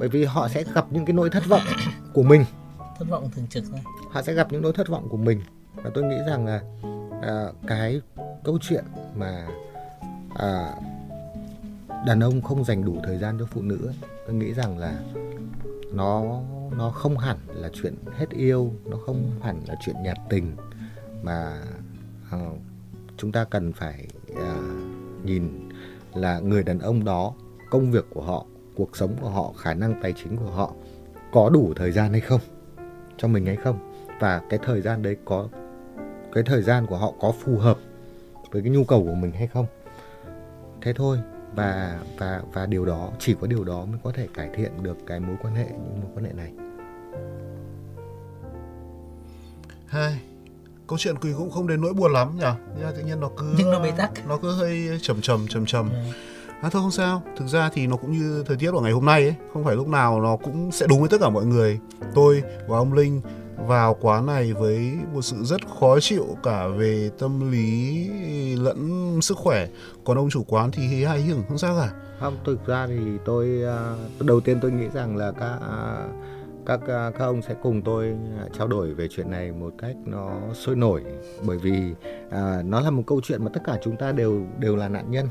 bởi 0.00 0.08
vì 0.08 0.24
họ 0.24 0.48
sẽ 0.48 0.64
gặp 0.74 0.86
những 0.90 1.04
cái 1.04 1.14
nỗi 1.14 1.30
thất 1.30 1.46
vọng 1.48 1.62
của 2.12 2.22
mình. 2.22 2.44
Thất 2.98 3.08
vọng 3.08 3.30
thường 3.34 3.46
trực 3.46 3.64
thôi. 3.70 3.80
Họ 4.10 4.22
sẽ 4.22 4.34
gặp 4.34 4.52
những 4.52 4.62
nỗi 4.62 4.72
thất 4.72 4.88
vọng 4.88 5.08
của 5.08 5.16
mình. 5.16 5.40
Và 5.74 5.90
tôi 5.94 6.04
nghĩ 6.04 6.16
rằng 6.26 6.46
là 6.46 6.60
à, 7.22 7.46
cái 7.66 8.00
câu 8.44 8.58
chuyện 8.62 8.84
mà 9.16 9.46
à, 10.34 10.74
đàn 12.06 12.20
ông 12.20 12.42
không 12.42 12.64
dành 12.64 12.84
đủ 12.84 12.96
thời 13.04 13.18
gian 13.18 13.38
cho 13.38 13.46
phụ 13.46 13.62
nữ 13.62 13.92
tôi 14.26 14.34
nghĩ 14.34 14.54
rằng 14.54 14.78
là 14.78 15.00
nó 15.92 16.40
nó 16.78 16.90
không 16.90 17.18
hẳn 17.18 17.36
là 17.48 17.70
chuyện 17.72 17.94
hết 18.16 18.30
yêu 18.30 18.72
nó 18.84 18.96
không 19.06 19.30
hẳn 19.42 19.62
là 19.68 19.74
chuyện 19.84 19.96
nhạt 20.02 20.16
tình 20.28 20.56
mà 21.22 21.62
uh, 22.36 22.58
chúng 23.16 23.32
ta 23.32 23.44
cần 23.44 23.72
phải 23.72 24.06
uh, 24.32 24.38
nhìn 25.24 25.68
là 26.14 26.38
người 26.38 26.62
đàn 26.62 26.78
ông 26.78 27.04
đó 27.04 27.32
công 27.70 27.90
việc 27.90 28.04
của 28.10 28.22
họ 28.22 28.44
cuộc 28.80 28.96
sống 28.96 29.16
của 29.20 29.28
họ 29.28 29.52
khả 29.56 29.74
năng 29.74 30.02
tài 30.02 30.12
chính 30.12 30.36
của 30.36 30.50
họ 30.50 30.72
có 31.32 31.50
đủ 31.50 31.72
thời 31.76 31.92
gian 31.92 32.12
hay 32.12 32.20
không 32.20 32.40
cho 33.16 33.28
mình 33.28 33.46
hay 33.46 33.56
không? 33.56 33.92
Và 34.20 34.42
cái 34.50 34.58
thời 34.64 34.80
gian 34.80 35.02
đấy 35.02 35.16
có 35.24 35.48
cái 36.32 36.42
thời 36.46 36.62
gian 36.62 36.86
của 36.86 36.96
họ 36.96 37.12
có 37.20 37.32
phù 37.32 37.58
hợp 37.58 37.78
với 38.50 38.62
cái 38.62 38.70
nhu 38.70 38.84
cầu 38.84 39.04
của 39.04 39.14
mình 39.14 39.32
hay 39.32 39.46
không? 39.46 39.66
Thế 40.82 40.92
thôi 40.92 41.18
và 41.54 42.00
và 42.18 42.42
và 42.52 42.66
điều 42.66 42.84
đó 42.84 43.10
chỉ 43.18 43.34
có 43.40 43.46
điều 43.46 43.64
đó 43.64 43.84
mới 43.84 44.00
có 44.04 44.12
thể 44.12 44.28
cải 44.34 44.50
thiện 44.54 44.82
được 44.82 44.96
cái 45.06 45.20
mối 45.20 45.36
quan 45.42 45.54
hệ 45.54 45.66
những 45.66 46.00
mối 46.02 46.10
quan 46.14 46.24
hệ 46.24 46.32
này. 46.32 46.52
Hai 49.86 50.20
câu 50.86 50.98
chuyện 50.98 51.18
quỳ 51.18 51.32
cũng 51.38 51.50
không 51.50 51.66
đến 51.66 51.80
nỗi 51.80 51.94
buồn 51.94 52.12
lắm 52.12 52.38
nhỉ? 52.38 52.44
Nhưng 52.78 52.92
tự 52.96 53.02
nhiên 53.02 53.20
nó 53.20 53.30
cứ 53.36 53.54
nhưng 53.58 53.70
nó 53.70 53.80
bế 53.80 53.90
tắc. 53.90 54.28
nó 54.28 54.36
cứ 54.36 54.52
hơi 54.52 54.98
trầm 55.02 55.20
trầm 55.20 55.46
trầm 55.48 55.66
trầm 55.66 55.90
ừ 55.90 55.96
à 56.62 56.70
thôi 56.70 56.82
không 56.82 56.90
sao. 56.90 57.22
Thực 57.36 57.46
ra 57.46 57.70
thì 57.72 57.86
nó 57.86 57.96
cũng 57.96 58.12
như 58.12 58.44
thời 58.46 58.56
tiết 58.56 58.70
của 58.70 58.80
ngày 58.80 58.92
hôm 58.92 59.04
nay 59.04 59.22
ấy 59.22 59.34
không 59.52 59.64
phải 59.64 59.76
lúc 59.76 59.88
nào 59.88 60.20
nó 60.20 60.36
cũng 60.36 60.72
sẽ 60.72 60.86
đúng 60.86 61.00
với 61.00 61.08
tất 61.08 61.16
cả 61.20 61.30
mọi 61.30 61.46
người. 61.46 61.78
Tôi 62.14 62.42
và 62.68 62.78
ông 62.78 62.92
linh 62.92 63.20
vào 63.66 63.96
quán 64.00 64.26
này 64.26 64.52
với 64.52 64.92
một 65.14 65.22
sự 65.22 65.36
rất 65.42 65.60
khó 65.80 66.00
chịu 66.00 66.26
cả 66.42 66.66
về 66.66 67.10
tâm 67.18 67.52
lý 67.52 68.08
lẫn 68.56 69.18
sức 69.22 69.38
khỏe. 69.38 69.68
Còn 70.04 70.16
ông 70.16 70.30
chủ 70.30 70.42
quán 70.48 70.70
thì 70.70 70.86
hí 70.86 71.04
hay 71.04 71.22
hưởng 71.22 71.42
không 71.48 71.58
sao 71.58 71.76
cả. 71.80 71.90
Không 72.20 72.36
thực 72.44 72.66
ra 72.66 72.86
thì 72.86 72.98
tôi 73.24 73.62
à, 73.66 73.94
đầu 74.20 74.40
tiên 74.40 74.58
tôi 74.62 74.70
nghĩ 74.70 74.86
rằng 74.94 75.16
là 75.16 75.32
các 75.32 75.58
à, 75.70 76.08
các 76.66 76.80
à, 76.88 77.10
các 77.18 77.24
ông 77.24 77.42
sẽ 77.42 77.54
cùng 77.62 77.82
tôi 77.82 78.16
trao 78.58 78.66
đổi 78.66 78.94
về 78.94 79.08
chuyện 79.10 79.30
này 79.30 79.52
một 79.52 79.70
cách 79.78 79.96
nó 80.04 80.32
sôi 80.54 80.76
nổi. 80.76 81.02
Bởi 81.46 81.58
vì 81.58 81.94
à, 82.30 82.62
nó 82.64 82.80
là 82.80 82.90
một 82.90 83.02
câu 83.06 83.20
chuyện 83.24 83.44
mà 83.44 83.50
tất 83.54 83.60
cả 83.64 83.78
chúng 83.82 83.96
ta 83.96 84.12
đều 84.12 84.46
đều 84.58 84.76
là 84.76 84.88
nạn 84.88 85.10
nhân 85.10 85.26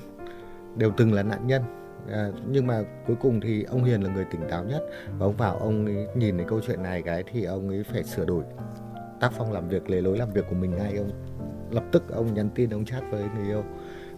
đều 0.75 0.91
từng 0.97 1.13
là 1.13 1.23
nạn 1.23 1.47
nhân. 1.47 1.63
À, 2.12 2.29
nhưng 2.47 2.67
mà 2.67 2.84
cuối 3.08 3.15
cùng 3.21 3.41
thì 3.41 3.63
ông 3.63 3.84
Hiền 3.84 4.01
là 4.01 4.13
người 4.13 4.25
tỉnh 4.32 4.41
táo 4.49 4.63
nhất. 4.63 4.84
Và 5.17 5.25
ông 5.25 5.36
vào 5.36 5.58
ông 5.58 5.86
ấy 5.86 6.08
nhìn 6.15 6.38
thấy 6.38 6.45
câu 6.49 6.62
chuyện 6.67 6.84
này 6.84 7.01
cái 7.01 7.23
thì 7.32 7.43
ông 7.43 7.69
ấy 7.69 7.84
phải 7.84 8.03
sửa 8.03 8.25
đổi 8.25 8.43
tác 9.19 9.32
phong 9.38 9.51
làm 9.51 9.69
việc 9.69 9.89
lề 9.89 10.01
lối 10.01 10.17
làm 10.17 10.34
việc 10.34 10.45
của 10.49 10.55
mình 10.55 10.75
ngay 10.75 10.97
ông 10.97 11.12
lập 11.71 11.84
tức 11.91 12.03
ông 12.10 12.34
nhắn 12.34 12.49
tin 12.55 12.69
ông 12.69 12.86
chat 12.86 13.03
với 13.12 13.23
người 13.36 13.47
yêu. 13.47 13.63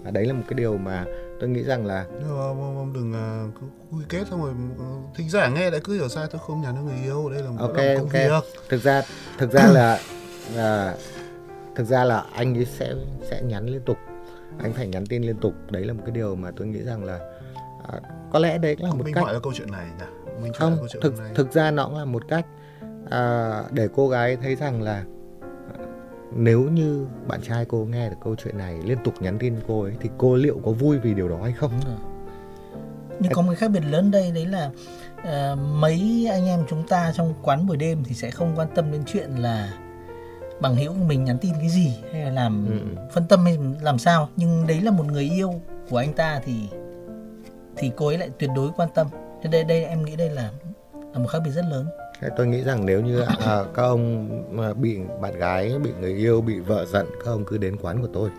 À, 0.03 0.11
đấy 0.11 0.25
là 0.25 0.33
một 0.33 0.43
cái 0.47 0.57
điều 0.57 0.77
mà 0.77 1.05
tôi 1.39 1.49
nghĩ 1.49 1.63
rằng 1.63 1.85
là 1.85 2.05
ông, 2.29 2.77
ông 2.77 2.93
đừng 2.93 3.13
cứ 3.59 3.67
quy 3.91 4.03
kết 4.09 4.27
xong 4.29 4.41
rồi 4.41 4.53
ừ, 4.77 4.83
thính 5.15 5.29
giả 5.29 5.47
nghe 5.47 5.71
lại 5.71 5.81
cứ 5.83 5.93
hiểu 5.93 6.09
sai 6.09 6.27
tôi 6.31 6.41
không 6.47 6.61
nhắn 6.61 6.75
cho 6.75 6.81
người 6.81 7.03
yêu. 7.03 7.29
Đây 7.29 7.43
là 7.43 7.49
một 7.49 7.57
ok 7.59 7.75
cái 7.75 7.95
ok. 7.95 8.13
việc. 8.13 8.43
thực 8.69 8.83
ra 8.83 9.01
thực 9.37 9.51
ra 9.51 9.67
là 9.67 9.99
là 10.55 10.95
thực 11.75 11.83
ra 11.83 12.03
là 12.03 12.23
anh 12.33 12.57
ấy 12.57 12.65
sẽ 12.65 12.93
sẽ 13.29 13.41
nhắn 13.41 13.65
liên 13.65 13.81
tục 13.85 13.97
anh 14.59 14.73
phải 14.73 14.87
nhắn 14.87 15.05
tin 15.05 15.21
liên 15.21 15.37
tục. 15.41 15.53
Đấy 15.71 15.85
là 15.85 15.93
một 15.93 16.01
cái 16.05 16.11
điều 16.11 16.35
mà 16.35 16.51
tôi 16.55 16.67
nghĩ 16.67 16.81
rằng 16.81 17.03
là 17.03 17.19
à, 17.91 17.99
có 18.31 18.39
lẽ 18.39 18.57
đấy 18.57 18.75
là 18.79 18.89
một 18.89 19.05
mình 19.05 19.13
cách 19.13 19.23
gọi 19.23 19.33
là 19.33 19.39
câu 19.43 19.53
chuyện 19.55 19.71
này 19.71 19.85
nhỉ? 19.99 20.33
Mình 20.43 20.53
không 20.53 20.77
thực 21.01 21.19
này. 21.19 21.31
thực 21.35 21.51
ra 21.51 21.71
nó 21.71 21.85
cũng 21.85 21.97
là 21.97 22.05
một 22.05 22.23
cách 22.27 22.45
à, 23.09 23.63
để 23.71 23.87
cô 23.95 24.09
gái 24.09 24.35
thấy 24.35 24.55
rằng 24.55 24.81
là 24.81 25.03
nếu 26.35 26.61
như 26.61 27.07
bạn 27.27 27.41
trai 27.41 27.65
cô 27.65 27.85
nghe 27.85 28.09
được 28.09 28.15
câu 28.23 28.35
chuyện 28.43 28.57
này 28.57 28.79
liên 28.83 28.97
tục 29.03 29.13
nhắn 29.19 29.37
tin 29.39 29.55
cô 29.67 29.81
ấy 29.83 29.93
thì 29.99 30.09
cô 30.17 30.35
liệu 30.35 30.61
có 30.65 30.71
vui 30.71 30.97
vì 30.97 31.13
điều 31.13 31.29
đó 31.29 31.39
hay 31.43 31.53
không? 31.53 31.71
Nhưng 33.19 33.31
có 33.31 33.41
một 33.41 33.53
khác 33.57 33.71
biệt 33.71 33.83
lớn 33.89 34.11
đây 34.11 34.31
đấy 34.31 34.45
là 34.45 34.71
uh, 35.19 35.59
mấy 35.59 36.27
anh 36.31 36.45
em 36.45 36.59
chúng 36.69 36.87
ta 36.87 37.11
trong 37.15 37.33
quán 37.41 37.67
buổi 37.67 37.77
đêm 37.77 38.03
thì 38.03 38.15
sẽ 38.15 38.31
không 38.31 38.53
quan 38.55 38.67
tâm 38.75 38.91
đến 38.91 39.01
chuyện 39.05 39.29
là 39.35 39.73
bằng 40.61 40.75
hữu 40.75 40.93
của 40.93 41.03
mình 41.07 41.23
nhắn 41.23 41.37
tin 41.37 41.53
cái 41.59 41.69
gì 41.69 41.93
hay 42.11 42.21
là 42.21 42.31
làm 42.31 42.67
ừ. 42.67 43.01
phân 43.13 43.27
tâm 43.27 43.45
hay 43.45 43.57
làm 43.81 43.99
sao. 43.99 44.29
Nhưng 44.35 44.67
đấy 44.67 44.81
là 44.81 44.91
một 44.91 45.05
người 45.11 45.23
yêu 45.23 45.53
của 45.89 45.97
anh 45.97 46.13
ta 46.13 46.41
thì 46.45 46.53
thì 47.77 47.91
cô 47.95 48.07
ấy 48.07 48.17
lại 48.17 48.29
tuyệt 48.39 48.49
đối 48.55 48.71
quan 48.77 48.89
tâm. 48.95 49.07
Cho 49.43 49.49
đây 49.49 49.63
đây 49.63 49.85
em 49.85 50.05
nghĩ 50.05 50.15
đây 50.15 50.29
là 50.29 50.51
là 51.13 51.19
một 51.19 51.27
khác 51.27 51.39
biệt 51.45 51.51
rất 51.51 51.65
lớn. 51.69 51.85
Tôi 52.37 52.47
nghĩ 52.47 52.63
rằng 52.63 52.85
nếu 52.85 53.01
như 53.01 53.21
à, 53.21 53.63
các 53.73 53.83
ông 53.83 54.29
mà 54.51 54.73
bị 54.73 54.97
bạn 55.21 55.39
gái 55.39 55.73
bị 55.83 55.91
người 55.99 56.13
yêu 56.13 56.41
bị 56.41 56.59
vợ 56.59 56.85
giận 56.85 57.05
các 57.25 57.31
ông 57.31 57.45
cứ 57.45 57.57
đến 57.57 57.77
quán 57.81 58.01
của 58.01 58.09
tôi. 58.13 58.29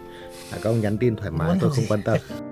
À, 0.53 0.59
các 0.63 0.71
ông 0.71 0.81
nhắn 0.81 0.99
tin 0.99 1.17
thoải 1.17 1.31
mái 1.31 1.57
tôi 1.61 1.71
không 1.71 1.85
quan 1.89 2.03
tâm 2.03 2.19